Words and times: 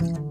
Thank 0.00 0.16
you. 0.18 0.29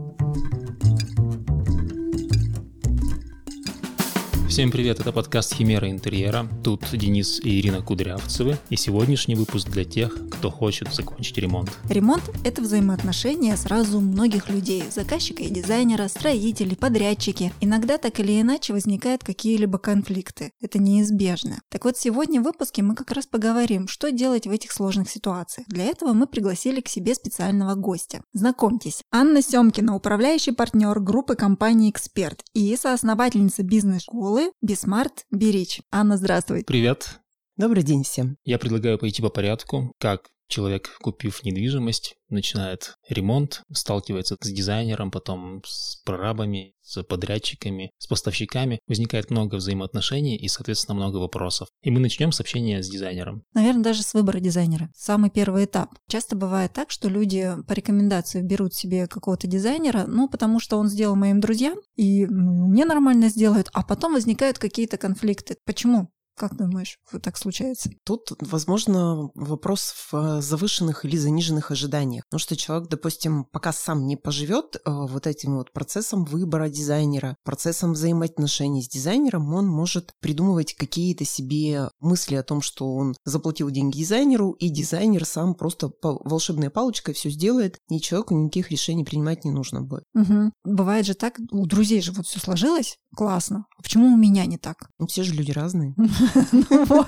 Всем 4.59 4.71
привет, 4.71 4.99
это 4.99 5.13
подкаст 5.13 5.53
«Химера 5.53 5.89
интерьера». 5.89 6.45
Тут 6.65 6.83
Денис 6.91 7.39
и 7.39 7.61
Ирина 7.61 7.81
Кудрявцевы. 7.81 8.57
И 8.69 8.75
сегодняшний 8.75 9.35
выпуск 9.35 9.69
для 9.69 9.85
тех, 9.85 10.13
кто 10.29 10.51
хочет 10.51 10.93
закончить 10.93 11.37
ремонт. 11.37 11.71
Ремонт– 11.87 12.23
это 12.43 12.61
взаимоотношения 12.61 13.55
сразу 13.55 14.01
многих 14.01 14.49
людей– 14.49 14.83
заказчика 14.93 15.43
и 15.43 15.49
дизайнера, 15.49 16.09
строителей, 16.09 16.75
подрядчики. 16.75 17.53
Иногда 17.61 17.97
так 17.97 18.19
или 18.19 18.41
иначе 18.41 18.73
возникают 18.73 19.23
какие-либо 19.23 19.77
конфликты. 19.77 20.51
Это 20.59 20.77
неизбежно. 20.77 21.61
Так 21.69 21.85
вот, 21.85 21.95
сегодня 21.95 22.41
в 22.41 22.43
выпуске 22.43 22.81
мы 22.81 22.95
как 22.95 23.11
раз 23.11 23.27
поговорим, 23.27 23.87
что 23.87 24.11
делать 24.11 24.45
в 24.45 24.51
этих 24.51 24.73
сложных 24.73 25.09
ситуациях. 25.09 25.67
Для 25.69 25.85
этого 25.85 26.11
мы 26.11 26.27
пригласили 26.27 26.81
к 26.81 26.89
себе 26.89 27.15
специального 27.15 27.75
гостя. 27.75 28.23
Знакомьтесь, 28.33 29.03
Анна 29.09 29.41
Семкина, 29.41 29.95
управляющий 29.95 30.51
партнер 30.51 30.99
группы 30.99 31.35
компании 31.35 31.89
«Эксперт» 31.89 32.43
и 32.53 32.75
соосновательница 32.75 33.63
бизнес-школы 33.63 34.48
школы 34.49 34.53
Be 34.61 34.80
Smart 34.80 35.25
Be 35.31 35.46
Rich. 35.46 35.81
Анна, 35.91 36.17
здравствуй. 36.17 36.63
Привет. 36.63 37.19
Добрый 37.57 37.83
день 37.83 38.03
всем. 38.03 38.37
Я 38.43 38.57
предлагаю 38.57 38.97
пойти 38.97 39.21
по 39.21 39.29
порядку, 39.29 39.93
как 39.99 40.29
человек, 40.49 40.97
купив 41.01 41.43
недвижимость, 41.43 42.15
начинает 42.27 42.95
ремонт, 43.07 43.63
сталкивается 43.71 44.35
с 44.41 44.51
дизайнером, 44.51 45.11
потом 45.11 45.61
с 45.65 46.01
прорабами, 46.03 46.73
с 46.81 47.01
подрядчиками, 47.03 47.91
с 47.97 48.07
поставщиками. 48.07 48.79
Возникает 48.87 49.31
много 49.31 49.55
взаимоотношений 49.55 50.35
и, 50.35 50.47
соответственно, 50.47 50.95
много 50.95 51.17
вопросов. 51.17 51.69
И 51.81 51.91
мы 51.91 51.99
начнем 51.99 52.31
с 52.31 52.39
общения 52.39 52.83
с 52.83 52.89
дизайнером. 52.89 53.43
Наверное, 53.53 53.83
даже 53.83 54.03
с 54.03 54.13
выбора 54.13 54.39
дизайнера. 54.39 54.89
Самый 54.95 55.29
первый 55.29 55.65
этап. 55.65 55.91
Часто 56.09 56.35
бывает 56.35 56.73
так, 56.73 56.91
что 56.91 57.07
люди 57.07 57.55
по 57.67 57.73
рекомендации 57.73 58.41
берут 58.41 58.73
себе 58.73 59.07
какого-то 59.07 59.47
дизайнера, 59.47 60.05
ну, 60.07 60.27
потому 60.27 60.59
что 60.59 60.77
он 60.77 60.87
сделал 60.87 61.15
моим 61.15 61.39
друзьям, 61.39 61.77
и 61.95 62.25
мне 62.25 62.85
нормально 62.85 63.29
сделают, 63.29 63.69
а 63.73 63.83
потом 63.83 64.13
возникают 64.13 64.57
какие-то 64.57 64.97
конфликты. 64.97 65.55
Почему? 65.65 66.09
Как 66.39 66.55
думаешь, 66.55 66.97
так 67.21 67.35
случается? 67.35 67.89
Тут, 68.05 68.31
возможно, 68.39 69.29
вопрос 69.35 69.93
в 70.09 70.41
завышенных 70.41 71.03
или 71.03 71.17
заниженных 71.17 71.71
ожиданиях. 71.71 72.23
Потому 72.29 72.39
что 72.39 72.55
человек, 72.55 72.87
допустим, 72.87 73.43
пока 73.43 73.73
сам 73.73 74.07
не 74.07 74.15
поживет 74.15 74.77
э, 74.77 74.79
вот 74.85 75.27
этим 75.27 75.57
вот 75.57 75.73
процессом 75.73 76.23
выбора 76.23 76.69
дизайнера, 76.69 77.35
процессом 77.43 77.91
взаимоотношений 77.91 78.81
с 78.81 78.87
дизайнером, 78.87 79.53
он 79.53 79.67
может 79.67 80.13
придумывать 80.21 80.75
какие-то 80.75 81.25
себе 81.25 81.89
мысли 81.99 82.35
о 82.35 82.43
том, 82.43 82.61
что 82.61 82.95
он 82.95 83.15
заплатил 83.25 83.69
деньги 83.69 83.97
дизайнеру, 83.97 84.51
и 84.51 84.69
дизайнер 84.69 85.25
сам 85.25 85.55
просто 85.55 85.91
волшебной 86.01 86.69
палочкой 86.69 87.15
все 87.15 87.29
сделает, 87.29 87.77
и 87.89 87.99
человеку 87.99 88.33
никаких 88.33 88.71
решений 88.71 89.03
принимать 89.03 89.43
не 89.43 89.51
нужно 89.51 89.81
будет. 89.81 90.05
Угу. 90.15 90.51
Бывает 90.63 91.05
же 91.05 91.15
так, 91.15 91.37
у 91.51 91.65
друзей 91.65 92.01
же 92.01 92.13
вот 92.13 92.27
все 92.27 92.39
сложилось, 92.39 92.95
классно. 93.15 93.65
А 93.77 93.81
почему 93.81 94.13
у 94.13 94.17
меня 94.17 94.45
не 94.45 94.57
так? 94.57 94.89
Ну, 94.99 95.07
все 95.07 95.23
же 95.23 95.33
люди 95.33 95.51
разные. 95.51 95.95
Ну 96.51 97.05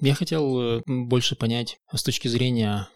Я 0.00 0.14
хотел 0.14 0.60
э, 0.60 0.82
больше 0.86 1.36
понять 1.36 1.78
с 1.92 2.02
точки 2.02 2.28
зрения 2.28 2.88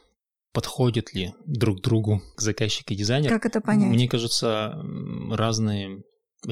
подходят 0.52 1.12
ли 1.12 1.34
друг 1.44 1.82
другу 1.82 2.22
заказчик 2.38 2.90
и 2.90 2.96
дизайнер. 2.96 3.28
Как 3.28 3.44
это 3.44 3.60
понять? 3.60 3.90
Мне 3.90 4.08
кажется, 4.08 4.82
разные 5.30 6.02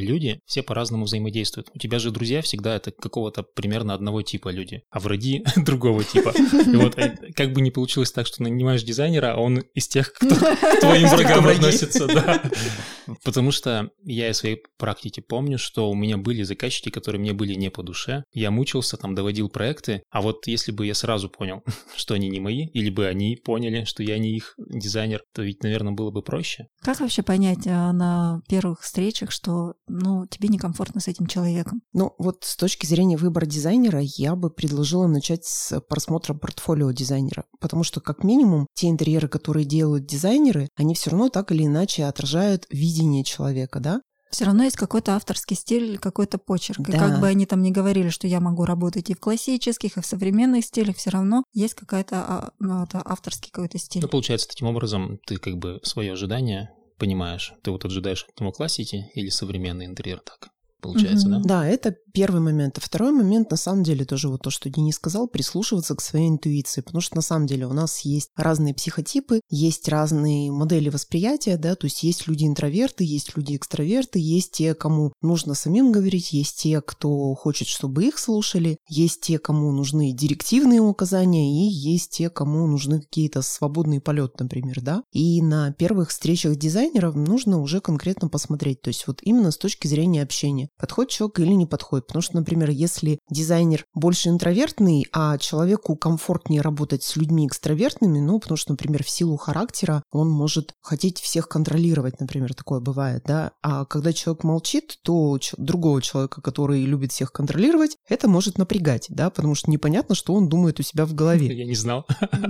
люди 0.01 0.41
все 0.47 0.63
по-разному 0.63 1.05
взаимодействуют. 1.05 1.69
У 1.75 1.79
тебя 1.79 1.99
же 1.99 2.11
друзья 2.11 2.43
всегда 2.43 2.77
это 2.77 2.91
какого-то 2.91 3.43
примерно 3.43 3.95
одного 3.95 4.23
типа 4.23 4.49
люди, 4.49 4.83
а 4.91 5.01
враги 5.01 5.45
другого 5.57 6.05
типа. 6.05 6.31
И 6.31 6.77
вот 6.77 6.99
э, 6.99 7.17
как 7.35 7.53
бы 7.53 7.61
не 7.61 7.71
получилось 7.71 8.13
так, 8.13 8.27
что 8.27 8.43
нанимаешь 8.43 8.83
дизайнера, 8.83 9.35
а 9.35 9.41
он 9.41 9.59
из 9.75 9.89
тех, 9.89 10.13
кто 10.13 10.35
к 10.35 10.81
твоим 10.81 11.09
врагам 11.09 11.47
относится, 11.47 12.07
да. 12.07 12.43
Потому 13.25 13.51
что 13.51 13.91
я 14.03 14.31
из 14.31 14.39
своей 14.39 14.63
практики 14.79 15.21
помню, 15.21 15.59
что 15.59 15.91
у 15.91 15.95
меня 15.95 16.17
были 16.17 16.43
заказчики, 16.43 16.89
которые 16.89 17.21
мне 17.21 17.33
были 17.33 17.55
не 17.55 17.71
по 17.71 17.83
душе. 17.83 18.25
Я 18.33 18.51
мучился, 18.51 18.97
там, 18.97 19.15
доводил 19.15 19.49
проекты, 19.49 20.03
а 20.11 20.23
вот 20.23 20.47
если 20.47 20.73
бы 20.73 20.87
я 20.87 20.95
сразу 20.95 21.29
понял, 21.29 21.63
что 21.97 22.15
они 22.15 22.29
не 22.29 22.41
мои, 22.41 22.67
или 22.67 22.91
бы 22.91 23.07
они 23.07 23.37
поняли, 23.37 23.85
что 23.85 24.03
я 24.03 24.19
не 24.19 24.37
их 24.37 24.55
дизайнер, 24.59 25.23
то 25.35 25.43
ведь, 25.43 25.63
наверное, 25.63 25.93
было 25.93 26.11
бы 26.11 26.23
проще. 26.23 26.67
Как 26.81 27.01
вообще 27.01 27.23
понять 27.23 27.67
а, 27.67 27.93
на 27.93 28.41
первых 28.49 28.81
встречах, 28.81 29.31
что 29.31 29.75
ну, 29.89 30.27
тебе 30.27 30.49
некомфортно 30.49 31.01
с 31.01 31.09
этим 31.09 31.27
человеком. 31.27 31.83
Ну, 31.93 32.15
вот 32.19 32.45
с 32.45 32.57
точки 32.57 32.87
зрения 32.87 33.17
выбора 33.17 33.47
дизайнера, 33.47 34.01
я 34.03 34.35
бы 34.35 34.51
предложила 34.51 35.07
начать 35.07 35.45
с 35.45 35.81
просмотра 35.83 36.35
портфолио 36.35 36.91
дизайнера, 36.93 37.45
потому 37.61 37.85
что, 37.85 38.01
как 38.01 38.25
минимум, 38.25 38.67
те 38.75 38.89
интерьеры, 38.89 39.29
которые 39.29 39.65
делают 39.65 40.07
дизайнеры, 40.07 40.69
они 40.77 40.95
все 40.95 41.11
равно 41.11 41.29
так 41.29 41.53
или 41.53 41.65
иначе 41.65 42.05
отражают 42.05 42.67
видение 42.71 43.25
человека, 43.25 43.81
да? 43.81 44.01
все 44.35 44.45
равно 44.47 44.65
есть 44.65 44.77
какой-то 44.77 45.15
авторский 45.15 45.57
стиль, 45.57 45.99
какой-то 45.99 46.39
почерк. 46.39 46.81
Да. 46.81 46.97
И 46.97 46.99
как 46.99 47.21
бы 47.21 47.29
они 47.29 47.47
там 47.47 47.63
не 47.63 47.71
говорили, 47.71 48.09
что 48.09 48.27
я 48.27 48.41
могу 48.41 48.65
работать 48.65 49.09
и 49.09 49.15
в 49.15 49.21
классических, 49.21 49.97
и 49.97 50.01
в 50.01 50.07
современных 50.07 50.65
стилях, 50.65 50.97
все 50.97 51.11
равно 51.11 51.45
есть 51.53 51.75
какая-то 51.75 52.17
а, 52.17 52.53
ну, 52.59 52.87
авторский 52.93 53.51
какой-то 53.53 53.79
стиль. 53.79 54.03
Ну, 54.03 54.09
получается, 54.09 54.49
таким 54.49 54.67
образом 54.67 55.21
ты 55.27 55.37
как 55.37 55.57
бы 55.57 55.81
свое 55.85 56.13
ожидание 56.13 56.71
понимаешь, 56.99 57.53
ты 57.63 57.71
вот 57.71 57.85
ожидаешь 57.85 58.25
от 58.29 58.41
него 58.41 58.53
классики 58.53 59.11
или 59.15 59.29
современный 59.29 59.87
интерьер 59.87 60.21
так 60.21 60.54
получается, 60.85 61.29
угу. 61.29 61.37
да? 61.37 61.43
Да, 61.43 61.67
это 61.67 61.97
первый 62.13 62.41
момент. 62.41 62.79
А 62.79 62.81
второй 62.81 63.13
момент, 63.13 63.51
на 63.51 63.57
самом 63.57 63.83
деле, 63.83 64.05
тоже 64.05 64.29
вот 64.29 64.43
то, 64.43 64.51
что 64.51 64.69
Денис 64.71 64.95
сказал, 64.95 65.27
прислушиваться 65.27 65.95
к 65.97 66.01
своей 66.01 66.29
интуиции, 66.29 66.83
потому 66.83 67.01
что 67.01 67.17
на 67.17 67.23
самом 67.23 67.47
деле 67.47 67.67
у 67.67 67.73
нас 67.73 68.01
есть 68.01 68.31
разные 68.37 68.75
психотипы, 68.75 69.41
есть 69.51 69.89
разные 69.89 70.53
модели 70.53 70.91
восприятия, 70.91 71.57
да, 71.57 71.75
то 71.75 71.87
есть 71.87 72.03
есть 72.03 72.29
люди 72.29 72.45
интроверты, 72.45 73.03
есть 73.05 73.37
люди 73.37 73.57
экстраверты, 73.57 74.19
есть 74.21 74.53
те, 74.53 74.75
кому 74.75 75.13
нужно 75.23 75.55
самим 75.55 75.91
говорить, 75.91 76.33
есть 76.33 76.59
те, 76.61 76.81
кто 76.81 77.35
хочет, 77.35 77.67
чтобы 77.67 78.05
их 78.05 78.19
слушали, 78.19 78.77
есть 78.89 79.23
те, 79.23 79.39
кому 79.39 79.73
нужны 79.73 80.13
директивные 80.13 80.81
указания, 80.81 81.51
и 81.51 81.69
есть 81.69 82.11
те, 82.11 82.31
кому 82.31 82.67
нужны 82.67 83.01
какие-то 83.01 83.43
свободный 83.43 84.01
полет, 84.01 84.39
например, 84.39 84.83
да. 84.83 85.03
И 85.13 85.41
на 85.43 85.73
первых 85.73 86.11
встречах 86.11 86.57
дизайнеров 86.57 87.15
нужно 87.15 87.61
уже 87.61 87.81
конкретно 87.81 88.29
посмотреть, 88.29 88.83
то 88.83 88.89
есть 88.89 89.07
вот 89.07 89.21
именно 89.23 89.51
с 89.51 89.57
точки 89.57 89.87
зрения 89.87 90.23
общения 90.23 90.69
подходит 90.79 91.11
человек 91.13 91.39
или 91.41 91.53
не 91.53 91.67
подходит. 91.67 92.07
Потому 92.07 92.23
что, 92.23 92.37
например, 92.37 92.71
если 92.71 93.19
дизайнер 93.31 93.85
больше 93.95 94.29
интровертный, 94.29 95.07
а 95.13 95.39
человеку 95.39 95.97
комфортнее 95.97 96.61
работать 96.61 97.03
с 97.03 97.17
людьми 97.17 97.47
экстравертными, 97.47 98.21
ну, 98.21 98.39
потому 98.39 98.57
что, 98.57 98.73
например, 98.73 99.05
в 99.05 99.11
силу 99.11 99.37
характера 99.37 100.03
он 100.13 100.31
может 100.31 100.75
хотеть 100.81 101.21
всех 101.21 101.49
контролировать, 101.49 102.21
например, 102.21 102.55
такое 102.55 102.81
бывает, 102.81 103.23
да. 103.27 103.53
А 103.63 103.85
когда 103.85 104.13
человек 104.13 104.45
молчит, 104.45 104.99
то 105.03 105.39
другого 105.57 106.01
человека, 106.03 106.41
который 106.41 106.85
любит 106.85 107.13
всех 107.13 107.33
контролировать, 107.33 107.97
это 108.09 108.29
может 108.29 108.59
напрягать, 108.59 109.07
да, 109.09 109.31
потому 109.31 109.55
что 109.55 109.71
непонятно, 109.71 110.15
что 110.15 110.35
он 110.35 110.49
думает 110.49 110.81
у 110.81 110.83
себя 110.83 111.07
в 111.07 111.15
голове. 111.15 111.55
Я 111.57 111.65
не 111.65 111.75
знал. 111.75 112.07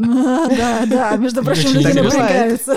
Да, 0.55 0.87
да, 0.87 1.17
между 1.17 1.43
прочим, 1.43 1.73
люди 1.73 1.99
напрягаются. 1.99 2.77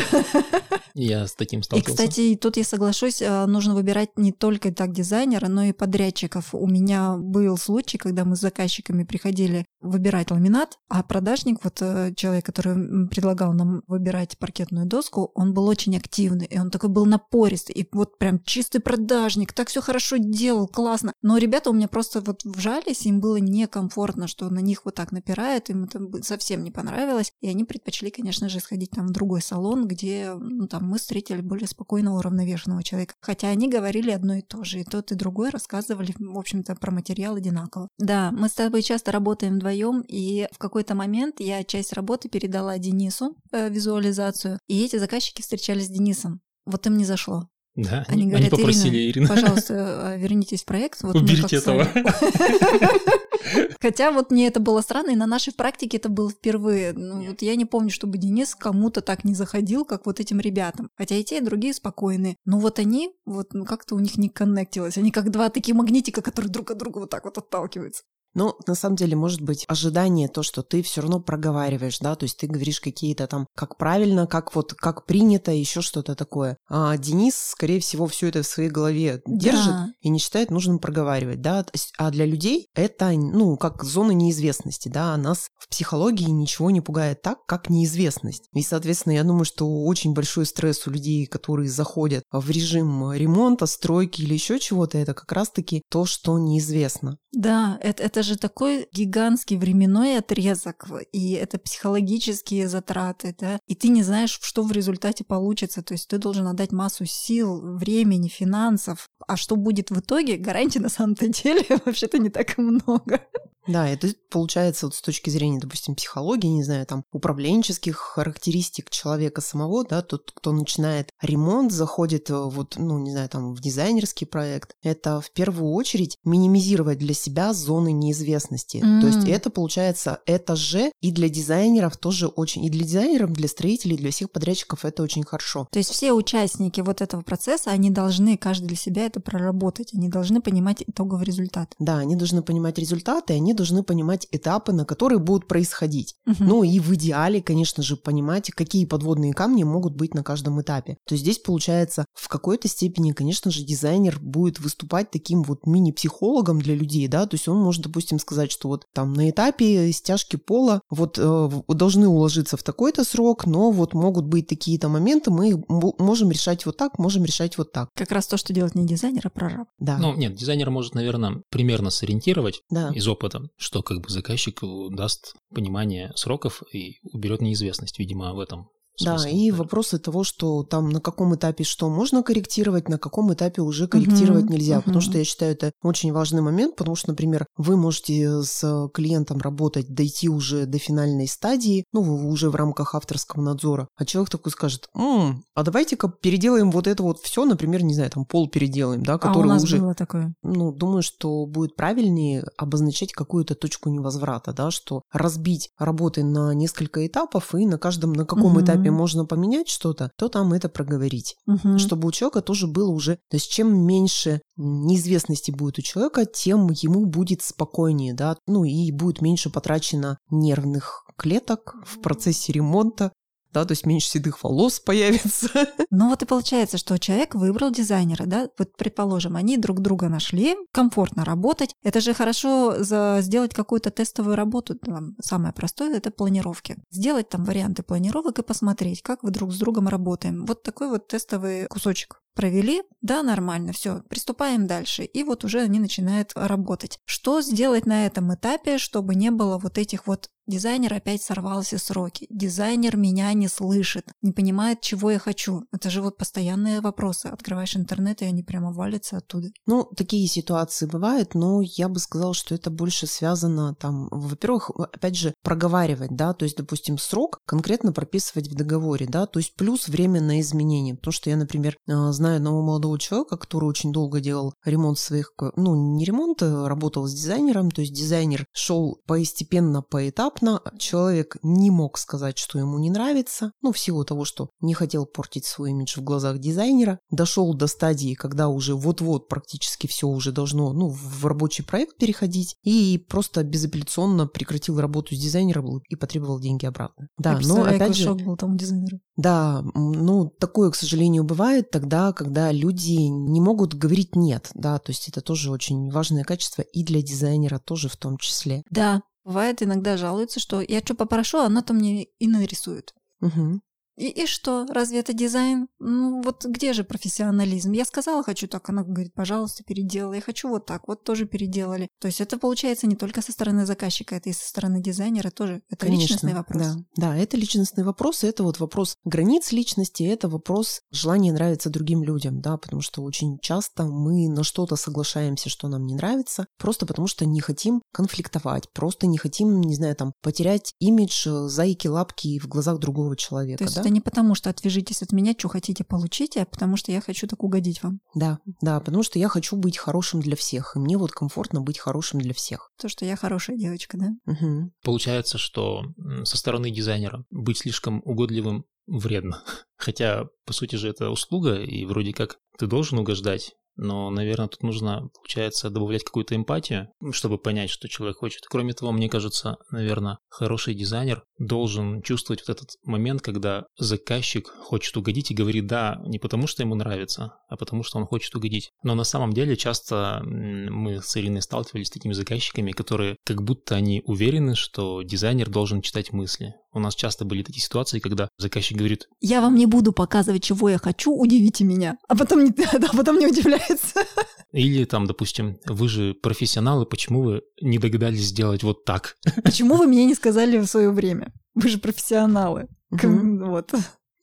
Я 0.93 1.27
с 1.27 1.35
таким 1.35 1.63
сталкивался. 1.63 2.03
И, 2.03 2.07
кстати, 2.07 2.35
тут 2.35 2.57
я 2.57 2.63
соглашусь, 2.63 3.21
э, 3.21 3.45
нужно 3.45 3.75
выбирать 3.75 4.17
не 4.17 4.31
только 4.31 4.73
так 4.73 4.91
дизайнера, 4.91 5.47
но 5.47 5.63
и 5.63 5.73
подрядчиков. 5.73 6.53
У 6.53 6.67
меня 6.67 7.15
был 7.17 7.57
случай, 7.57 7.97
когда 7.97 8.25
мы 8.25 8.35
с 8.35 8.39
заказчиками 8.39 9.03
приходили 9.03 9.65
выбирать 9.81 10.31
ламинат, 10.31 10.77
а 10.89 11.03
продажник, 11.03 11.63
вот 11.63 11.81
э, 11.81 12.13
человек, 12.15 12.45
который 12.45 13.07
предлагал 13.07 13.53
нам 13.53 13.83
выбирать 13.87 14.37
паркетную 14.37 14.85
доску, 14.85 15.31
он 15.35 15.53
был 15.53 15.67
очень 15.67 15.95
активный, 15.97 16.45
и 16.45 16.59
он 16.59 16.71
такой 16.71 16.89
был 16.89 17.05
напористый, 17.05 17.75
и 17.75 17.87
вот 17.91 18.17
прям 18.17 18.41
чистый 18.43 18.79
продажник, 18.79 19.53
так 19.53 19.69
все 19.69 19.81
хорошо 19.81 20.17
делал, 20.17 20.67
классно. 20.67 21.13
Но 21.21 21.37
ребята 21.37 21.69
у 21.69 21.73
меня 21.73 21.87
просто 21.87 22.21
вот 22.21 22.43
вжались, 22.43 23.05
им 23.05 23.19
было 23.19 23.37
некомфортно, 23.37 24.27
что 24.27 24.49
на 24.49 24.59
них 24.59 24.85
вот 24.85 24.95
так 24.95 25.11
напирает, 25.11 25.69
им 25.69 25.85
это 25.85 26.01
совсем 26.23 26.63
не 26.63 26.71
понравилось, 26.71 27.31
и 27.41 27.47
они 27.47 27.63
предпочли, 27.63 28.09
конечно 28.11 28.49
же, 28.49 28.59
сходить 28.59 28.91
там 28.91 29.07
в 29.07 29.11
другой 29.11 29.41
салон, 29.41 29.87
где 29.87 30.33
ну, 30.67 30.79
там 30.79 30.89
мы 30.89 30.97
встретили 30.97 31.41
более 31.41 31.67
спокойного, 31.67 32.17
уравновешенного 32.17 32.83
человека. 32.83 33.15
Хотя 33.21 33.47
они 33.47 33.69
говорили 33.69 34.11
одно 34.11 34.35
и 34.35 34.41
то 34.41 34.63
же. 34.63 34.81
И 34.81 34.83
тот, 34.83 35.11
и 35.11 35.15
другой 35.15 35.49
рассказывали, 35.49 36.13
в 36.17 36.37
общем-то, 36.37 36.75
про 36.75 36.91
материал 36.91 37.35
одинаково. 37.35 37.87
Да, 37.97 38.31
мы 38.31 38.49
с 38.49 38.53
тобой 38.53 38.81
часто 38.81 39.11
работаем 39.11 39.55
вдвоем, 39.55 40.03
и 40.07 40.47
в 40.51 40.57
какой-то 40.57 40.93
момент 40.93 41.39
я 41.39 41.63
часть 41.63 41.93
работы 41.93 42.27
передала 42.27 42.77
Денису, 42.77 43.35
э, 43.51 43.69
визуализацию, 43.69 44.59
и 44.67 44.83
эти 44.83 44.97
заказчики 44.97 45.41
встречались 45.41 45.85
с 45.85 45.89
Денисом. 45.89 46.41
Вот 46.65 46.85
им 46.85 46.97
не 46.97 47.05
зашло. 47.05 47.47
Да, 47.75 48.03
они, 48.07 48.23
они 48.23 48.31
говорят, 48.31 48.51
они 48.53 48.59
попросили 48.59 48.97
Ирина, 48.97 49.25
Ирина. 49.25 49.27
пожалуйста, 49.27 49.73
э, 50.15 50.19
вернитесь 50.19 50.63
в 50.63 50.65
проект. 50.65 51.01
Вот 51.03 51.15
Уберите 51.15 51.57
этого. 51.57 51.87
Хотя 53.81 54.11
вот 54.11 54.31
мне 54.31 54.47
это 54.47 54.59
было 54.59 54.81
странно, 54.81 55.11
и 55.11 55.15
на 55.15 55.27
нашей 55.27 55.53
практике 55.53 55.97
это 55.97 56.09
было 56.09 56.29
впервые. 56.29 56.93
Ну, 56.93 57.25
вот 57.27 57.41
я 57.41 57.55
не 57.55 57.65
помню, 57.65 57.89
чтобы 57.89 58.17
Денис 58.17 58.55
кому-то 58.55 59.01
так 59.01 59.23
не 59.23 59.33
заходил, 59.33 59.85
как 59.85 60.05
вот 60.05 60.19
этим 60.19 60.39
ребятам. 60.39 60.89
Хотя 60.97 61.15
и 61.15 61.23
те, 61.23 61.37
и 61.37 61.41
другие 61.41 61.73
спокойные. 61.73 62.35
Но 62.45 62.59
вот 62.59 62.79
они, 62.79 63.11
вот 63.25 63.53
ну, 63.53 63.65
как-то 63.65 63.95
у 63.95 63.99
них 63.99 64.17
не 64.17 64.29
коннектилось. 64.29 64.97
Они 64.97 65.11
как 65.11 65.31
два 65.31 65.49
такие 65.49 65.75
магнитика, 65.75 66.21
которые 66.21 66.51
друг 66.51 66.71
от 66.71 66.77
друга 66.77 66.99
вот 66.99 67.09
так 67.09 67.25
вот 67.25 67.37
отталкиваются. 67.37 68.03
Но 68.33 68.57
на 68.67 68.75
самом 68.75 68.95
деле, 68.95 69.15
может 69.15 69.41
быть, 69.41 69.65
ожидание 69.67 70.27
то, 70.27 70.43
что 70.43 70.61
ты 70.61 70.81
все 70.83 71.01
равно 71.01 71.19
проговариваешь, 71.19 71.99
да, 71.99 72.15
то 72.15 72.23
есть 72.23 72.37
ты 72.37 72.47
говоришь 72.47 72.79
какие-то 72.79 73.27
там, 73.27 73.47
как 73.55 73.77
правильно, 73.77 74.27
как 74.27 74.55
вот, 74.55 74.73
как 74.73 75.05
принято, 75.05 75.51
еще 75.51 75.81
что-то 75.81 76.15
такое. 76.15 76.57
А 76.69 76.97
Денис, 76.97 77.35
скорее 77.35 77.79
всего, 77.79 78.07
все 78.07 78.27
это 78.27 78.43
в 78.43 78.47
своей 78.47 78.69
голове 78.69 79.21
держит 79.25 79.65
Да. 79.67 79.87
и 80.01 80.09
не 80.09 80.19
считает 80.19 80.51
нужным 80.51 80.79
проговаривать, 80.79 81.41
да. 81.41 81.65
А 81.97 82.11
для 82.11 82.25
людей 82.25 82.67
это, 82.75 83.09
ну, 83.11 83.57
как 83.57 83.83
зона 83.83 84.11
неизвестности, 84.11 84.89
да, 84.89 85.15
нас 85.17 85.47
в 85.57 85.69
психологии 85.69 86.29
ничего 86.29 86.69
не 86.71 86.81
пугает 86.81 87.21
так, 87.21 87.45
как 87.45 87.69
неизвестность. 87.69 88.49
И, 88.53 88.61
соответственно, 88.61 89.13
я 89.13 89.23
думаю, 89.23 89.45
что 89.45 89.83
очень 89.85 90.13
большой 90.13 90.45
стресс 90.45 90.85
у 90.87 90.91
людей, 90.91 91.25
которые 91.25 91.69
заходят 91.69 92.23
в 92.31 92.49
режим 92.49 93.11
ремонта, 93.13 93.65
стройки 93.65 94.21
или 94.21 94.33
еще 94.33 94.59
чего-то, 94.59 94.97
это 94.97 95.13
как 95.13 95.31
раз-таки 95.31 95.81
то, 95.89 96.05
что 96.05 96.37
неизвестно. 96.37 97.17
Да, 97.31 97.77
это, 97.81 98.03
это 98.03 98.16
же 98.23 98.37
такой 98.37 98.87
гигантский 98.91 99.57
временной 99.57 100.17
отрезок, 100.17 100.87
и 101.11 101.33
это 101.33 101.57
психологические 101.57 102.67
затраты, 102.67 103.35
да, 103.39 103.59
и 103.67 103.75
ты 103.75 103.89
не 103.89 104.03
знаешь, 104.03 104.39
что 104.41 104.63
в 104.63 104.71
результате 104.71 105.23
получится, 105.23 105.81
то 105.81 105.93
есть 105.93 106.07
ты 106.07 106.17
должен 106.17 106.47
отдать 106.47 106.71
массу 106.71 107.05
сил, 107.05 107.77
времени, 107.77 108.27
финансов, 108.27 109.09
а 109.27 109.37
что 109.37 109.55
будет 109.55 109.91
в 109.91 109.99
итоге, 109.99 110.37
гарантий 110.37 110.79
на 110.79 110.89
самом-то 110.89 111.27
деле 111.27 111.65
вообще-то 111.85 112.17
не 112.19 112.29
так 112.29 112.57
и 112.57 112.61
много. 112.61 113.21
Да, 113.67 113.87
это 113.87 114.09
получается 114.29 114.85
вот 114.85 114.95
с 114.95 115.01
точки 115.01 115.29
зрения, 115.29 115.59
допустим, 115.59 115.95
психологии, 115.95 116.47
не 116.47 116.63
знаю, 116.63 116.85
там, 116.85 117.03
управленческих 117.11 117.95
характеристик 117.95 118.89
человека 118.89 119.41
самого, 119.41 119.85
да, 119.85 120.01
тот, 120.01 120.31
кто 120.33 120.51
начинает 120.51 121.09
ремонт, 121.21 121.71
заходит 121.71 122.29
э, 122.29 122.35
вот, 122.35 122.75
ну, 122.77 122.97
не 122.99 123.11
знаю, 123.11 123.29
там, 123.29 123.53
в 123.53 123.61
дизайнерский 123.61 124.25
проект, 124.25 124.75
это 124.81 125.21
в 125.21 125.31
первую 125.31 125.73
очередь 125.73 126.17
минимизировать 126.23 126.97
для 126.99 127.13
себя 127.13 127.53
зоны 127.53 127.91
неизвестности. 127.91 128.77
М. 128.77 129.01
То 129.01 129.07
есть 129.07 129.27
это 129.27 129.49
получается, 129.49 130.19
это 130.25 130.55
же 130.55 130.91
и 131.01 131.11
для 131.11 131.29
дизайнеров 131.29 131.97
тоже 131.97 132.27
очень, 132.27 132.65
и 132.65 132.69
для 132.69 132.83
дизайнеров, 132.83 133.31
для 133.31 133.47
строителей, 133.47 133.97
для 133.97 134.11
всех 134.11 134.31
подрядчиков 134.31 134.85
это 134.85 135.03
очень 135.03 135.23
хорошо. 135.23 135.67
То 135.71 135.79
есть 135.79 135.91
все 135.91 136.13
участники 136.13 136.81
вот 136.81 137.01
этого 137.01 137.21
процесса, 137.21 137.71
они 137.71 137.89
должны, 137.89 138.37
каждый 138.37 138.67
для 138.67 138.77
себя 138.77 139.05
это 139.05 139.19
проработать, 139.19 139.93
они 139.93 140.09
должны 140.09 140.41
понимать 140.41 140.83
итоговый 140.85 141.25
результат. 141.25 141.73
Да, 141.79 141.97
они 141.97 142.15
должны 142.15 142.41
понимать 142.41 142.77
результаты, 142.77 143.33
они 143.33 143.53
должны 143.57 143.83
понимать 143.83 144.27
этапы, 144.31 144.71
на 144.71 144.85
которые 144.85 145.19
будут 145.19 145.47
происходить. 145.47 146.15
Мгм. 146.25 146.47
Ну 146.47 146.63
и 146.63 146.79
в 146.79 146.93
идеале, 146.95 147.41
конечно 147.41 147.83
же, 147.83 147.97
понимать, 147.97 148.51
какие 148.51 148.85
подводные 148.85 149.33
камни 149.33 149.63
могут 149.63 149.95
быть 149.95 150.13
на 150.13 150.23
каждом 150.23 150.61
этапе. 150.61 150.97
То 151.05 151.15
есть 151.15 151.23
здесь 151.23 151.39
получается, 151.39 152.05
в 152.13 152.29
какой-то 152.29 152.67
степени, 152.67 153.11
конечно 153.11 153.51
же, 153.51 153.63
дизайнер 153.63 154.19
будет 154.21 154.59
выступать 154.59 155.11
таким 155.11 155.43
вот 155.43 155.65
мини-психологом 155.65 156.59
для 156.61 156.75
людей, 156.75 157.07
да, 157.07 157.25
то 157.25 157.35
есть 157.35 157.47
он 157.47 157.57
может, 157.57 157.83
допустим, 157.83 158.19
сказать, 158.19 158.51
что 158.51 158.67
вот 158.69 158.85
там 158.93 159.13
на 159.13 159.29
этапе 159.29 159.91
стяжки 159.91 160.35
пола 160.35 160.81
вот 160.89 161.17
э, 161.17 161.49
должны 161.67 162.07
уложиться 162.07 162.57
в 162.57 162.63
такой-то 162.63 163.03
срок, 163.03 163.45
но 163.45 163.71
вот 163.71 163.93
могут 163.93 164.25
быть 164.25 164.47
такие-то 164.47 164.89
моменты, 164.89 165.31
мы 165.31 165.51
м- 165.51 165.93
можем 165.97 166.31
решать 166.31 166.65
вот 166.65 166.77
так, 166.77 166.99
можем 166.99 167.25
решать 167.25 167.57
вот 167.57 167.71
так. 167.71 167.89
Как 167.95 168.11
раз 168.11 168.27
то, 168.27 168.37
что 168.37 168.53
делает 168.53 168.75
не 168.75 168.85
дизайнер, 168.85 169.23
а 169.25 169.29
прораб. 169.29 169.67
Да, 169.79 169.97
Ну, 169.97 170.15
нет, 170.15 170.35
дизайнер 170.35 170.69
может, 170.69 170.93
наверное, 170.95 171.41
примерно 171.49 171.89
сориентировать 171.89 172.61
да. 172.69 172.91
из 172.93 173.07
опыта, 173.07 173.41
что 173.57 173.81
как 173.81 174.01
бы 174.01 174.09
заказчику 174.09 174.89
даст 174.89 175.35
понимание 175.53 176.11
сроков 176.15 176.63
и 176.73 176.99
уберет 177.03 177.41
неизвестность, 177.41 177.99
видимо, 177.99 178.33
в 178.33 178.39
этом. 178.39 178.69
Да, 178.99 179.15
и 179.15 179.17
наверное. 179.17 179.53
вопросы 179.53 179.99
того, 179.99 180.23
что 180.23 180.63
там 180.63 180.89
на 180.89 180.99
каком 181.01 181.35
этапе 181.35 181.63
что 181.63 181.89
можно 181.89 182.23
корректировать, 182.23 182.89
на 182.89 182.97
каком 182.97 183.33
этапе 183.33 183.61
уже 183.61 183.87
корректировать 183.87 184.45
Мгм, 184.45 184.53
нельзя. 184.53 184.77
Потому 184.81 185.01
мгм. 185.01 185.01
что 185.01 185.17
я 185.17 185.23
считаю, 185.23 185.51
это 185.53 185.71
очень 185.83 186.11
важный 186.11 186.41
момент, 186.41 186.75
потому 186.75 186.95
что, 186.95 187.09
например, 187.09 187.45
вы 187.57 187.77
можете 187.77 188.41
с 188.43 188.89
клиентом 188.93 189.39
работать, 189.39 189.87
дойти 189.93 190.29
уже 190.29 190.65
до 190.65 190.77
финальной 190.79 191.27
стадии, 191.27 191.83
ну, 191.93 192.01
вы 192.01 192.27
уже 192.29 192.49
в 192.49 192.55
рамках 192.55 192.95
авторского 192.95 193.41
надзора, 193.41 193.87
а 193.95 194.05
человек 194.05 194.29
такой 194.31 194.51
скажет, 194.51 194.87
«М, 194.95 195.43
а 195.55 195.63
давайте-ка 195.63 196.07
переделаем 196.09 196.71
вот 196.71 196.87
это 196.87 197.03
вот 197.03 197.19
все, 197.19 197.45
например, 197.45 197.83
не 197.83 197.93
знаю, 197.93 198.09
там 198.11 198.25
пол 198.25 198.49
переделаем, 198.49 199.03
да, 199.03 199.13
а 199.13 199.15
у 199.17 199.19
который 199.19 199.47
нас 199.47 199.63
уже 199.63 199.79
было 199.79 199.93
такое. 199.93 200.33
ну, 200.43 200.71
думаю, 200.71 201.03
что 201.03 201.45
будет 201.45 201.75
правильнее 201.75 202.43
обозначать 202.57 203.13
какую-то 203.13 203.55
точку 203.55 203.89
невозврата, 203.89 204.53
да, 204.53 204.71
что 204.71 205.01
разбить 205.11 205.69
работы 205.77 206.23
на 206.23 206.53
несколько 206.53 207.05
этапов 207.05 207.53
и 207.55 207.65
на 207.65 207.77
каждом, 207.77 208.13
на 208.13 208.25
каком 208.25 208.53
Мгм. 208.53 208.61
этапе 208.63 208.86
можно 208.91 209.25
поменять 209.25 209.69
что-то, 209.69 210.11
то 210.17 210.29
там 210.29 210.53
это 210.53 210.69
проговорить. 210.69 211.35
Мгм. 211.45 211.77
Чтобы 211.79 212.07
у 212.07 212.11
человека 212.11 212.41
тоже 212.41 212.67
было 212.67 212.89
уже, 212.89 213.15
то 213.29 213.35
есть 213.35 213.51
чем 213.51 213.75
меньше 213.85 214.41
неизвестности 214.55 215.51
будет 215.51 215.79
у 215.79 215.81
человека, 215.81 216.25
тем 216.25 216.69
ему 216.69 217.05
будет 217.05 217.41
спокойнее, 217.41 218.13
да, 218.13 218.37
ну 218.47 218.63
и 218.63 218.91
будет 218.91 219.21
меньше 219.21 219.49
потрачено 219.49 220.17
нервных 220.29 221.03
клеток 221.17 221.75
в 221.85 221.99
процессе 222.01 222.53
ремонта, 222.53 223.11
да, 223.53 223.65
то 223.65 223.71
есть 223.71 223.85
меньше 223.85 224.09
седых 224.09 224.43
волос 224.43 224.79
появится. 224.79 225.49
Ну 225.89 226.09
вот 226.09 226.21
и 226.21 226.25
получается, 226.25 226.77
что 226.77 226.99
человек 226.99 227.33
выбрал 227.33 227.71
дизайнера, 227.71 228.25
да, 228.25 228.49
вот 228.57 228.75
предположим, 228.77 229.35
они 229.35 229.57
друг 229.57 229.79
друга 229.79 230.09
нашли, 230.09 230.55
комфортно 230.71 231.25
работать. 231.25 231.73
Это 231.81 232.01
же 232.01 232.13
хорошо 232.13 232.83
за 232.83 233.19
сделать 233.21 233.53
какую-то 233.53 233.89
тестовую 233.89 234.35
работу. 234.35 234.75
Там, 234.75 235.15
самое 235.21 235.53
простое 235.53 235.95
это 235.97 236.11
планировки. 236.11 236.77
Сделать 236.91 237.29
там 237.29 237.45
варианты 237.45 237.83
планировок 237.83 238.39
и 238.39 238.43
посмотреть, 238.43 239.01
как 239.01 239.23
вы 239.23 239.31
друг 239.31 239.51
с 239.53 239.57
другом 239.57 239.87
работаем. 239.87 240.45
Вот 240.45 240.61
такой 240.63 240.89
вот 240.89 241.07
тестовый 241.07 241.67
кусочек 241.67 242.21
провели, 242.37 242.83
да, 243.01 243.23
нормально, 243.23 243.73
все, 243.73 244.03
приступаем 244.07 244.67
дальше. 244.67 245.03
И 245.03 245.23
вот 245.23 245.43
уже 245.43 245.59
они 245.61 245.79
начинают 245.79 246.31
работать. 246.35 246.99
Что 247.05 247.41
сделать 247.41 247.87
на 247.87 248.05
этом 248.05 248.33
этапе, 248.33 248.77
чтобы 248.77 249.15
не 249.15 249.31
было 249.31 249.57
вот 249.57 249.79
этих 249.79 250.05
вот 250.05 250.29
Дизайнер 250.47 250.93
опять 250.93 251.21
сорвался 251.21 251.77
сроки. 251.77 252.25
Дизайнер 252.29 252.95
меня 252.95 253.33
не 253.33 253.49
слышит, 253.49 254.07
не 254.21 254.31
понимает, 254.31 254.79
чего 254.79 255.11
я 255.11 255.19
хочу. 255.19 255.65
Это 255.73 255.89
же 255.89 256.01
вот 256.01 256.15
постоянные 256.15 256.79
вопросы. 256.79 257.25
Открываешь 257.25 257.75
интернет, 257.75 258.21
и 258.21 258.25
они 258.25 258.43
прямо 258.43 258.71
валятся 258.71 259.17
оттуда. 259.17 259.49
Ну, 259.65 259.83
такие 259.97 260.25
ситуации 260.27 260.85
бывают, 260.85 261.35
но 261.35 261.61
я 261.61 261.89
бы 261.89 261.99
сказала, 261.99 262.33
что 262.33 262.55
это 262.55 262.69
больше 262.69 263.07
связано 263.07 263.75
там, 263.75 264.07
во-первых, 264.09 264.69
опять 264.69 265.17
же, 265.17 265.33
проговаривать, 265.43 266.15
да, 266.15 266.33
то 266.33 266.45
есть, 266.45 266.55
допустим, 266.55 266.97
срок 266.97 267.39
конкретно 267.45 267.91
прописывать 267.91 268.47
в 268.47 268.55
договоре, 268.55 269.05
да, 269.05 269.25
то 269.25 269.39
есть 269.39 269.53
плюс 269.55 269.89
время 269.89 270.21
на 270.21 270.39
изменения. 270.39 270.95
Потому 270.95 271.11
что 271.11 271.29
я, 271.29 271.35
например, 271.35 271.75
э, 271.87 272.11
знаю 272.27 272.37
одного 272.37 272.61
молодого 272.61 272.99
человека, 272.99 273.37
который 273.37 273.65
очень 273.65 273.93
долго 273.93 274.19
делал 274.19 274.53
ремонт 274.65 274.99
своих, 274.99 275.31
ну, 275.55 275.95
не 275.95 276.03
ремонт, 276.03 276.43
а 276.43 276.67
работал 276.67 277.07
с 277.07 277.13
дизайнером, 277.13 277.71
то 277.71 277.81
есть 277.81 277.93
дизайнер 277.93 278.45
шел 278.51 278.99
постепенно, 279.07 279.81
поэтапно, 279.81 280.61
человек 280.77 281.37
не 281.41 281.71
мог 281.71 281.97
сказать, 281.97 282.37
что 282.37 282.59
ему 282.59 282.79
не 282.79 282.89
нравится, 282.89 283.53
ну, 283.61 283.71
в 283.71 283.79
силу 283.79 284.03
того, 284.03 284.25
что 284.25 284.49
не 284.59 284.73
хотел 284.73 285.05
портить 285.05 285.45
свой 285.45 285.71
имидж 285.71 285.99
в 285.99 286.03
глазах 286.03 286.39
дизайнера, 286.39 286.99
дошел 287.09 287.53
до 287.53 287.67
стадии, 287.67 288.13
когда 288.13 288.49
уже 288.49 288.75
вот-вот 288.75 289.29
практически 289.29 289.87
все 289.87 290.07
уже 290.07 290.33
должно, 290.33 290.73
ну, 290.73 290.89
в 290.89 291.25
рабочий 291.25 291.63
проект 291.63 291.97
переходить, 291.97 292.57
и 292.63 293.05
просто 293.09 293.43
безапелляционно 293.43 294.27
прекратил 294.27 294.81
работу 294.81 295.15
с 295.15 295.19
дизайнером 295.19 295.81
и 295.89 295.95
потребовал 295.95 296.39
деньги 296.39 296.65
обратно. 296.65 297.07
Да, 297.17 297.39
Я 297.39 297.47
но 297.47 297.63
опять 297.63 297.95
же... 297.95 298.13
был 298.13 298.35
там 298.35 298.57
дизайнера. 298.57 298.99
Да, 299.17 299.63
ну, 299.73 300.29
такое, 300.39 300.69
к 300.69 300.75
сожалению, 300.75 301.23
бывает 301.23 301.71
тогда, 301.71 302.13
когда 302.13 302.51
люди 302.51 302.91
не 302.91 303.41
могут 303.41 303.73
говорить 303.73 304.15
«нет», 304.15 304.51
да, 304.53 304.77
то 304.77 304.91
есть 304.91 305.09
это 305.09 305.21
тоже 305.21 305.51
очень 305.51 305.89
важное 305.89 306.23
качество 306.23 306.61
и 306.61 306.83
для 306.83 307.01
дизайнера 307.01 307.57
тоже 307.57 307.89
в 307.89 307.97
том 307.97 308.17
числе. 308.19 308.63
Да, 308.69 309.01
бывает 309.25 309.63
иногда 309.63 309.97
жалуются, 309.97 310.39
что 310.39 310.61
я 310.61 310.79
что 310.81 310.93
попрошу, 310.93 311.39
а 311.39 311.47
она-то 311.47 311.73
мне 311.73 312.03
и 312.03 312.27
нарисует. 312.27 312.93
Мгм. 313.19 313.61
И, 313.97 314.09
и 314.09 314.27
что, 314.27 314.65
разве 314.69 314.99
это 314.99 315.13
дизайн? 315.13 315.67
Ну 315.79 316.21
вот 316.21 316.45
где 316.45 316.73
же 316.73 316.83
профессионализм? 316.83 317.71
Я 317.71 317.83
сказала, 317.83 318.23
хочу 318.23 318.47
так, 318.47 318.69
она 318.69 318.83
говорит, 318.83 319.13
пожалуйста, 319.13 319.63
переделай. 319.63 320.17
Я 320.17 320.21
хочу 320.21 320.49
вот 320.49 320.65
так, 320.65 320.87
вот 320.87 321.03
тоже 321.03 321.25
переделали. 321.25 321.89
То 321.99 322.07
есть 322.07 322.21
это 322.21 322.37
получается 322.37 322.85
не 322.85 322.95
только 322.95 323.21
со 323.21 323.31
стороны 323.31 323.65
заказчика, 323.65 324.15
это 324.15 324.29
и 324.29 324.33
со 324.33 324.47
стороны 324.47 324.81
дизайнера 324.81 325.31
тоже. 325.31 325.63
Это 325.69 325.87
Конечно, 325.87 326.03
личностный 326.03 326.33
вопрос. 326.35 326.61
Да, 326.61 326.77
да, 326.95 327.17
это 327.17 327.37
личностный 327.37 327.83
вопрос, 327.83 328.23
и 328.23 328.27
это 328.27 328.43
вот 328.43 328.59
вопрос 328.59 328.95
границ 329.03 329.51
личности, 329.51 330.03
это 330.03 330.29
вопрос 330.29 330.81
желания 330.91 331.33
нравиться 331.33 331.69
другим 331.69 332.03
людям, 332.03 332.39
да, 332.39 332.57
потому 332.57 332.81
что 332.81 333.01
очень 333.01 333.39
часто 333.39 333.85
мы 333.85 334.29
на 334.29 334.43
что-то 334.43 334.75
соглашаемся, 334.75 335.49
что 335.49 335.67
нам 335.67 335.87
не 335.87 335.95
нравится, 335.95 336.45
просто 336.59 336.85
потому 336.85 337.07
что 337.07 337.25
не 337.25 337.39
хотим 337.39 337.81
конфликтовать, 337.91 338.71
просто 338.73 339.07
не 339.07 339.17
хотим, 339.17 339.59
не 339.61 339.75
знаю, 339.75 339.95
там, 339.95 340.13
потерять 340.21 340.73
имидж 340.79 341.27
э, 341.27 341.47
зайки-лапки 341.47 342.37
в 342.37 342.47
глазах 342.47 342.77
другого 342.77 343.15
человека, 343.15 343.65
да? 343.65 343.86
Это 343.87 343.93
не 343.93 344.01
потому, 344.01 344.35
что 344.35 344.49
отвяжитесь 344.49 345.01
от 345.01 345.13
меня, 345.13 345.33
что 345.37 345.47
хотите, 345.47 345.85
получите, 345.85 346.41
а 346.41 346.45
потому 346.45 346.75
что 346.75 346.91
я 346.91 346.99
хочу 346.99 347.25
так 347.25 347.41
угодить 347.41 347.81
вам. 347.83 348.01
Да, 348.13 348.39
да, 348.61 348.81
потому 348.81 349.01
что 349.01 349.17
я 349.17 349.29
хочу 349.29 349.55
быть 349.55 349.77
хорошим 349.77 350.19
для 350.19 350.35
всех, 350.35 350.75
и 350.75 350.79
мне 350.79 350.97
вот 350.97 351.13
комфортно 351.13 351.61
быть 351.61 351.79
хорошим 351.79 352.19
для 352.19 352.33
всех. 352.33 352.71
То, 352.77 352.89
что 352.89 353.05
я 353.05 353.15
хорошая 353.15 353.55
девочка, 353.55 353.97
да? 353.97 354.09
Мгм. 354.25 354.73
Получается, 354.83 355.37
что 355.37 355.85
со 356.25 356.37
стороны 356.37 356.69
дизайнера 356.69 357.23
быть 357.31 357.59
слишком 357.59 358.01
угодливым 358.03 358.65
вредно. 358.87 359.41
Хотя, 359.77 360.25
по 360.45 360.51
сути 360.51 360.75
же, 360.75 360.89
это 360.89 361.09
услуга, 361.09 361.55
и 361.61 361.85
вроде 361.85 362.11
как 362.11 362.39
ты 362.57 362.67
должен 362.67 362.99
угождать 362.99 363.53
но, 363.77 364.09
наверное, 364.09 364.47
тут 364.47 364.63
нужно, 364.63 365.09
получается, 365.15 365.69
добавлять 365.69 366.03
какую-то 366.03 366.35
эмпатию, 366.35 366.89
чтобы 367.11 367.37
понять, 367.37 367.69
что 367.69 367.87
человек 367.87 368.17
хочет. 368.17 368.43
Кроме 368.47 368.73
того, 368.73 368.91
мне 368.91 369.09
кажется, 369.09 369.57
наверное, 369.71 370.19
хороший 370.29 370.73
дизайнер 370.73 371.23
должен 371.37 372.01
чувствовать 372.01 372.41
вот 372.47 372.57
этот 372.57 372.69
момент, 372.83 373.21
когда 373.21 373.65
заказчик 373.77 374.47
хочет 374.47 374.97
угодить 374.97 375.31
и 375.31 375.35
говорит 375.35 375.67
«да» 375.67 376.01
не 376.05 376.19
потому, 376.19 376.47
что 376.47 376.63
ему 376.63 376.75
нравится, 376.75 377.35
а 377.47 377.57
потому, 377.57 377.83
что 377.83 377.97
он 377.97 378.05
хочет 378.05 378.33
угодить. 378.35 378.71
Но 378.83 378.95
на 378.95 379.03
самом 379.03 379.33
деле 379.33 379.55
часто 379.55 380.21
мы 380.23 381.01
с 381.01 381.15
Ириной 381.15 381.41
сталкивались 381.41 381.87
с 381.87 381.91
такими 381.91 382.13
заказчиками, 382.13 382.71
которые 382.71 383.17
как 383.23 383.43
будто 383.43 383.75
они 383.75 384.01
уверены, 384.05 384.55
что 384.55 385.01
дизайнер 385.03 385.49
должен 385.49 385.81
читать 385.81 386.11
мысли. 386.11 386.55
У 386.73 386.79
нас 386.79 386.95
часто 386.95 387.25
были 387.25 387.43
такие 387.43 387.63
ситуации, 387.63 387.99
когда 387.99 388.29
заказчик 388.37 388.77
говорит 388.77 389.07
«Я 389.19 389.41
вам 389.41 389.55
не 389.55 389.65
буду 389.65 389.93
показывать, 389.93 390.43
чего 390.43 390.69
я 390.69 390.77
хочу, 390.77 391.11
удивите 391.11 391.63
меня», 391.63 391.97
а 392.07 392.15
потом 392.15 392.43
не, 392.43 392.51
а 392.73 392.95
потом 392.95 393.17
не 393.17 393.25
удивляется. 393.69 394.05
Или 394.51 394.85
там, 394.85 395.07
допустим, 395.07 395.59
вы 395.65 395.89
же 395.89 396.13
профессионалы, 396.13 396.85
почему 396.85 397.21
вы 397.21 397.41
не 397.61 397.77
догадались 397.77 398.25
сделать 398.27 398.63
вот 398.63 398.85
так? 398.85 399.17
Почему 399.43 399.75
вы 399.75 399.87
мне 399.87 400.05
не 400.05 400.15
сказали 400.15 400.57
в 400.57 400.65
свое 400.65 400.89
время? 400.91 401.33
Вы 401.53 401.69
же 401.69 401.77
профессионалы. 401.77 402.67
Мгм. 402.89 403.45
Вот. 403.49 403.73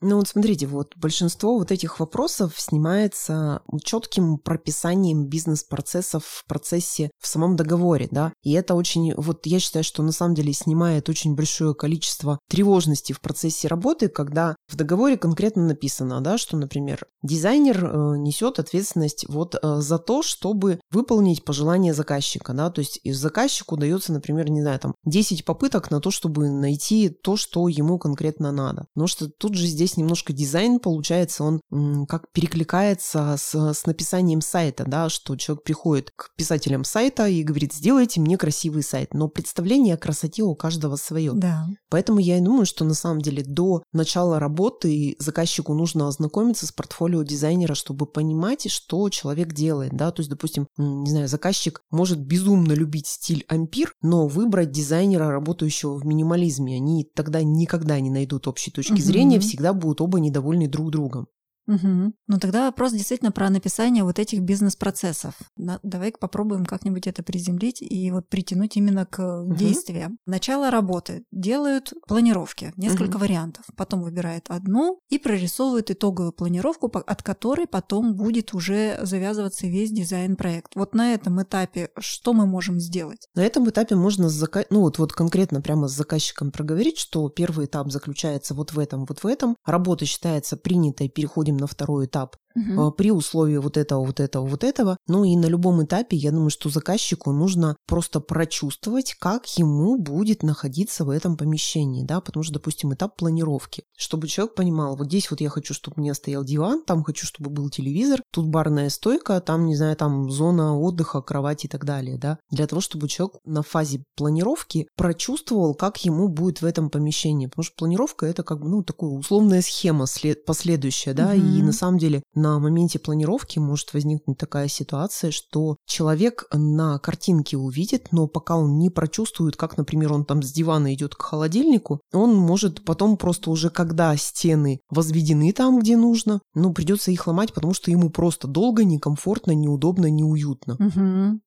Ну 0.01 0.17
вот 0.17 0.29
смотрите, 0.29 0.67
вот 0.67 0.93
большинство 0.97 1.57
вот 1.57 1.73
этих 1.73 2.01
вопросов 2.01 2.55
снимается 2.59 3.63
четким 3.83 4.39
прописанием 4.39 5.27
бизнес-процессов 5.27 6.25
в 6.25 6.45
процессе, 6.47 7.11
в 7.21 7.27
самом 7.27 7.57
договоре, 7.57 8.09
да. 8.11 8.33
И 8.43 8.53
это 8.53 8.75
очень, 8.75 9.15
вот 9.15 9.47
я 9.47 9.61
считаю, 9.61 9.85
что 9.85 10.03
на 10.03 10.13
самом 10.13 10.35
деле 10.35 10.53
снимает 10.53 11.09
очень 11.09 11.35
большое 11.35 11.75
количество 11.75 12.39
тревожности 12.51 13.13
в 13.13 13.21
процессе 13.21 13.69
работы, 13.69 14.09
когда 14.09 14.57
в 14.69 14.77
договоре 14.77 15.17
конкретно 15.17 15.67
написано, 15.67 16.21
да, 16.21 16.39
что, 16.39 16.57
например, 16.57 17.07
дизайнер 17.23 17.85
э, 17.85 18.17
несет 18.19 18.59
ответственность 18.59 19.27
вот 19.29 19.55
э, 19.55 19.81
за 19.81 19.99
то, 19.99 20.23
чтобы 20.23 20.81
выполнить 20.91 21.45
пожелания 21.45 21.95
заказчика, 21.95 22.53
да, 22.53 22.71
то 22.71 22.81
есть 22.81 23.01
заказчику 23.05 23.77
дается, 23.77 24.13
например, 24.13 24.51
не 24.51 24.61
знаю, 24.61 24.79
там 24.81 24.95
10 25.05 25.45
попыток 25.45 25.91
на 25.91 26.01
то, 26.01 26.11
чтобы 26.11 26.51
найти 26.51 27.09
то, 27.09 27.37
что 27.37 27.69
ему 27.69 27.99
конкретно 27.99 28.53
надо. 28.53 28.87
Потому 28.95 29.07
что 29.07 29.29
тут 29.29 29.55
же 29.55 29.67
здесь 29.67 29.84
немножко 29.97 30.33
дизайн, 30.33 30.79
получается, 30.79 31.45
он 31.45 32.07
как 32.07 32.31
перекликается 32.33 33.37
с, 33.39 33.55
с 33.55 33.87
написанием 33.87 34.41
сайта, 34.41 34.85
да, 34.87 35.09
что 35.09 35.37
человек 35.37 35.65
приходит 35.65 36.11
к 36.17 36.35
писателям 36.37 36.85
сайта 36.85 37.27
и 37.27 37.43
говорит, 37.43 37.73
сделайте 37.73 38.21
мне 38.21 38.39
красивый 38.39 38.83
сайт. 38.83 39.15
Но 39.15 39.29
представление 39.29 39.95
о 39.95 39.99
красоте 39.99 40.43
у 40.43 40.55
каждого 40.55 40.97
свое. 40.97 41.33
Да. 41.35 41.67
Поэтому 41.91 42.19
я 42.19 42.39
и 42.39 42.41
думаю, 42.41 42.67
что 42.67 42.85
на 42.85 42.95
самом 42.95 43.21
деле 43.21 43.45
до 43.45 43.83
начала 43.93 44.39
работы 44.39 45.17
заказчику 45.19 45.75
нужно 45.75 46.09
ознакомиться 46.09 46.67
с 46.67 46.73
портфолио 46.73 47.23
дизайнера, 47.23 47.75
чтобы 47.75 48.07
понимать, 48.07 48.71
что 48.71 49.09
человек 49.11 49.53
делает, 49.53 49.93
да, 49.93 50.11
то 50.11 50.21
есть, 50.21 50.31
допустим, 50.31 50.67
не 50.79 51.11
знаю, 51.11 51.29
заказчик 51.29 51.83
может 51.91 52.19
безумно 52.19 52.73
любить 52.73 53.07
стиль 53.07 53.45
ампир, 53.49 53.93
но 54.03 54.27
выбрать 54.27 54.71
дизайнера, 54.71 55.31
работающего 55.31 55.95
в 55.95 56.07
минимализме, 56.07 56.77
они 56.77 57.07
тогда 57.15 57.43
никогда 57.43 58.01
не 58.01 58.11
найдут 58.11 58.49
общей 58.49 58.71
точки 58.71 58.93
Мгм. 58.93 59.03
зрения, 59.03 59.41
всегда 59.41 59.74
будут 59.75 60.01
оба 60.01 60.19
недовольны 60.21 60.69
друг 60.69 60.91
другом. 60.91 61.29
Мгм. 61.67 62.15
Ну 62.27 62.39
тогда 62.39 62.67
вопрос 62.67 62.93
действительно 62.93 63.33
про 63.33 63.49
написание 63.51 64.05
вот 64.05 64.19
этих 64.19 64.41
бизнес-процессов. 64.41 65.35
Давай 65.57 66.13
попробуем 66.13 66.67
как-нибудь 66.67 67.07
это 67.07 67.23
приземлить 67.23 67.81
и 67.81 68.11
вот 68.11 68.29
притянуть 68.29 68.77
именно 68.77 69.07
к 69.07 69.45
действиям. 69.57 70.19
Начало 70.27 70.71
работы. 70.71 71.25
Делают 71.33 71.93
планировки, 72.07 72.73
несколько 72.77 73.13
Мгм. 73.13 73.21
вариантов. 73.21 73.65
Потом 73.77 74.03
выбирают 74.03 74.47
одну 74.49 74.99
и 75.09 75.19
прорисовывают 75.19 75.91
итоговую 75.91 76.33
планировку, 76.33 76.87
от 76.95 77.23
которой 77.23 77.67
потом 77.67 78.15
будет 78.15 78.53
уже 78.55 78.99
завязываться 79.03 79.67
весь 79.67 79.91
дизайн-проект. 79.91 80.73
Вот 80.75 80.95
на 80.95 81.15
этом 81.15 81.43
этапе 81.43 81.91
что 81.99 82.33
мы 82.33 82.47
можем 82.47 82.81
сделать? 82.81 83.27
На 83.35 83.41
этом 83.45 83.69
этапе 83.69 83.95
можно, 83.95 84.29
с 84.29 84.43
зака- 84.43 84.67
ну 84.71 84.81
вот, 84.81 84.99
вот 84.99 85.13
конкретно 85.13 85.61
прямо 85.61 85.89
с 85.89 85.93
заказчиком 85.93 86.51
проговорить, 86.51 86.99
что 86.99 87.29
первый 87.29 87.67
этап 87.67 87.91
заключается 87.91 88.55
вот 88.55 88.73
в 88.73 88.79
этом, 88.79 89.07
вот 89.07 89.21
в 89.23 89.27
этом. 89.27 89.57
Работа 89.65 90.05
считается 90.07 90.57
принятой, 90.57 91.09
переходим 91.09 91.54
на 91.57 91.67
второй 91.67 92.07
этап 92.07 92.37
э, 92.57 92.91
при 92.97 93.11
условии 93.11 93.57
вот 93.57 93.77
этого, 93.77 94.05
вот 94.05 94.21
этого, 94.21 94.47
вот 94.47 94.65
этого. 94.65 94.97
Ну 95.07 95.25
и 95.25 95.37
на 95.37 95.47
любом 95.47 95.85
этапе, 95.85 96.17
я 96.17 96.31
думаю, 96.31 96.51
что 96.51 96.69
заказчику 96.69 97.33
нужно 97.33 97.77
просто 97.87 98.21
прочувствовать, 98.21 99.15
как 99.19 99.47
ему 99.59 99.99
будет 99.99 100.43
находиться 100.43 101.05
в 101.05 101.11
этом 101.11 101.37
помещении, 101.37 102.05
да, 102.05 102.21
потому 102.21 102.43
что, 102.45 102.55
допустим, 102.55 102.93
этап 102.95 103.17
планировки, 103.17 103.85
чтобы 103.97 104.29
человек 104.29 104.55
понимал, 104.55 104.97
вот 104.97 105.07
здесь 105.09 105.31
вот 105.31 105.41
я 105.41 105.49
хочу, 105.49 105.75
чтобы 105.75 105.95
у 105.97 106.01
меня 106.01 106.15
стоял 106.15 106.45
диван, 106.45 106.83
там 106.85 107.03
хочу, 107.03 107.27
чтобы 107.27 107.51
был 107.51 107.71
телевизор, 107.71 108.23
тут 108.33 108.49
барная 108.49 108.91
стойка, 108.91 109.41
там, 109.41 109.67
не 109.67 109.77
знаю, 109.77 109.97
там 109.97 110.31
зона 110.31 110.79
отдыха, 110.79 111.21
кровать 111.23 111.65
и 111.65 111.69
так 111.69 111.85
далее, 111.85 112.19
да, 112.19 112.39
для 112.51 112.67
того, 112.67 112.81
чтобы 112.81 113.09
человек 113.09 113.37
на 113.45 113.63
фазе 113.63 114.05
планировки 114.17 114.87
прочувствовал, 114.97 115.75
как 115.75 116.05
ему 116.05 116.29
будет 116.29 116.61
в 116.63 116.65
этом 116.65 116.91
помещении, 116.91 117.47
потому 117.47 117.65
что 117.65 117.75
планировка 117.77 118.27
это 118.27 118.43
как 118.43 118.61
бы, 118.61 118.69
ну, 118.69 118.83
такая 118.83 119.11
условная 119.11 119.63
схема 119.63 120.07
след- 120.07 120.45
последующая, 120.45 121.15
да, 121.15 121.35
и 121.35 121.41
Мгм. 121.41 121.67
на 121.67 121.73
самом 121.73 121.99
деле 121.99 122.23
на 122.45 122.59
моменте 122.59 122.99
планировки 122.99 123.59
может 123.59 123.95
возникнуть 123.95 124.37
такая 124.37 124.69
ситуация, 124.69 125.31
что 125.31 125.77
человек 125.87 126.45
на 126.53 126.99
картинке 126.99 127.57
увидит, 127.57 128.09
но 128.13 128.27
пока 128.27 128.57
он 128.57 128.77
не 128.79 128.91
прочувствует, 128.91 129.57
как, 129.57 129.79
например, 129.79 130.13
он 130.13 130.27
там 130.27 130.43
с 130.43 130.53
дивана 130.53 130.93
идет 130.93 131.15
к 131.15 131.23
холодильнику, 131.23 132.01
он 132.13 132.35
может 132.37 132.85
потом 132.85 133.17
просто 133.17 133.51
уже, 133.51 133.71
когда 133.71 134.15
стены 134.19 134.81
возведены 134.91 135.53
там, 135.53 135.79
где 135.81 135.97
нужно, 135.97 136.41
ну, 136.55 136.75
придется 136.75 137.11
их 137.11 137.27
ломать, 137.27 137.55
потому 137.55 137.73
что 137.73 137.91
ему 137.91 138.11
просто 138.11 138.47
долго, 138.47 138.85
некомфортно, 138.85 139.53
неудобно, 139.53 140.11
неуютно. 140.11 140.77
Мгм. 140.79 141.41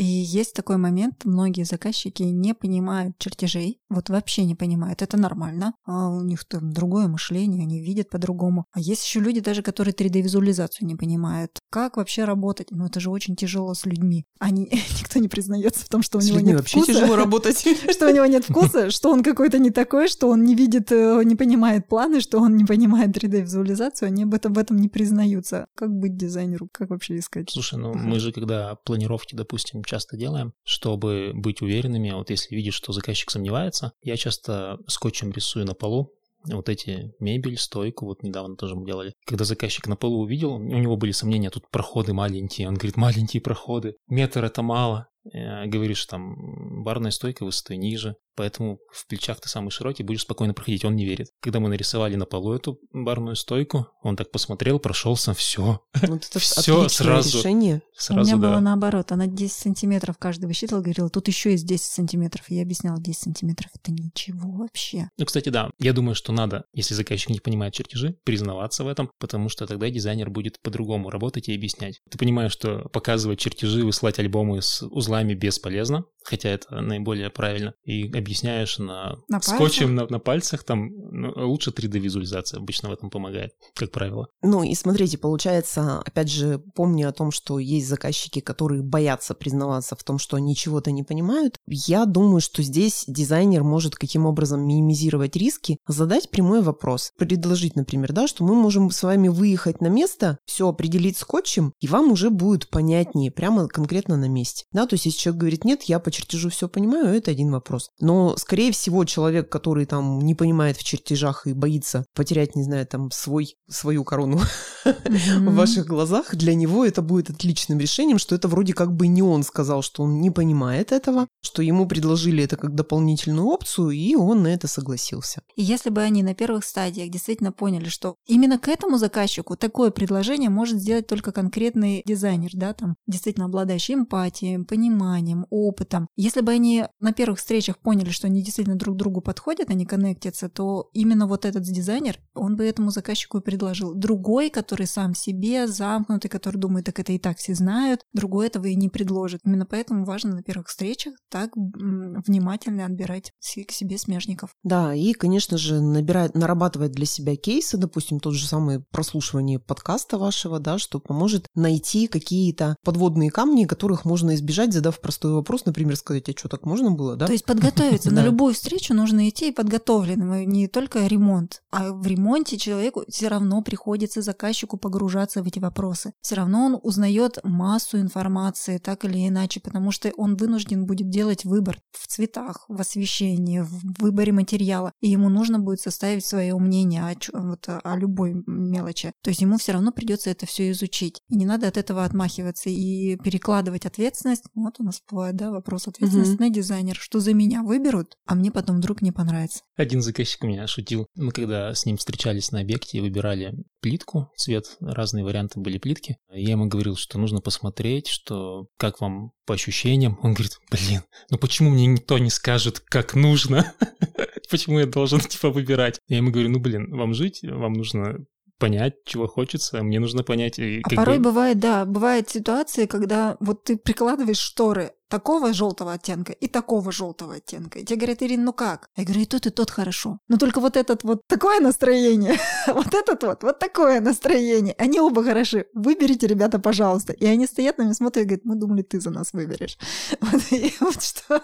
И 0.00 0.04
есть 0.04 0.54
такой 0.54 0.78
момент, 0.78 1.26
многие 1.26 1.64
заказчики 1.64 2.22
не 2.22 2.54
понимают 2.54 3.18
чертежей, 3.18 3.80
вот 3.90 4.08
вообще 4.08 4.46
не 4.46 4.54
понимают, 4.54 5.02
это 5.02 5.18
нормально, 5.18 5.74
а 5.84 6.08
у 6.08 6.22
них 6.22 6.46
там 6.46 6.72
другое 6.72 7.06
мышление, 7.06 7.64
они 7.64 7.82
видят 7.82 8.08
по-другому. 8.08 8.64
А 8.72 8.80
есть 8.80 9.04
еще 9.04 9.20
люди 9.20 9.40
даже, 9.40 9.60
которые 9.62 9.92
3D-визуализацию 9.92 10.86
не 10.86 10.96
понимают. 10.96 11.58
Как 11.70 11.98
вообще 11.98 12.24
работать? 12.24 12.68
Ну 12.70 12.86
это 12.86 12.98
же 12.98 13.10
очень 13.10 13.36
тяжело 13.36 13.74
с 13.74 13.84
людьми. 13.84 14.24
Они, 14.38 14.70
никто 15.00 15.18
не 15.18 15.28
признается 15.28 15.84
в 15.84 15.90
том, 15.90 16.00
что 16.02 16.16
у 16.16 16.22
С 16.22 16.28
него 16.28 16.40
нет 16.40 16.56
вообще 16.56 16.78
вкуса. 16.78 16.94
тяжело 16.94 17.16
работать. 17.16 17.58
что 17.90 18.08
у 18.08 18.14
него 18.14 18.24
нет 18.24 18.44
вкуса, 18.46 18.90
что 18.90 19.10
он 19.10 19.22
какой-то 19.22 19.58
не 19.58 19.68
такой, 19.70 20.08
что 20.08 20.30
он 20.30 20.44
не 20.44 20.54
видит, 20.54 20.90
э, 20.92 21.20
не 21.24 21.36
понимает 21.36 21.88
планы, 21.88 22.22
что 22.22 22.38
он 22.40 22.56
не 22.56 22.64
понимает 22.64 23.14
3D-визуализацию, 23.14 24.06
они 24.06 24.22
об 24.22 24.32
этом, 24.32 24.54
в 24.54 24.58
этом 24.58 24.78
не 24.78 24.88
признаются. 24.88 25.66
Как 25.74 25.90
быть 25.90 26.16
дизайнеру? 26.16 26.70
Как 26.72 26.88
вообще 26.88 27.18
искать? 27.18 27.50
Слушай, 27.50 27.78
ну 27.78 27.92
мы 27.92 28.18
же 28.18 28.32
когда 28.32 28.76
планировки, 28.76 29.34
допустим, 29.34 29.82
часто 29.90 30.16
делаем, 30.16 30.52
чтобы 30.64 31.32
быть 31.34 31.62
уверенными, 31.62 32.10
вот 32.12 32.30
если 32.30 32.54
видишь, 32.54 32.74
что 32.74 32.92
заказчик 32.92 33.30
сомневается, 33.30 33.92
я 34.02 34.16
часто 34.16 34.78
скотчем 34.86 35.32
рисую 35.32 35.66
на 35.66 35.74
полу 35.74 36.14
вот 36.44 36.68
эти 36.68 37.12
мебель, 37.20 37.58
стойку, 37.58 38.06
вот 38.06 38.22
недавно 38.22 38.56
тоже 38.56 38.74
мы 38.74 38.86
делали. 38.86 39.14
Когда 39.26 39.44
заказчик 39.44 39.86
на 39.86 39.96
полу 39.96 40.22
увидел, 40.22 40.54
у 40.54 40.58
него 40.58 40.96
были 40.96 41.12
сомнения, 41.12 41.50
тут 41.50 41.68
проходы 41.70 42.14
маленькие, 42.14 42.68
он 42.68 42.74
говорит, 42.74 42.96
маленькие 42.96 43.42
проходы, 43.42 43.96
метр 44.08 44.44
это 44.44 44.62
мало. 44.62 45.08
Э, 45.32 45.66
Говоришь, 45.66 46.06
там, 46.06 46.82
барная 46.82 47.10
стойка 47.10 47.44
высотой 47.44 47.76
ниже, 47.76 48.16
поэтому 48.34 48.78
в 48.92 49.06
плечах 49.06 49.40
ты 49.40 49.48
самый 49.48 49.70
широкий, 49.70 50.02
будешь 50.02 50.22
спокойно 50.22 50.54
проходить, 50.54 50.84
он 50.84 50.96
не 50.96 51.04
верит. 51.04 51.28
Когда 51.40 51.60
мы 51.60 51.68
нарисовали 51.68 52.16
на 52.16 52.26
полу 52.26 52.52
эту 52.54 52.78
барную 52.92 53.36
стойку, 53.36 53.88
он 54.02 54.16
так 54.16 54.30
посмотрел, 54.30 54.78
прошелся, 54.78 55.34
все, 55.34 55.80
Вот 56.02 56.24
это 56.24 56.38
отличное 56.38 56.88
сразу. 56.88 57.38
решение. 57.38 57.82
сразу, 57.96 58.20
У 58.20 58.24
меня 58.24 58.36
да. 58.36 58.50
было 58.50 58.60
наоборот, 58.60 59.12
она 59.12 59.26
10 59.26 59.52
сантиметров 59.52 60.16
каждый 60.18 60.46
высчитывала, 60.46 60.82
говорила, 60.82 61.08
тут 61.10 61.28
еще 61.28 61.52
есть 61.52 61.66
10 61.66 61.84
сантиметров. 61.84 62.46
Я 62.48 62.62
объясняла, 62.62 63.00
10 63.00 63.18
сантиметров 63.20 63.70
это 63.74 63.92
ничего 63.92 64.50
вообще. 64.50 65.08
Ну, 65.18 65.24
кстати, 65.24 65.48
да, 65.48 65.70
я 65.78 65.92
думаю, 65.92 66.14
что 66.14 66.32
надо, 66.32 66.64
если 66.72 66.94
заказчик 66.94 67.30
не 67.30 67.40
понимает 67.40 67.74
чертежи, 67.74 68.16
признаваться 68.24 68.84
в 68.84 68.88
этом, 68.88 69.10
потому 69.18 69.48
что 69.48 69.66
тогда 69.66 69.88
дизайнер 69.90 70.30
будет 70.30 70.60
по-другому 70.62 71.10
работать 71.10 71.48
и 71.48 71.54
объяснять. 71.54 72.00
Ты 72.10 72.18
понимаешь, 72.18 72.52
что 72.52 72.88
показывать 72.92 73.38
чертежи, 73.38 73.84
высылать 73.84 74.18
альбомы 74.18 74.62
с 74.62 74.82
узлами 74.82 75.34
бесполезно, 75.34 76.04
хотя 76.30 76.50
это 76.50 76.80
наиболее 76.80 77.28
правильно, 77.30 77.74
и 77.84 78.06
объясняешь 78.16 78.78
на, 78.78 79.16
На 79.28 79.40
скотчем 79.40 79.94
на, 79.94 80.06
на 80.06 80.18
пальцах, 80.20 80.62
там 80.64 80.88
ну, 81.10 81.32
лучше 81.48 81.70
3D-визуализация 81.70 82.58
обычно 82.58 82.88
в 82.88 82.92
этом 82.92 83.10
помогает, 83.10 83.52
как 83.74 83.90
правило. 83.90 84.28
Ну 84.42 84.62
и 84.62 84.74
смотрите, 84.74 85.18
получается, 85.18 86.00
опять 86.00 86.30
же, 86.30 86.62
помня 86.74 87.08
о 87.08 87.12
том, 87.12 87.32
что 87.32 87.58
есть 87.58 87.88
заказчики, 87.88 88.40
которые 88.40 88.82
боятся 88.82 89.34
признаваться 89.34 89.96
в 89.96 90.04
том, 90.04 90.18
что 90.18 90.36
они 90.36 90.54
чего-то 90.54 90.92
не 90.92 91.02
понимают, 91.02 91.56
я 91.66 92.06
думаю, 92.06 92.40
что 92.40 92.62
здесь 92.62 93.04
дизайнер 93.06 93.64
может 93.64 93.96
каким 93.96 94.26
образом 94.26 94.66
минимизировать 94.66 95.36
риски, 95.36 95.78
задать 95.88 96.30
прямой 96.30 96.62
вопрос, 96.62 97.12
предложить, 97.18 97.76
например, 97.76 98.12
да, 98.12 98.28
что 98.28 98.44
мы 98.44 98.54
можем 98.54 98.90
с 98.90 99.02
вами 99.02 99.28
выехать 99.28 99.80
на 99.80 99.88
место, 99.88 100.38
все 100.44 100.68
определить 100.68 101.18
скотчем, 101.18 101.72
и 101.80 101.88
вам 101.88 102.12
уже 102.12 102.30
будет 102.30 102.68
понятнее 102.70 103.30
прямо 103.30 103.66
конкретно 103.68 104.16
на 104.16 104.28
месте. 104.28 104.64
Да, 104.72 104.86
то 104.86 104.94
есть 104.94 105.06
если 105.06 105.18
человек 105.18 105.40
говорит, 105.40 105.64
нет, 105.64 105.82
я 105.84 105.98
по 105.98 106.10
чертежу 106.20 106.50
все 106.50 106.68
понимаю, 106.68 107.16
это 107.16 107.30
один 107.30 107.50
вопрос. 107.50 107.90
Но, 108.00 108.36
скорее 108.36 108.72
всего, 108.72 109.04
человек, 109.04 109.48
который 109.48 109.86
там 109.86 110.20
не 110.20 110.34
понимает 110.34 110.76
в 110.76 110.84
чертежах 110.84 111.46
и 111.46 111.52
боится 111.52 112.04
потерять, 112.14 112.54
не 112.56 112.62
знаю, 112.62 112.86
там 112.86 113.10
свой, 113.10 113.56
свою 113.68 114.04
корону 114.04 114.40
в 114.84 115.54
ваших 115.54 115.86
глазах, 115.86 116.34
для 116.34 116.54
него 116.54 116.84
это 116.84 117.02
будет 117.02 117.30
отличным 117.30 117.78
решением, 117.78 118.18
что 118.18 118.34
это 118.34 118.48
вроде 118.48 118.72
как 118.72 118.94
бы 118.94 119.06
не 119.06 119.22
он 119.22 119.42
сказал, 119.42 119.82
что 119.82 120.02
он 120.02 120.20
не 120.20 120.30
понимает 120.30 120.92
этого, 120.92 121.26
что 121.42 121.62
ему 121.62 121.86
предложили 121.86 122.44
это 122.44 122.56
как 122.56 122.74
дополнительную 122.74 123.46
опцию, 123.46 123.90
и 123.90 124.14
он 124.14 124.42
на 124.42 124.48
это 124.48 124.68
согласился. 124.68 125.42
И 125.56 125.62
если 125.62 125.90
бы 125.90 126.02
они 126.02 126.22
на 126.22 126.34
первых 126.34 126.64
стадиях 126.64 127.10
действительно 127.10 127.52
поняли, 127.52 127.88
что 127.88 128.16
именно 128.26 128.58
к 128.58 128.68
этому 128.68 128.98
заказчику 128.98 129.56
такое 129.56 129.90
предложение 129.90 130.50
может 130.50 130.78
сделать 130.78 131.06
только 131.06 131.32
конкретный 131.32 132.02
дизайнер, 132.04 132.50
да, 132.54 132.72
там, 132.74 132.96
действительно 133.06 133.46
обладающий 133.46 133.94
эмпатией, 133.94 134.64
пониманием, 134.64 135.46
опытом. 135.50 135.99
Если 136.16 136.40
бы 136.40 136.52
они 136.52 136.84
на 137.00 137.12
первых 137.12 137.38
встречах 137.38 137.78
поняли, 137.78 138.10
что 138.10 138.26
они 138.26 138.42
действительно 138.42 138.76
друг 138.76 138.96
другу 138.96 139.20
подходят, 139.20 139.70
они 139.70 139.86
коннектятся, 139.86 140.48
то 140.48 140.90
именно 140.92 141.26
вот 141.26 141.44
этот 141.44 141.62
дизайнер, 141.62 142.18
он 142.34 142.56
бы 142.56 142.64
этому 142.64 142.90
заказчику 142.90 143.38
и 143.38 143.42
предложил. 143.42 143.94
Другой, 143.94 144.50
который 144.50 144.86
сам 144.86 145.14
себе 145.14 145.66
замкнутый, 145.66 146.30
который 146.30 146.58
думает, 146.58 146.86
так 146.86 146.98
это 146.98 147.12
и 147.12 147.18
так 147.18 147.38
все 147.38 147.54
знают, 147.54 148.02
другой 148.12 148.46
этого 148.46 148.66
и 148.66 148.74
не 148.74 148.88
предложит. 148.88 149.40
Именно 149.44 149.66
поэтому 149.66 150.04
важно 150.04 150.34
на 150.34 150.42
первых 150.42 150.68
встречах 150.68 151.14
так 151.28 151.50
внимательно 151.54 152.86
отбирать 152.86 153.32
к 153.40 153.72
себе 153.72 153.98
смежников. 153.98 154.54
Да, 154.62 154.94
и, 154.94 155.12
конечно 155.12 155.58
же, 155.58 155.80
набирать, 155.80 156.34
нарабатывать 156.34 156.92
для 156.92 157.06
себя 157.06 157.36
кейсы, 157.36 157.76
допустим, 157.76 158.20
тот 158.20 158.34
же 158.34 158.46
самый 158.46 158.80
прослушивание 158.80 159.58
подкаста 159.58 160.18
вашего, 160.18 160.58
да, 160.58 160.78
что 160.78 161.00
поможет 161.00 161.46
найти 161.54 162.06
какие-то 162.06 162.76
подводные 162.84 163.30
камни, 163.30 163.64
которых 163.64 164.04
можно 164.04 164.34
избежать, 164.34 164.72
задав 164.72 165.00
простой 165.00 165.32
вопрос, 165.32 165.64
например, 165.64 165.89
сказать, 165.96 166.28
а 166.28 166.32
что 166.32 166.48
так 166.48 166.64
можно 166.64 166.90
было, 166.90 167.16
да? 167.16 167.26
То 167.26 167.32
есть 167.32 167.44
подготовиться 167.44 168.10
на 168.14 168.22
любую 168.22 168.54
встречу 168.54 168.94
нужно 168.94 169.28
идти 169.28 169.52
подготовленным, 169.52 170.48
не 170.48 170.68
только 170.68 171.06
ремонт, 171.06 171.62
а 171.70 171.92
в 171.92 172.06
ремонте 172.06 172.58
человеку 172.58 173.04
все 173.08 173.28
равно 173.28 173.62
приходится 173.62 174.22
заказчику 174.22 174.76
погружаться 174.76 175.42
в 175.42 175.46
эти 175.46 175.58
вопросы. 175.58 176.12
Все 176.20 176.36
равно 176.36 176.66
он 176.66 176.80
узнает 176.82 177.38
массу 177.44 178.00
информации, 178.00 178.78
так 178.78 179.04
или 179.04 179.28
иначе, 179.28 179.60
потому 179.60 179.90
что 179.90 180.10
он 180.16 180.36
вынужден 180.36 180.86
будет 180.86 181.10
делать 181.10 181.44
выбор 181.44 181.80
в 181.92 182.06
цветах, 182.06 182.64
в 182.68 182.80
освещении, 182.80 183.60
в 183.60 184.00
выборе 184.00 184.32
материала, 184.32 184.92
и 185.00 185.08
ему 185.08 185.28
нужно 185.28 185.58
будет 185.58 185.80
составить 185.80 186.24
свое 186.24 186.56
мнение 186.58 187.02
о, 187.02 187.40
вот, 187.40 187.66
о 187.68 187.96
любой 187.96 188.42
мелочи. 188.46 189.12
То 189.22 189.30
есть 189.30 189.40
ему 189.40 189.58
все 189.58 189.72
равно 189.72 189.92
придется 189.92 190.30
это 190.30 190.46
все 190.46 190.70
изучить. 190.70 191.22
И 191.28 191.36
не 191.36 191.46
надо 191.46 191.68
от 191.68 191.76
этого 191.76 192.04
отмахиваться 192.04 192.70
и 192.70 193.16
перекладывать 193.16 193.86
ответственность. 193.86 194.44
Вот 194.54 194.76
у 194.78 194.84
нас 194.84 195.02
бывает, 195.10 195.36
да, 195.36 195.50
вопрос 195.50 195.79
ответственности 195.88 196.34
угу. 196.34 196.44
на 196.44 196.50
дизайнер, 196.50 196.96
что 196.96 197.20
за 197.20 197.34
меня 197.34 197.62
выберут, 197.62 198.16
а 198.26 198.34
мне 198.34 198.50
потом 198.50 198.78
вдруг 198.78 199.02
не 199.02 199.12
понравится. 199.12 199.62
Один 199.76 200.02
заказчик 200.02 200.42
меня 200.42 200.66
шутил. 200.66 201.06
Мы 201.14 201.32
когда 201.32 201.74
с 201.74 201.86
ним 201.86 201.96
встречались 201.96 202.52
на 202.52 202.60
объекте 202.60 202.98
и 202.98 203.00
выбирали 203.00 203.54
плитку, 203.80 204.30
цвет, 204.36 204.76
разные 204.80 205.24
варианты 205.24 205.60
были 205.60 205.78
плитки, 205.78 206.16
я 206.32 206.52
ему 206.52 206.66
говорил, 206.66 206.96
что 206.96 207.18
нужно 207.18 207.40
посмотреть, 207.40 208.08
что 208.08 208.66
как 208.76 209.00
вам 209.00 209.32
по 209.46 209.54
ощущениям. 209.54 210.18
Он 210.22 210.34
говорит, 210.34 210.58
блин, 210.70 211.02
ну 211.30 211.38
почему 211.38 211.70
мне 211.70 211.86
никто 211.86 212.18
не 212.18 212.30
скажет, 212.30 212.80
как 212.80 213.14
нужно? 213.14 213.72
Почему 214.50 214.80
я 214.80 214.86
должен, 214.86 215.20
типа, 215.20 215.50
выбирать? 215.50 216.00
Я 216.08 216.16
ему 216.16 216.32
говорю, 216.32 216.50
ну, 216.50 216.58
блин, 216.58 216.90
вам 216.90 217.14
жить, 217.14 217.40
вам 217.42 217.74
нужно 217.74 218.16
понять, 218.60 219.02
чего 219.04 219.26
хочется, 219.26 219.82
мне 219.82 219.98
нужно 219.98 220.22
понять. 220.22 220.58
И 220.58 220.82
а 220.84 220.94
порой 220.94 221.18
бы... 221.18 221.24
бывает, 221.24 221.58
да, 221.58 221.84
бывают 221.84 222.28
ситуации, 222.28 222.86
когда 222.86 223.36
вот 223.40 223.64
ты 223.64 223.76
прикладываешь 223.76 224.38
шторы 224.38 224.92
такого 225.08 225.52
желтого 225.52 225.94
оттенка 225.94 226.32
и 226.32 226.46
такого 226.46 226.92
желтого 226.92 227.34
оттенка. 227.34 227.80
И 227.80 227.84
тебе 227.84 227.96
говорят, 227.96 228.22
Ирина, 228.22 228.44
ну 228.44 228.52
как? 228.52 228.90
Я 228.96 229.04
говорю, 229.04 229.22
и 229.22 229.24
тот, 229.24 229.46
и 229.46 229.50
тот 229.50 229.70
хорошо. 229.70 230.20
Но 230.28 230.36
только 230.36 230.60
вот 230.60 230.76
этот 230.76 231.02
вот 231.02 231.22
такое 231.26 231.58
настроение, 231.58 232.38
вот 232.68 232.94
этот 232.94 233.24
вот, 233.24 233.42
вот 233.42 233.58
такое 233.58 234.00
настроение. 234.00 234.74
Они 234.78 235.00
оба 235.00 235.24
хороши. 235.24 235.66
Выберите, 235.74 236.28
ребята, 236.28 236.60
пожалуйста. 236.60 237.12
И 237.12 237.26
они 237.26 237.46
стоят 237.46 237.78
на 237.78 237.82
меня, 237.82 237.94
смотрят 237.94 238.24
и 238.24 238.28
говорят, 238.28 238.44
мы 238.44 238.54
думали, 238.54 238.82
ты 238.82 239.00
за 239.00 239.10
нас 239.10 239.32
выберешь. 239.32 239.76
Вот, 240.20 240.42
и 240.52 240.72
вот 240.80 241.02
что. 241.02 241.42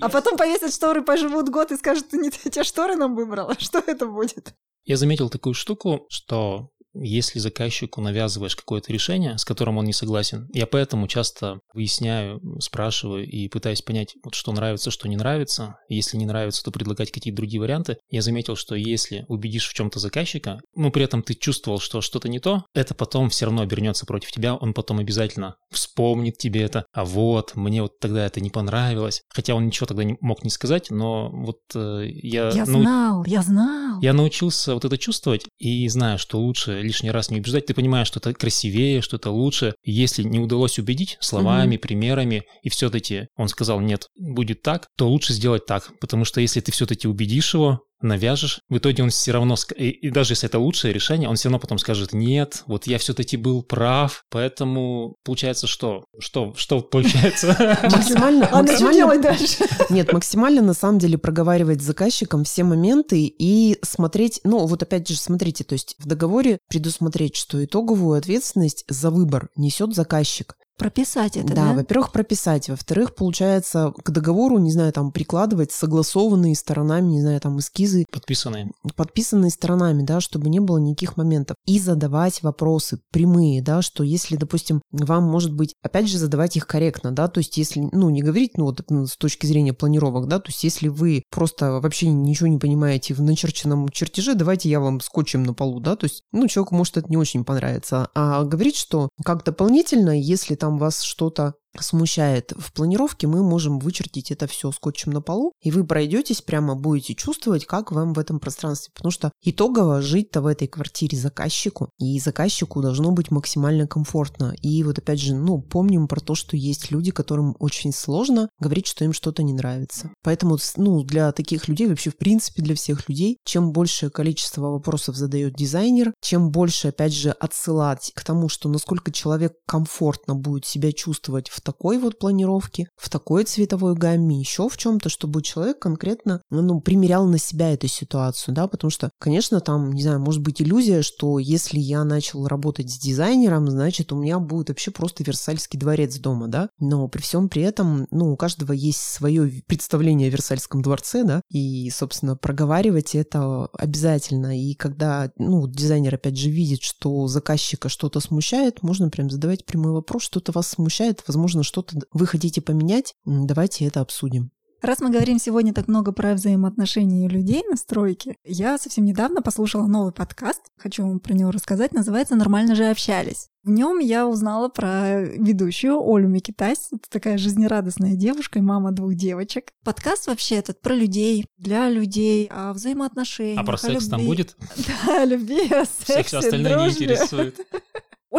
А 0.00 0.08
потом 0.08 0.36
повесят 0.36 0.72
шторы, 0.72 1.02
поживут 1.02 1.48
год 1.48 1.72
и 1.72 1.76
скажут, 1.76 2.08
ты 2.08 2.18
не 2.18 2.30
те 2.30 2.62
шторы 2.62 2.96
нам 2.96 3.14
выбрала. 3.14 3.54
Что 3.58 3.78
это 3.78 4.06
будет? 4.06 4.54
Я 4.84 4.96
заметил 4.96 5.28
такую 5.28 5.54
штуку, 5.54 6.06
что 6.08 6.70
если 7.00 7.38
заказчику 7.38 8.00
навязываешь 8.00 8.56
какое-то 8.56 8.92
решение, 8.92 9.38
с 9.38 9.44
которым 9.44 9.78
он 9.78 9.84
не 9.84 9.92
согласен, 9.92 10.48
я 10.52 10.66
поэтому 10.66 11.08
часто 11.08 11.60
выясняю, 11.72 12.40
спрашиваю 12.60 13.26
и 13.26 13.48
пытаюсь 13.48 13.82
понять, 13.82 14.16
вот 14.24 14.34
что 14.34 14.52
нравится, 14.52 14.90
что 14.90 15.08
не 15.08 15.16
нравится. 15.16 15.76
Если 15.88 16.16
не 16.16 16.26
нравится, 16.26 16.62
то 16.62 16.70
предлагать 16.70 17.10
какие-то 17.10 17.36
другие 17.36 17.60
варианты. 17.60 17.98
Я 18.10 18.22
заметил, 18.22 18.56
что 18.56 18.74
если 18.74 19.24
убедишь 19.28 19.68
в 19.68 19.74
чем-то 19.74 19.98
заказчика, 19.98 20.60
но 20.74 20.90
при 20.90 21.04
этом 21.04 21.22
ты 21.22 21.34
чувствовал, 21.34 21.80
что 21.80 22.00
что-то 22.00 22.28
не 22.28 22.38
то, 22.38 22.64
это 22.74 22.94
потом 22.94 23.30
все 23.30 23.46
равно 23.46 23.62
обернется 23.62 24.06
против 24.06 24.32
тебя, 24.32 24.54
он 24.54 24.74
потом 24.74 24.98
обязательно 24.98 25.56
вспомнит 25.70 26.38
тебе 26.38 26.62
это, 26.62 26.86
а 26.92 27.04
вот, 27.04 27.54
мне 27.54 27.82
вот 27.82 27.98
тогда 27.98 28.26
это 28.26 28.40
не 28.40 28.50
понравилось. 28.50 29.22
Хотя 29.28 29.54
он 29.54 29.66
ничего 29.66 29.86
тогда 29.86 30.04
не 30.04 30.16
мог 30.20 30.44
не 30.44 30.50
сказать, 30.50 30.90
но 30.90 31.30
вот 31.30 31.58
э, 31.74 32.06
я... 32.06 32.50
Я 32.50 32.66
нау... 32.66 32.82
знал, 32.82 33.24
я 33.26 33.42
знал. 33.42 34.00
Я 34.00 34.12
научился 34.12 34.74
вот 34.74 34.84
это 34.84 34.98
чувствовать 34.98 35.46
и 35.58 35.88
знаю, 35.88 36.18
что 36.18 36.40
лучше 36.40 36.82
лишний 36.88 37.10
раз 37.10 37.30
не 37.30 37.38
убеждать. 37.38 37.66
Ты 37.66 37.74
понимаешь, 37.74 38.06
что 38.08 38.18
это 38.18 38.34
красивее, 38.34 39.00
что 39.00 39.16
это 39.16 39.30
лучше. 39.30 39.74
Если 39.84 40.22
не 40.22 40.40
удалось 40.40 40.78
убедить 40.78 41.16
словами, 41.20 41.76
mm-hmm. 41.76 41.78
примерами, 41.78 42.42
и 42.62 42.68
все-таки 42.68 43.28
он 43.36 43.48
сказал, 43.48 43.80
нет, 43.80 44.08
будет 44.16 44.62
так, 44.62 44.88
то 44.96 45.08
лучше 45.08 45.32
сделать 45.32 45.66
так. 45.66 45.90
Потому 46.00 46.24
что 46.24 46.40
если 46.40 46.60
ты 46.60 46.72
все-таки 46.72 47.06
убедишь 47.06 47.54
его, 47.54 47.80
навяжешь, 48.00 48.60
в 48.68 48.78
итоге 48.78 49.02
он 49.02 49.10
все 49.10 49.32
равно, 49.32 49.56
и, 49.76 49.88
и 49.88 50.10
даже 50.10 50.32
если 50.32 50.48
это 50.48 50.58
лучшее 50.58 50.92
решение, 50.92 51.28
он 51.28 51.36
все 51.36 51.48
равно 51.48 51.58
потом 51.58 51.78
скажет, 51.78 52.12
нет, 52.12 52.62
вот 52.66 52.86
я 52.86 52.98
все-таки 52.98 53.36
был 53.36 53.62
прав, 53.62 54.24
поэтому 54.30 55.16
получается 55.24 55.66
что? 55.66 56.04
Что, 56.18 56.54
что 56.56 56.80
получается? 56.80 57.78
Максимально, 57.82 58.46
а 58.46 58.66
что 58.66 58.92
делать 58.92 59.20
дальше? 59.20 59.64
Нет, 59.90 60.12
максимально 60.12 60.62
на 60.62 60.74
самом 60.74 60.98
деле 60.98 61.18
проговаривать 61.18 61.80
с 61.82 61.84
заказчиком 61.84 62.44
все 62.44 62.64
моменты 62.64 63.24
и 63.24 63.78
смотреть, 63.82 64.40
ну 64.44 64.66
вот 64.66 64.82
опять 64.82 65.08
же 65.08 65.16
смотрите, 65.16 65.64
то 65.64 65.74
есть 65.74 65.94
в 65.98 66.06
договоре 66.06 66.58
предусмотреть, 66.68 67.36
что 67.36 67.64
итоговую 67.64 68.18
ответственность 68.18 68.84
за 68.88 69.10
выбор 69.10 69.48
несет 69.56 69.94
заказчик. 69.94 70.54
Прописать 70.78 71.36
это, 71.36 71.48
да? 71.48 71.54
Да, 71.54 71.72
во-первых, 71.72 72.12
прописать. 72.12 72.68
Во-вторых, 72.68 73.16
получается, 73.16 73.92
к 74.04 74.10
договору, 74.10 74.58
не 74.58 74.70
знаю, 74.70 74.92
там, 74.92 75.10
прикладывать 75.10 75.72
согласованные 75.72 76.54
сторонами, 76.54 77.08
не 77.08 77.20
знаю, 77.20 77.40
там, 77.40 77.58
эскизы. 77.58 78.04
Подписанные. 78.12 78.70
Подписанные 78.94 79.50
сторонами, 79.50 80.02
да, 80.02 80.20
чтобы 80.20 80.48
не 80.48 80.60
было 80.60 80.78
никаких 80.78 81.16
моментов. 81.16 81.56
И 81.66 81.80
задавать 81.80 82.42
вопросы 82.42 83.00
прямые, 83.10 83.60
да, 83.60 83.82
что 83.82 84.04
если, 84.04 84.36
допустим, 84.36 84.80
вам, 84.92 85.24
может 85.24 85.52
быть, 85.52 85.74
опять 85.82 86.08
же, 86.08 86.18
задавать 86.18 86.56
их 86.56 86.66
корректно, 86.66 87.10
да, 87.10 87.26
то 87.26 87.38
есть 87.38 87.56
если, 87.56 87.80
ну, 87.92 88.10
не 88.10 88.22
говорить, 88.22 88.56
ну, 88.56 88.66
вот 88.66 88.80
с 88.88 89.16
точки 89.16 89.46
зрения 89.46 89.72
планировок, 89.72 90.28
да, 90.28 90.38
то 90.38 90.48
есть 90.48 90.62
если 90.62 90.86
вы 90.86 91.24
просто 91.30 91.80
вообще 91.80 92.08
ничего 92.08 92.46
не 92.46 92.58
понимаете 92.58 93.14
в 93.14 93.22
начерченном 93.22 93.88
чертеже, 93.88 94.34
давайте 94.34 94.68
я 94.68 94.78
вам 94.78 95.00
скотчем 95.00 95.42
на 95.42 95.54
полу, 95.54 95.80
да, 95.80 95.96
то 95.96 96.04
есть, 96.04 96.22
ну, 96.30 96.46
человеку 96.46 96.76
может 96.76 96.96
это 96.96 97.08
не 97.08 97.16
очень 97.16 97.44
понравится. 97.44 98.10
А 98.14 98.44
говорить, 98.44 98.76
что 98.76 99.08
как 99.24 99.44
дополнительно, 99.44 100.18
если 100.18 100.54
там 100.54 100.67
там 100.68 100.76
вас 100.76 101.00
что-то 101.02 101.54
смущает 101.78 102.52
в 102.56 102.72
планировке, 102.72 103.26
мы 103.26 103.42
можем 103.42 103.78
вычертить 103.78 104.30
это 104.30 104.46
все 104.46 104.72
скотчем 104.72 105.12
на 105.12 105.20
полу, 105.20 105.52
и 105.62 105.70
вы 105.70 105.84
пройдетесь 105.84 106.42
прямо, 106.42 106.74
будете 106.74 107.14
чувствовать, 107.14 107.66
как 107.66 107.92
вам 107.92 108.12
в 108.12 108.18
этом 108.18 108.40
пространстве. 108.40 108.92
Потому 108.94 109.12
что 109.12 109.32
итогово 109.42 110.02
жить-то 110.02 110.40
в 110.40 110.46
этой 110.46 110.68
квартире 110.68 111.18
заказчику, 111.18 111.90
и 111.98 112.18
заказчику 112.18 112.82
должно 112.82 113.10
быть 113.12 113.30
максимально 113.30 113.86
комфортно. 113.86 114.54
И 114.62 114.82
вот 114.82 114.98
опять 114.98 115.20
же, 115.20 115.34
ну, 115.34 115.60
помним 115.60 116.08
про 116.08 116.20
то, 116.20 116.34
что 116.34 116.56
есть 116.56 116.90
люди, 116.90 117.10
которым 117.10 117.54
очень 117.58 117.92
сложно 117.92 118.48
говорить, 118.58 118.86
что 118.86 119.04
им 119.04 119.12
что-то 119.12 119.42
не 119.42 119.52
нравится. 119.52 120.10
Поэтому, 120.22 120.58
ну, 120.76 121.02
для 121.02 121.32
таких 121.32 121.68
людей, 121.68 121.86
вообще 121.86 122.10
в 122.10 122.16
принципе 122.16 122.62
для 122.62 122.74
всех 122.74 123.08
людей, 123.08 123.38
чем 123.44 123.72
большее 123.72 124.10
количество 124.10 124.68
вопросов 124.68 125.16
задает 125.16 125.54
дизайнер, 125.54 126.12
чем 126.20 126.50
больше, 126.50 126.88
опять 126.88 127.14
же, 127.14 127.30
отсылать 127.30 128.12
к 128.14 128.24
тому, 128.24 128.48
что 128.48 128.68
насколько 128.68 129.12
человек 129.12 129.54
комфортно 129.66 130.34
будет 130.34 130.64
себя 130.64 130.92
чувствовать 130.92 131.48
в 131.48 131.57
такой 131.60 131.98
вот 131.98 132.18
планировке, 132.18 132.88
в 132.96 133.08
такой 133.08 133.44
цветовой 133.44 133.94
гамме, 133.94 134.38
еще 134.38 134.68
в 134.68 134.76
чем-то, 134.76 135.08
чтобы 135.08 135.42
человек 135.42 135.78
конкретно 135.78 136.40
ну, 136.50 136.80
примерял 136.80 137.26
на 137.26 137.38
себя 137.38 137.72
эту 137.72 137.88
ситуацию, 137.88 138.54
да, 138.54 138.68
потому 138.68 138.90
что, 138.90 139.10
конечно, 139.18 139.60
там, 139.60 139.92
не 139.92 140.02
знаю, 140.02 140.20
может 140.20 140.42
быть 140.42 140.60
иллюзия, 140.62 141.02
что 141.02 141.38
если 141.38 141.78
я 141.78 142.04
начал 142.04 142.46
работать 142.46 142.90
с 142.90 142.98
дизайнером, 142.98 143.68
значит, 143.70 144.12
у 144.12 144.16
меня 144.16 144.38
будет 144.38 144.68
вообще 144.68 144.90
просто 144.90 145.24
Версальский 145.24 145.78
дворец 145.78 146.16
дома, 146.18 146.48
да, 146.48 146.68
но 146.78 147.08
при 147.08 147.20
всем 147.20 147.48
при 147.48 147.62
этом, 147.62 148.06
ну, 148.10 148.32
у 148.32 148.36
каждого 148.36 148.72
есть 148.72 149.00
свое 149.00 149.62
представление 149.66 150.28
о 150.28 150.30
Версальском 150.30 150.82
дворце, 150.82 151.24
да, 151.24 151.42
и, 151.50 151.90
собственно, 151.90 152.36
проговаривать 152.36 153.14
это 153.14 153.66
обязательно, 153.72 154.58
и 154.58 154.74
когда, 154.74 155.30
ну, 155.38 155.66
дизайнер, 155.66 156.14
опять 156.14 156.36
же, 156.36 156.50
видит, 156.50 156.82
что 156.82 157.26
заказчика 157.28 157.88
что-то 157.88 158.20
смущает, 158.20 158.82
можно 158.82 159.10
прям 159.10 159.30
задавать 159.30 159.64
прямой 159.64 159.92
вопрос, 159.92 160.22
что-то 160.22 160.52
вас 160.52 160.68
смущает, 160.68 161.22
возможно, 161.26 161.47
возможно, 161.48 161.62
что-то 161.62 161.96
вы 162.12 162.26
хотите 162.26 162.60
поменять, 162.60 163.14
давайте 163.24 163.86
это 163.86 164.00
обсудим. 164.00 164.50
Раз 164.80 165.00
мы 165.00 165.10
говорим 165.10 165.40
сегодня 165.40 165.74
так 165.74 165.88
много 165.88 166.12
про 166.12 166.34
взаимоотношения 166.34 167.28
людей 167.28 167.64
на 167.68 167.76
стройке, 167.76 168.36
я 168.44 168.78
совсем 168.78 169.04
недавно 169.06 169.42
послушала 169.42 169.86
новый 169.86 170.12
подкаст, 170.12 170.60
хочу 170.76 171.02
вам 171.04 171.18
про 171.18 171.32
него 171.32 171.50
рассказать, 171.50 171.92
называется 171.92 172.36
«Нормально 172.36 172.76
же 172.76 172.84
общались». 172.84 173.48
В 173.64 173.70
нем 173.70 173.98
я 173.98 174.28
узнала 174.28 174.68
про 174.68 175.20
ведущую 175.20 175.98
Олю 176.00 176.28
Микитась. 176.28 176.88
Это 176.90 177.10
такая 177.10 177.36
жизнерадостная 177.36 178.14
девушка 178.14 178.60
и 178.60 178.62
мама 178.62 178.92
двух 178.92 179.14
девочек. 179.14 179.72
Подкаст 179.84 180.26
вообще 180.26 180.54
этот 180.54 180.80
про 180.80 180.94
людей, 180.94 181.44
для 181.58 181.90
людей, 181.90 182.48
о 182.50 182.72
взаимоотношениях. 182.72 183.60
А 183.60 183.64
про 183.64 183.76
секс 183.76 183.94
любви. 183.94 184.10
там 184.10 184.24
будет? 184.24 184.56
Да, 185.06 185.24
любви, 185.24 185.66
о 185.70 185.84
сексе, 185.84 186.22
Всех 186.22 186.34
остальное 186.34 186.76
не 186.76 186.82
дружбе. 186.84 187.04
интересует. 187.04 187.60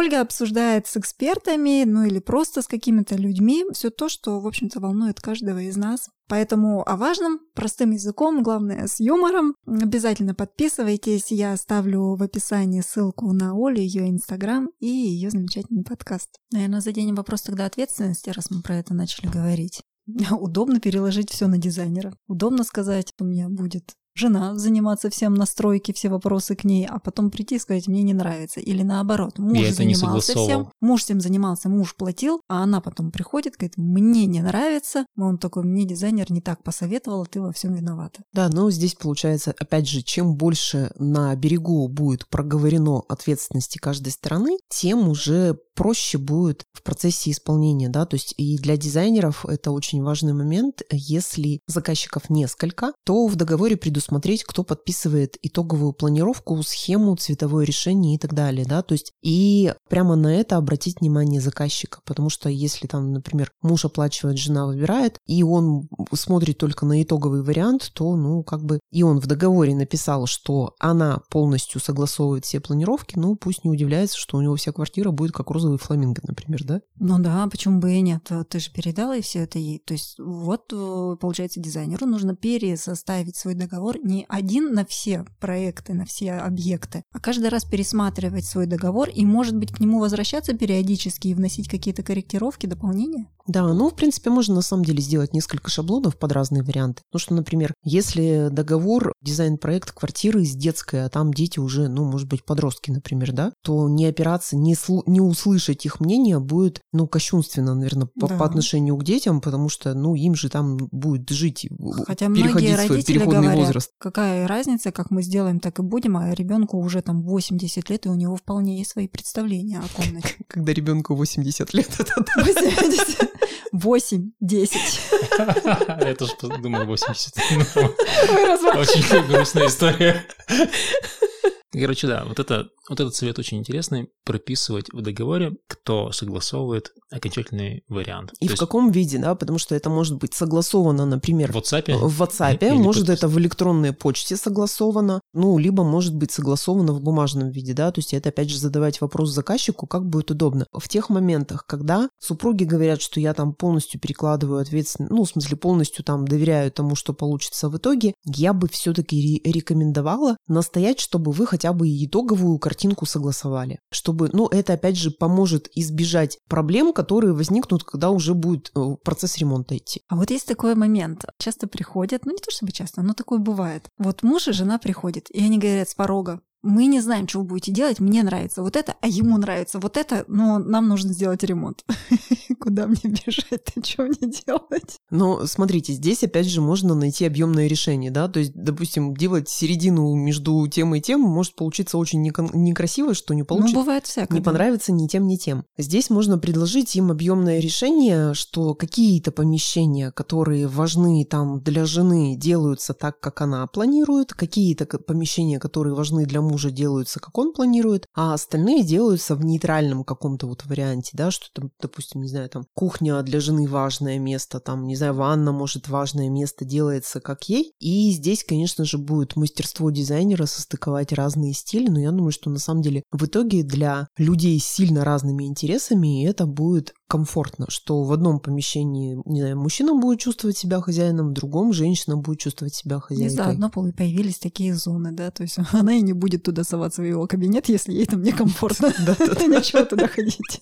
Ольга 0.00 0.22
обсуждает 0.22 0.86
с 0.86 0.96
экспертами, 0.96 1.84
ну 1.84 2.04
или 2.04 2.20
просто 2.20 2.62
с 2.62 2.66
какими-то 2.66 3.16
людьми 3.16 3.66
все 3.74 3.90
то, 3.90 4.08
что, 4.08 4.40
в 4.40 4.46
общем-то, 4.46 4.80
волнует 4.80 5.20
каждого 5.20 5.58
из 5.58 5.76
нас. 5.76 6.08
Поэтому 6.26 6.88
о 6.88 6.96
важном, 6.96 7.40
простым 7.54 7.90
языком, 7.90 8.42
главное, 8.42 8.86
с 8.86 8.98
юмором. 8.98 9.54
Обязательно 9.66 10.34
подписывайтесь. 10.34 11.30
Я 11.30 11.52
оставлю 11.52 12.14
в 12.14 12.22
описании 12.22 12.80
ссылку 12.80 13.30
на 13.34 13.50
Олю, 13.52 13.76
ее 13.76 14.08
инстаграм 14.08 14.70
и 14.78 14.86
ее 14.86 15.28
замечательный 15.28 15.84
подкаст. 15.84 16.30
Наверное, 16.50 16.80
заденем 16.80 17.16
вопрос 17.16 17.42
тогда 17.42 17.66
ответственности, 17.66 18.30
раз 18.30 18.50
мы 18.50 18.62
про 18.62 18.76
это 18.76 18.94
начали 18.94 19.26
говорить. 19.26 19.82
Удобно 20.30 20.80
переложить 20.80 21.28
все 21.30 21.46
на 21.46 21.58
дизайнера. 21.58 22.16
Удобно 22.26 22.64
сказать, 22.64 23.12
у 23.20 23.24
меня 23.24 23.50
будет 23.50 23.92
жена 24.20 24.56
заниматься 24.56 25.10
всем 25.10 25.34
настройки, 25.34 25.92
все 25.92 26.08
вопросы 26.08 26.54
к 26.54 26.64
ней, 26.64 26.86
а 26.86 26.98
потом 26.98 27.30
прийти 27.30 27.56
и 27.56 27.58
сказать, 27.58 27.88
мне 27.88 28.02
не 28.02 28.14
нравится. 28.14 28.60
Или 28.60 28.82
наоборот, 28.82 29.38
муж 29.38 29.58
Я 29.58 29.72
занимался 29.72 30.34
всем, 30.34 30.70
муж 30.80 31.02
всем 31.02 31.20
занимался, 31.20 31.68
муж 31.68 31.96
платил, 31.96 32.42
а 32.48 32.62
она 32.62 32.80
потом 32.80 33.10
приходит, 33.10 33.56
говорит, 33.56 33.76
мне 33.76 34.26
не 34.26 34.40
нравится. 34.40 35.06
Он 35.16 35.38
такой, 35.38 35.64
мне 35.64 35.84
дизайнер 35.84 36.30
не 36.30 36.40
так 36.40 36.62
посоветовал, 36.62 37.22
а 37.22 37.26
ты 37.26 37.40
во 37.40 37.52
всем 37.52 37.74
виновата. 37.74 38.22
Да, 38.32 38.48
но 38.48 38.70
здесь 38.70 38.94
получается, 38.94 39.54
опять 39.58 39.88
же, 39.88 40.02
чем 40.02 40.36
больше 40.36 40.92
на 40.98 41.34
берегу 41.34 41.88
будет 41.88 42.28
проговорено 42.28 43.02
ответственности 43.08 43.78
каждой 43.78 44.12
стороны, 44.12 44.58
тем 44.68 45.08
уже 45.08 45.58
проще 45.80 46.18
будет 46.18 46.66
в 46.74 46.82
процессе 46.82 47.30
исполнения, 47.30 47.88
да, 47.88 48.04
то 48.04 48.14
есть 48.14 48.34
и 48.36 48.58
для 48.58 48.76
дизайнеров 48.76 49.46
это 49.46 49.70
очень 49.70 50.02
важный 50.02 50.34
момент. 50.34 50.82
Если 50.90 51.60
заказчиков 51.66 52.28
несколько, 52.28 52.92
то 53.06 53.26
в 53.26 53.34
договоре 53.34 53.78
предусмотреть, 53.78 54.44
кто 54.44 54.62
подписывает 54.62 55.38
итоговую 55.40 55.94
планировку, 55.94 56.62
схему, 56.62 57.16
цветовое 57.16 57.64
решение 57.64 58.16
и 58.16 58.18
так 58.18 58.34
далее, 58.34 58.66
да, 58.66 58.82
то 58.82 58.92
есть 58.92 59.12
и 59.22 59.72
прямо 59.88 60.16
на 60.16 60.38
это 60.38 60.58
обратить 60.58 61.00
внимание 61.00 61.40
заказчика, 61.40 62.00
потому 62.04 62.28
что 62.28 62.50
если 62.50 62.86
там, 62.86 63.14
например, 63.14 63.50
муж 63.62 63.86
оплачивает, 63.86 64.36
жена 64.36 64.66
выбирает, 64.66 65.16
и 65.26 65.42
он 65.42 65.88
смотрит 66.12 66.58
только 66.58 66.84
на 66.84 67.02
итоговый 67.02 67.42
вариант, 67.42 67.90
то, 67.94 68.16
ну, 68.16 68.42
как 68.42 68.62
бы, 68.62 68.80
и 68.92 69.02
он 69.02 69.18
в 69.18 69.26
договоре 69.26 69.74
написал, 69.74 70.26
что 70.26 70.74
она 70.78 71.22
полностью 71.30 71.80
согласовывает 71.80 72.44
все 72.44 72.60
планировки, 72.60 73.16
ну, 73.16 73.34
пусть 73.34 73.64
не 73.64 73.70
удивляется, 73.70 74.18
что 74.18 74.36
у 74.36 74.42
него 74.42 74.56
вся 74.56 74.72
квартира 74.72 75.10
будет 75.10 75.32
как 75.32 75.48
розовый 75.48 75.69
фламинго, 75.78 76.22
например, 76.26 76.64
да? 76.64 76.80
Ну 76.98 77.18
да, 77.18 77.46
почему 77.50 77.80
бы 77.80 77.92
и 77.92 78.00
нет? 78.00 78.30
Ты 78.48 78.60
же 78.60 78.72
передала 78.72 79.16
и 79.16 79.22
все 79.22 79.40
это 79.40 79.58
ей. 79.58 79.82
То 79.84 79.94
есть 79.94 80.16
вот, 80.18 80.72
э, 80.72 81.16
получается, 81.20 81.60
дизайнеру 81.60 82.06
нужно 82.06 82.36
пересоставить 82.36 83.36
свой 83.36 83.54
договор 83.54 83.98
не 84.02 84.26
один 84.28 84.72
на 84.72 84.84
все 84.84 85.24
проекты, 85.38 85.94
на 85.94 86.04
все 86.04 86.32
объекты, 86.32 87.02
а 87.12 87.20
каждый 87.20 87.48
раз 87.48 87.64
пересматривать 87.64 88.44
свой 88.44 88.66
договор 88.66 89.08
и, 89.08 89.24
может 89.24 89.56
быть, 89.56 89.72
к 89.72 89.80
нему 89.80 90.00
возвращаться 90.00 90.54
периодически 90.54 91.28
и 91.28 91.34
вносить 91.34 91.68
какие-то 91.68 92.02
корректировки, 92.02 92.66
дополнения. 92.66 93.26
Да, 93.46 93.66
ну, 93.74 93.90
в 93.90 93.96
принципе, 93.96 94.30
можно 94.30 94.54
на 94.54 94.62
самом 94.62 94.84
деле 94.84 95.00
сделать 95.00 95.32
несколько 95.32 95.70
шаблонов 95.70 96.16
под 96.16 96.30
разные 96.30 96.62
варианты. 96.62 97.02
Ну, 97.12 97.18
что, 97.18 97.34
например, 97.34 97.74
если 97.82 98.48
договор, 98.48 99.12
дизайн-проект 99.22 99.90
квартиры 99.92 100.44
с 100.44 100.54
детской, 100.54 101.04
а 101.04 101.08
там 101.08 101.32
дети 101.34 101.58
уже, 101.58 101.88
ну, 101.88 102.04
может 102.04 102.28
быть, 102.28 102.44
подростки, 102.44 102.92
например, 102.92 103.32
да, 103.32 103.52
то 103.64 103.88
не 103.88 104.06
опираться, 104.06 104.56
не, 104.56 104.74
слу- 104.74 105.02
не 105.06 105.20
услышать 105.20 105.49
их 105.86 106.00
мнение 106.00 106.38
будет, 106.38 106.80
ну, 106.92 107.06
кощунственно, 107.06 107.74
наверное, 107.74 108.06
по, 108.06 108.28
Да. 108.28 108.36
по 108.38 108.44
отношению 108.44 108.96
к 108.96 109.04
детям, 109.04 109.40
потому 109.40 109.68
что, 109.68 109.94
ну, 109.94 110.14
им 110.14 110.34
же 110.34 110.48
там 110.48 110.76
будет 110.90 111.28
жить, 111.30 111.68
Хотя 112.06 112.28
многие 112.28 112.42
переходить 112.44 112.74
свой 112.74 112.88
родители 112.88 113.12
переходный 113.14 113.42
говорят, 113.42 113.66
возраст. 113.66 113.92
какая 113.98 114.46
разница, 114.46 114.92
как 114.92 115.10
мы 115.10 115.22
сделаем, 115.22 115.60
так 115.60 115.78
и 115.78 115.82
будем, 115.82 116.16
а 116.16 116.32
ребенку 116.34 116.78
уже 116.78 117.02
там 117.02 117.22
80 117.22 117.90
лет, 117.90 118.06
и 118.06 118.08
у 118.08 118.14
него 118.14 118.36
вполне 118.36 118.78
есть 118.78 118.90
свои 118.90 119.08
представления 119.08 119.80
о 119.80 119.88
комнате. 120.02 120.34
Когда 120.48 120.72
ребенку 120.72 121.14
80 121.14 121.74
лет, 121.74 121.88
это 121.98 122.14
да. 122.16 122.44
80. 122.44 123.30
8, 123.72 124.30
10. 124.40 125.00
Я 125.38 126.14
тоже 126.16 126.32
думал 126.60 126.84
80. 126.86 127.34
Ну, 127.56 128.80
Очень 128.80 129.26
грустная 129.28 129.68
история. 129.68 130.24
Короче, 131.72 132.08
да, 132.08 132.24
вот, 132.24 132.38
это, 132.40 132.68
вот 132.90 133.00
этот 133.00 133.14
совет 133.14 133.38
очень 133.38 133.58
интересный. 133.58 134.08
Прописывать 134.24 134.86
в 134.92 135.00
договоре, 135.00 135.52
кто 135.66 136.12
согласовывает 136.12 136.92
окончательный 137.10 137.82
вариант. 137.88 138.32
И 138.40 138.46
То 138.46 138.48
в 138.48 138.50
есть 138.50 138.60
каком 138.60 138.90
виде, 138.90 139.18
да, 139.18 139.34
потому 139.34 139.58
что 139.58 139.74
это 139.74 139.90
может 139.90 140.18
быть 140.18 140.34
согласовано, 140.34 141.06
например, 141.06 141.52
в 141.52 141.56
WhatsApp? 141.56 141.92
в 141.96 142.22
WhatsApp, 142.22 142.58
Или 142.60 142.76
может 142.76 143.08
подпис- 143.08 143.14
это 143.14 143.28
в 143.28 143.38
электронной 143.38 143.92
почте 143.92 144.36
согласовано, 144.36 145.20
ну, 145.32 145.58
либо 145.58 145.82
может 145.84 146.14
быть 146.14 146.30
согласовано 146.30 146.92
в 146.92 147.00
бумажном 147.00 147.50
виде, 147.50 147.72
да, 147.72 147.90
то 147.90 147.98
есть 148.00 148.14
это 148.14 148.28
опять 148.28 148.50
же 148.50 148.58
задавать 148.58 149.00
вопрос 149.00 149.30
заказчику, 149.30 149.86
как 149.86 150.06
будет 150.06 150.30
удобно. 150.30 150.66
В 150.72 150.88
тех 150.88 151.08
моментах, 151.08 151.64
когда 151.66 152.08
супруги 152.18 152.64
говорят, 152.64 153.00
что 153.00 153.18
я 153.20 153.34
там 153.34 153.54
полностью 153.54 154.00
перекладываю 154.00 154.60
ответственность, 154.60 155.12
ну, 155.12 155.24
в 155.24 155.28
смысле 155.28 155.56
полностью 155.56 156.04
там 156.04 156.26
доверяю 156.26 156.70
тому, 156.70 156.94
что 156.94 157.12
получится 157.12 157.68
в 157.68 157.76
итоге, 157.76 158.14
я 158.24 158.52
бы 158.52 158.68
все-таки 158.68 159.40
рекомендовала 159.44 160.36
настоять, 160.46 161.00
чтобы 161.00 161.32
вы 161.32 161.46
хотя 161.46 161.72
бы 161.72 161.88
итоговую 161.88 162.58
картинку 162.80 163.04
согласовали, 163.04 163.78
чтобы, 163.90 164.30
ну, 164.32 164.46
это 164.46 164.72
опять 164.72 164.96
же 164.96 165.10
поможет 165.10 165.68
избежать 165.74 166.38
проблем, 166.48 166.94
которые 166.94 167.34
возникнут, 167.34 167.84
когда 167.84 168.08
уже 168.08 168.32
будет 168.32 168.70
э, 168.74 168.96
процесс 169.04 169.36
ремонта 169.36 169.76
идти. 169.76 170.00
А 170.08 170.16
вот 170.16 170.30
есть 170.30 170.46
такой 170.46 170.74
момент. 170.74 171.26
Часто 171.38 171.66
приходят, 171.66 172.24
ну 172.24 172.32
не 172.32 172.38
то 172.38 172.50
чтобы 172.50 172.72
часто, 172.72 173.02
но 173.02 173.12
такое 173.12 173.38
бывает. 173.38 173.90
Вот 173.98 174.22
муж 174.22 174.48
и 174.48 174.52
жена 174.52 174.78
приходят, 174.78 175.28
и 175.30 175.44
они 175.44 175.58
говорят 175.58 175.90
с 175.90 175.94
порога, 175.94 176.40
мы 176.62 176.86
не 176.86 177.00
знаем, 177.00 177.26
что 177.28 177.38
вы 177.38 177.44
будете 177.44 177.72
делать, 177.72 178.00
мне 178.00 178.22
нравится 178.22 178.62
вот 178.62 178.76
это, 178.76 178.94
а 179.00 179.06
ему 179.08 179.38
нравится 179.38 179.78
вот 179.78 179.96
это, 179.96 180.24
но 180.28 180.58
нам 180.58 180.88
нужно 180.88 181.12
сделать 181.12 181.42
ремонт. 181.42 181.84
Куда 182.60 182.86
мне 182.86 183.00
бежать-то, 183.04 183.84
что 183.84 184.02
мне 184.02 184.30
делать? 184.46 184.98
Но 185.10 185.46
смотрите, 185.46 185.92
здесь 185.92 186.22
опять 186.22 186.46
же 186.46 186.60
можно 186.60 186.94
найти 186.94 187.24
объемное 187.24 187.66
решение, 187.66 188.10
да, 188.10 188.28
то 188.28 188.40
есть, 188.40 188.52
допустим, 188.54 189.14
делать 189.16 189.48
середину 189.48 190.14
между 190.14 190.66
тем 190.68 190.94
и 190.94 191.00
тем 191.00 191.20
может 191.20 191.54
получиться 191.54 191.96
очень 191.98 192.22
некон- 192.22 192.50
некрасиво, 192.54 193.14
что 193.14 193.32
не 193.34 193.40
Ну, 193.42 193.46
получится. 193.46 193.76
бывает 193.76 194.06
всякое. 194.06 194.34
не 194.34 194.42
понравится 194.42 194.92
ни 194.92 195.06
тем, 195.06 195.26
ни 195.26 195.36
тем. 195.36 195.64
Здесь 195.78 196.10
можно 196.10 196.38
предложить 196.38 196.94
им 196.96 197.10
объемное 197.10 197.58
решение, 197.60 198.34
что 198.34 198.74
какие-то 198.74 199.32
помещения, 199.32 200.10
которые 200.12 200.66
важны 200.68 201.24
там 201.24 201.60
для 201.62 201.84
жены, 201.86 202.36
делаются 202.36 202.92
так, 202.94 203.18
как 203.20 203.40
она 203.40 203.66
планирует, 203.66 204.34
какие-то 204.34 204.84
помещения, 204.98 205.58
которые 205.58 205.94
важны 205.94 206.26
для 206.26 206.40
мужа, 206.40 206.49
делаются, 206.70 207.20
как 207.20 207.36
он 207.38 207.52
планирует, 207.52 208.06
а 208.14 208.34
остальные 208.34 208.82
делаются 208.82 209.34
в 209.36 209.44
нейтральном 209.44 210.04
каком-то 210.04 210.46
вот 210.46 210.64
варианте, 210.66 211.10
да, 211.14 211.30
что 211.30 211.46
там, 211.52 211.70
допустим, 211.80 212.22
не 212.22 212.28
знаю, 212.28 212.48
там 212.48 212.64
кухня 212.74 213.22
для 213.22 213.40
жены 213.40 213.68
важное 213.68 214.18
место, 214.18 214.58
там, 214.58 214.86
не 214.86 214.96
знаю, 214.96 215.14
ванна, 215.14 215.52
может, 215.52 215.88
важное 215.88 216.28
место 216.28 216.64
делается 216.64 217.20
как 217.20 217.44
ей. 217.44 217.74
И 217.78 218.10
здесь, 218.10 218.44
конечно 218.44 218.84
же, 218.84 218.98
будет 218.98 219.36
мастерство 219.36 219.90
дизайнера 219.90 220.46
состыковать 220.46 221.12
разные 221.12 221.52
стили, 221.52 221.88
но 221.88 222.00
я 222.00 222.10
думаю, 222.10 222.32
что 222.32 222.50
на 222.50 222.58
самом 222.58 222.82
деле 222.82 223.02
в 223.12 223.24
итоге 223.26 223.62
для 223.62 224.08
людей 224.16 224.58
с 224.58 224.80
сильно 224.80 225.04
разными 225.04 225.44
интересами 225.44 226.24
это 226.26 226.46
будет 226.46 226.94
комфортно, 227.10 227.66
что 227.68 228.04
в 228.04 228.12
одном 228.12 228.38
помещении, 228.38 229.20
не 229.26 229.40
знаю, 229.40 229.58
мужчина 229.58 229.94
будет 229.94 230.20
чувствовать 230.20 230.56
себя 230.56 230.80
хозяином, 230.80 231.30
в 231.30 231.32
другом 231.32 231.72
женщина 231.72 232.16
будет 232.16 232.38
чувствовать 232.38 232.74
себя 232.74 233.00
хозяйкой. 233.00 233.34
заодно 233.34 233.68
пол- 233.68 233.88
и 233.88 233.92
появились 233.92 234.38
такие 234.38 234.76
зоны, 234.76 235.10
да, 235.10 235.32
то 235.32 235.42
есть 235.42 235.58
она 235.72 235.94
и 235.94 236.02
не 236.02 236.12
будет 236.12 236.44
туда 236.44 236.62
соваться 236.62 237.02
в 237.02 237.04
его 237.04 237.26
кабинет, 237.26 237.68
если 237.68 237.92
ей 237.92 238.06
там 238.06 238.22
некомфортно. 238.22 238.94
Да-да-да. 239.06 239.46
Нечего 239.46 239.84
туда 239.84 240.06
ходить. 240.06 240.60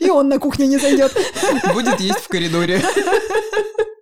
И 0.00 0.08
он 0.08 0.28
на 0.28 0.38
кухню 0.38 0.66
не 0.66 0.78
зайдет. 0.78 1.12
Будет 1.74 1.98
есть 1.98 2.20
в 2.20 2.28
коридоре. 2.28 2.80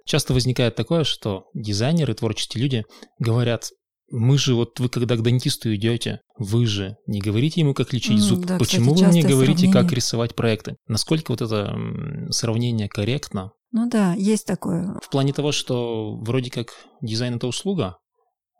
Часто 0.04 0.34
возникает 0.34 0.76
такое, 0.76 1.04
что 1.04 1.46
дизайнеры, 1.54 2.14
творческие 2.14 2.62
люди 2.62 2.84
говорят, 3.18 3.70
мы 4.10 4.38
же, 4.38 4.54
вот 4.54 4.78
вы 4.80 4.88
когда 4.88 5.16
к 5.16 5.22
дантисту 5.22 5.74
идете, 5.74 6.20
вы 6.38 6.66
же 6.66 6.96
не 7.06 7.20
говорите 7.20 7.60
ему, 7.60 7.74
как 7.74 7.92
лечить 7.92 8.12
М, 8.12 8.18
зуб. 8.18 8.46
да, 8.46 8.58
Почему 8.58 8.94
кстати, 8.94 9.04
вы 9.06 9.10
мне 9.10 9.22
говорите, 9.22 9.66
как 9.66 9.72
сравнение. 9.72 9.96
рисовать 9.96 10.34
проекты? 10.34 10.76
Насколько 10.86 11.32
вот 11.32 11.42
это 11.42 11.76
сравнение 12.30 12.88
корректно? 12.88 13.52
Ну 13.72 13.88
да, 13.90 14.14
есть 14.14 14.46
такое. 14.46 14.98
В 15.02 15.10
плане 15.10 15.32
того, 15.32 15.52
что 15.52 16.16
вроде 16.18 16.50
как 16.50 16.68
дизайн 17.02 17.34
это 17.34 17.46
услуга, 17.46 17.98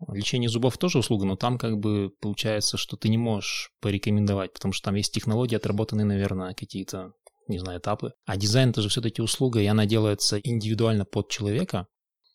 лечение 0.09 0.49
зубов 0.51 0.77
тоже 0.79 0.99
услуга, 0.99 1.25
но 1.27 1.37
там 1.37 1.59
как 1.59 1.79
бы 1.79 2.11
получается, 2.21 2.77
что 2.77 2.97
ты 2.97 3.09
не 3.09 3.17
можешь 3.19 3.71
порекомендовать, 3.81 4.53
потому 4.53 4.73
что 4.73 4.87
там 4.87 4.97
есть 4.97 5.13
технологии 5.13 5.57
отработанные, 5.57 6.05
наверное, 6.05 6.55
какие-то 6.55 7.13
не 7.49 7.59
знаю, 7.61 7.79
этапы. 7.79 8.11
А 8.27 8.37
дизайн 8.37 8.71
это 8.71 8.83
же 8.83 8.89
все-таки 8.89 9.23
услуга, 9.23 9.61
и 9.61 9.67
она 9.67 9.87
делается 9.87 10.39
индивидуально 10.39 11.05
под 11.05 11.31
человека. 11.31 11.87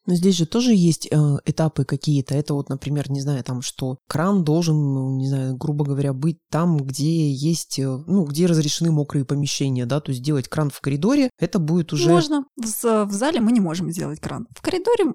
Но 0.06 0.16
здесь 0.16 0.36
же 0.36 0.46
тоже 0.46 0.74
есть 0.74 1.08
э, 1.12 1.38
этапы 1.46 1.86
какие-то. 1.86 2.34
Это 2.36 2.54
вот, 2.54 2.70
например, 2.70 3.10
не 3.12 3.22
знаю, 3.22 3.44
там, 3.44 3.62
что 3.62 3.98
кран 4.08 4.44
должен, 4.44 4.76
ну, 4.76 5.18
не 5.18 5.28
знаю, 5.28 5.56
грубо 5.56 5.86
говоря, 5.86 6.14
быть 6.14 6.40
там, 6.50 6.78
где 6.78 7.32
есть, 7.32 7.80
э, 7.80 8.04
ну, 8.08 8.26
где 8.26 8.48
разрешены 8.48 8.92
мокрые 8.92 9.26
помещения, 9.26 9.86
да, 9.86 10.00
то 10.00 10.12
есть 10.12 10.22
сделать 10.22 10.48
кран 10.48 10.70
в 10.70 10.82
коридоре, 10.82 11.30
это 11.40 11.60
будет 11.60 11.94
уже... 11.94 12.10
Можно. 12.10 12.46
В, 12.58 13.06
в 13.06 13.12
зале 13.12 13.40
мы 13.42 13.52
не 13.52 13.60
можем 13.60 13.92
сделать 13.92 14.20
кран. 14.20 14.48
В 14.56 14.62
коридоре 14.62 15.14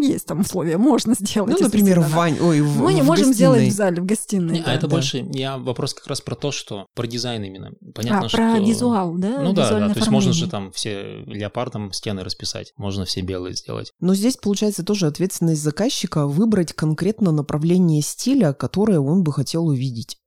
есть 0.00 0.26
там 0.26 0.40
условия, 0.40 0.78
можно 0.78 1.14
сделать. 1.14 1.58
Ну, 1.58 1.64
например, 1.64 2.00
в 2.00 2.10
вань... 2.10 2.38
Ой, 2.40 2.60
в, 2.60 2.82
Мы 2.82 2.94
не 2.94 3.02
в 3.02 3.06
можем 3.06 3.28
гостиной. 3.28 3.34
сделать 3.34 3.68
в 3.68 3.72
зале, 3.72 4.02
в 4.02 4.06
гостиной. 4.06 4.54
Не, 4.54 4.60
да. 4.60 4.70
а 4.70 4.74
это 4.74 4.86
да. 4.86 4.96
больше, 4.96 5.26
я 5.32 5.58
вопрос 5.58 5.94
как 5.94 6.06
раз 6.06 6.20
про 6.20 6.34
то, 6.34 6.52
что 6.52 6.86
про 6.94 7.06
дизайн 7.06 7.42
именно. 7.44 7.72
Понятно, 7.94 8.26
а, 8.26 8.28
что... 8.28 8.36
про 8.36 8.60
визуал, 8.60 9.14
да? 9.16 9.40
Ну 9.42 9.52
да, 9.52 9.70
да, 9.70 9.88
то 9.88 9.98
есть 9.98 10.10
можно 10.10 10.32
же 10.32 10.48
там 10.48 10.72
все 10.72 11.22
леопардом 11.26 11.92
стены 11.92 12.22
расписать, 12.22 12.72
можно 12.76 13.04
все 13.04 13.20
белые 13.20 13.54
сделать. 13.54 13.92
Но 14.00 14.14
здесь 14.14 14.27
получается 14.36 14.84
тоже 14.84 15.06
ответственность 15.06 15.62
заказчика 15.62 16.26
выбрать 16.26 16.72
конкретно 16.72 17.32
направление 17.32 18.02
стиля, 18.02 18.52
которое 18.52 19.00
он 19.00 19.22
бы 19.22 19.32
хотел 19.32 19.66
увидеть. 19.66 20.18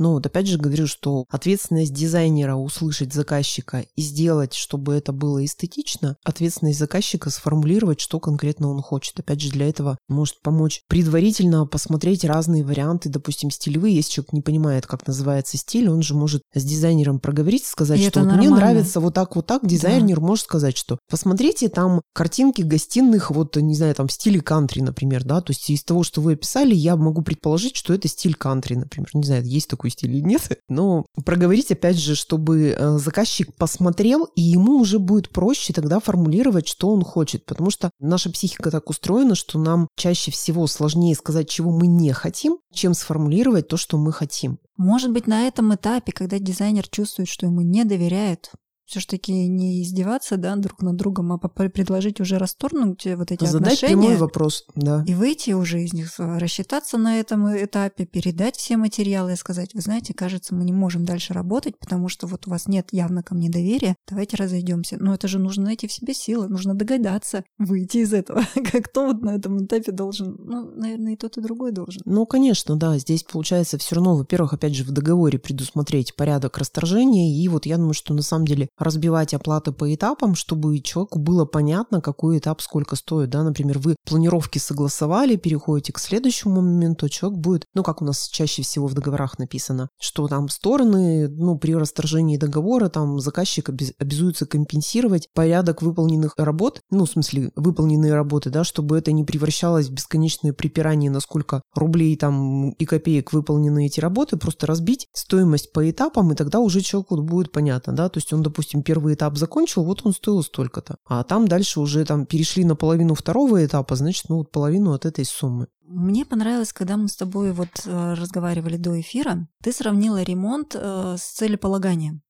Но 0.00 0.14
вот 0.14 0.24
опять 0.24 0.46
же 0.46 0.56
говорю, 0.56 0.86
что 0.86 1.26
ответственность 1.28 1.92
дизайнера 1.92 2.54
услышать 2.54 3.12
заказчика 3.12 3.84
и 3.94 4.00
сделать, 4.00 4.54
чтобы 4.54 4.94
это 4.94 5.12
было 5.12 5.44
эстетично, 5.44 6.16
ответственность 6.24 6.78
заказчика 6.78 7.28
сформулировать, 7.28 8.00
что 8.00 8.18
конкретно 8.18 8.70
он 8.70 8.80
хочет. 8.80 9.20
Опять 9.20 9.42
же, 9.42 9.50
для 9.50 9.68
этого 9.68 9.98
может 10.08 10.40
помочь 10.40 10.80
предварительно 10.88 11.66
посмотреть 11.66 12.24
разные 12.24 12.64
варианты, 12.64 13.10
допустим, 13.10 13.50
стилевые. 13.50 13.96
Если 13.96 14.12
человек 14.12 14.32
не 14.32 14.40
понимает, 14.40 14.86
как 14.86 15.06
называется 15.06 15.58
стиль, 15.58 15.90
он 15.90 16.00
же 16.00 16.14
может 16.14 16.40
с 16.54 16.64
дизайнером 16.64 17.20
проговорить, 17.20 17.66
сказать, 17.66 18.00
И 18.00 18.08
что 18.08 18.20
вот 18.20 18.32
мне 18.36 18.48
нравится 18.48 19.00
вот 19.00 19.12
так, 19.12 19.36
вот 19.36 19.46
так. 19.46 19.66
Дизайнер 19.66 20.20
может 20.20 20.46
сказать, 20.46 20.78
что 20.78 20.98
посмотрите 21.10 21.68
там 21.68 22.00
картинки 22.14 22.62
гостиных, 22.62 23.30
вот, 23.30 23.56
не 23.56 23.74
знаю, 23.74 23.94
там 23.94 24.08
в 24.08 24.12
стиле 24.12 24.40
кантри, 24.40 24.80
например, 24.80 25.24
да, 25.24 25.42
то 25.42 25.50
есть 25.50 25.68
из 25.68 25.84
того, 25.84 26.04
что 26.04 26.22
вы 26.22 26.32
описали, 26.32 26.74
я 26.74 26.96
могу 26.96 27.20
предположить, 27.20 27.76
что 27.76 27.92
это 27.92 28.08
стиль 28.08 28.34
кантри, 28.34 28.76
например. 28.76 29.10
Не 29.12 29.24
знаю, 29.24 29.44
есть 29.44 29.68
такой 29.68 29.89
стиль 29.90 30.16
или 30.16 30.20
нет, 30.20 30.60
но 30.68 31.06
проговорить, 31.24 31.70
опять 31.70 31.98
же, 31.98 32.14
чтобы 32.14 32.74
э, 32.76 32.98
заказчик 32.98 33.54
посмотрел, 33.54 34.24
и 34.36 34.42
ему 34.42 34.78
уже 34.78 34.98
будет 34.98 35.30
проще 35.30 35.72
тогда 35.72 36.00
формулировать, 36.00 36.68
что 36.68 36.90
он 36.90 37.02
хочет, 37.02 37.44
потому 37.44 37.70
что 37.70 37.90
наша 38.00 38.30
психика 38.30 38.70
так 38.70 38.88
устроена, 38.90 39.34
что 39.34 39.58
нам 39.58 39.88
чаще 39.96 40.30
всего 40.30 40.66
сложнее 40.66 41.14
сказать, 41.14 41.48
чего 41.48 41.70
мы 41.70 41.86
не 41.86 42.12
хотим, 42.12 42.58
чем 42.72 42.94
сформулировать 42.94 43.68
то, 43.68 43.76
что 43.76 43.98
мы 43.98 44.12
хотим. 44.12 44.58
Может 44.76 45.12
быть, 45.12 45.26
на 45.26 45.46
этом 45.46 45.74
этапе, 45.74 46.12
когда 46.12 46.38
дизайнер 46.38 46.88
чувствует, 46.88 47.28
что 47.28 47.46
ему 47.46 47.60
не 47.60 47.84
доверяют, 47.84 48.50
все-таки 48.90 49.32
не 49.48 49.82
издеваться 49.82 50.36
да, 50.36 50.56
друг 50.56 50.82
над 50.82 50.96
другом, 50.96 51.32
а 51.32 51.38
предложить 51.38 52.20
уже 52.20 52.38
расторгнуть 52.38 53.06
вот 53.16 53.30
эти 53.30 53.44
Задать 53.44 53.74
отношения. 53.74 53.96
прямой 53.96 54.16
вопрос, 54.16 54.64
да. 54.74 55.04
И 55.06 55.14
выйти 55.14 55.52
уже 55.52 55.82
из 55.82 55.92
них, 55.92 56.12
э, 56.18 56.38
рассчитаться 56.38 56.98
на 56.98 57.18
этом 57.18 57.48
этапе, 57.56 58.06
передать 58.06 58.56
все 58.56 58.76
материалы 58.76 59.32
и 59.32 59.36
сказать, 59.36 59.74
вы 59.74 59.80
знаете, 59.80 60.14
кажется, 60.14 60.54
мы 60.54 60.64
не 60.64 60.72
можем 60.72 61.04
дальше 61.04 61.32
работать, 61.32 61.78
потому 61.78 62.08
что 62.08 62.26
вот 62.26 62.46
у 62.46 62.50
вас 62.50 62.66
нет 62.66 62.88
явно 62.92 63.22
ко 63.22 63.34
мне 63.34 63.48
доверия, 63.48 63.96
давайте 64.08 64.36
разойдемся. 64.36 64.96
Но 64.98 65.14
это 65.14 65.28
же 65.28 65.38
нужно 65.38 65.64
найти 65.64 65.86
в 65.86 65.92
себе 65.92 66.14
силы, 66.14 66.48
нужно 66.48 66.74
догадаться, 66.74 67.44
выйти 67.58 67.98
из 67.98 68.12
этого. 68.12 68.44
Как 68.72 68.90
кто 68.90 69.06
вот 69.06 69.22
на 69.22 69.36
этом 69.36 69.64
этапе 69.64 69.92
должен? 69.92 70.36
Ну, 70.38 70.70
наверное, 70.74 71.12
и 71.12 71.16
тот, 71.16 71.38
и 71.38 71.40
другой 71.40 71.72
должен. 71.72 72.02
Ну, 72.04 72.26
конечно, 72.26 72.76
да. 72.76 72.98
Здесь 72.98 73.22
получается 73.22 73.78
все 73.78 73.94
равно, 73.94 74.16
во-первых, 74.16 74.52
опять 74.52 74.74
же, 74.74 74.84
в 74.84 74.90
договоре 74.90 75.38
предусмотреть 75.38 76.16
порядок 76.16 76.58
расторжения. 76.58 77.36
И 77.40 77.48
вот 77.48 77.66
я 77.66 77.76
думаю, 77.76 77.94
что 77.94 78.14
на 78.14 78.22
самом 78.22 78.46
деле 78.46 78.68
разбивать 78.80 79.34
оплаты 79.34 79.72
по 79.72 79.94
этапам, 79.94 80.34
чтобы 80.34 80.80
человеку 80.80 81.18
было 81.18 81.44
понятно, 81.44 82.00
какой 82.00 82.38
этап 82.38 82.60
сколько 82.62 82.96
стоит. 82.96 83.30
Да? 83.30 83.44
Например, 83.44 83.78
вы 83.78 83.96
планировки 84.06 84.58
согласовали, 84.58 85.36
переходите 85.36 85.92
к 85.92 85.98
следующему 85.98 86.62
моменту, 86.62 87.08
человек 87.08 87.38
будет, 87.38 87.64
ну, 87.74 87.82
как 87.82 88.02
у 88.02 88.04
нас 88.04 88.28
чаще 88.28 88.62
всего 88.62 88.86
в 88.86 88.94
договорах 88.94 89.38
написано, 89.38 89.88
что 90.00 90.26
там 90.28 90.48
стороны, 90.48 91.28
ну, 91.28 91.58
при 91.58 91.74
расторжении 91.74 92.36
договора 92.36 92.88
там 92.88 93.20
заказчик 93.20 93.68
обяз- 93.68 93.92
обязуется 93.98 94.46
компенсировать 94.46 95.28
порядок 95.34 95.82
выполненных 95.82 96.34
работ, 96.38 96.80
ну, 96.90 97.04
в 97.04 97.10
смысле, 97.10 97.50
выполненные 97.56 98.14
работы, 98.14 98.50
да, 98.50 98.64
чтобы 98.64 98.96
это 98.98 99.12
не 99.12 99.24
превращалось 99.24 99.88
в 99.88 99.92
бесконечное 99.92 100.52
припирание, 100.52 101.10
на 101.10 101.20
сколько 101.20 101.62
рублей 101.74 102.16
там 102.16 102.70
и 102.70 102.84
копеек 102.86 103.32
выполнены 103.32 103.86
эти 103.86 104.00
работы, 104.00 104.36
просто 104.36 104.66
разбить 104.66 105.06
стоимость 105.12 105.72
по 105.72 105.88
этапам, 105.90 106.32
и 106.32 106.34
тогда 106.34 106.60
уже 106.60 106.80
человеку 106.80 107.20
будет 107.22 107.52
понятно, 107.52 107.94
да, 107.94 108.08
то 108.08 108.18
есть 108.18 108.32
он, 108.32 108.42
допустим, 108.42 108.59
первый 108.82 109.14
этап 109.14 109.36
закончил, 109.36 109.84
вот 109.84 110.02
он 110.04 110.12
стоил 110.12 110.42
столько-то, 110.42 110.96
а 111.06 111.22
там 111.24 111.48
дальше 111.48 111.80
уже 111.80 112.04
там 112.04 112.26
перешли 112.26 112.64
на 112.64 112.76
половину 112.76 113.14
второго 113.14 113.64
этапа, 113.64 113.96
значит, 113.96 114.26
ну, 114.28 114.38
вот 114.38 114.50
половину 114.50 114.92
от 114.92 115.06
этой 115.06 115.24
суммы. 115.24 115.68
Мне 115.86 116.24
понравилось, 116.24 116.72
когда 116.72 116.96
мы 116.96 117.08
с 117.08 117.16
тобой 117.16 117.52
вот 117.52 117.68
э, 117.84 118.14
разговаривали 118.14 118.76
до 118.76 119.00
эфира, 119.00 119.48
ты 119.62 119.72
сравнила 119.72 120.22
ремонт 120.22 120.76
э, 120.78 121.16
с 121.18 121.22
целеполаганием 121.22 122.22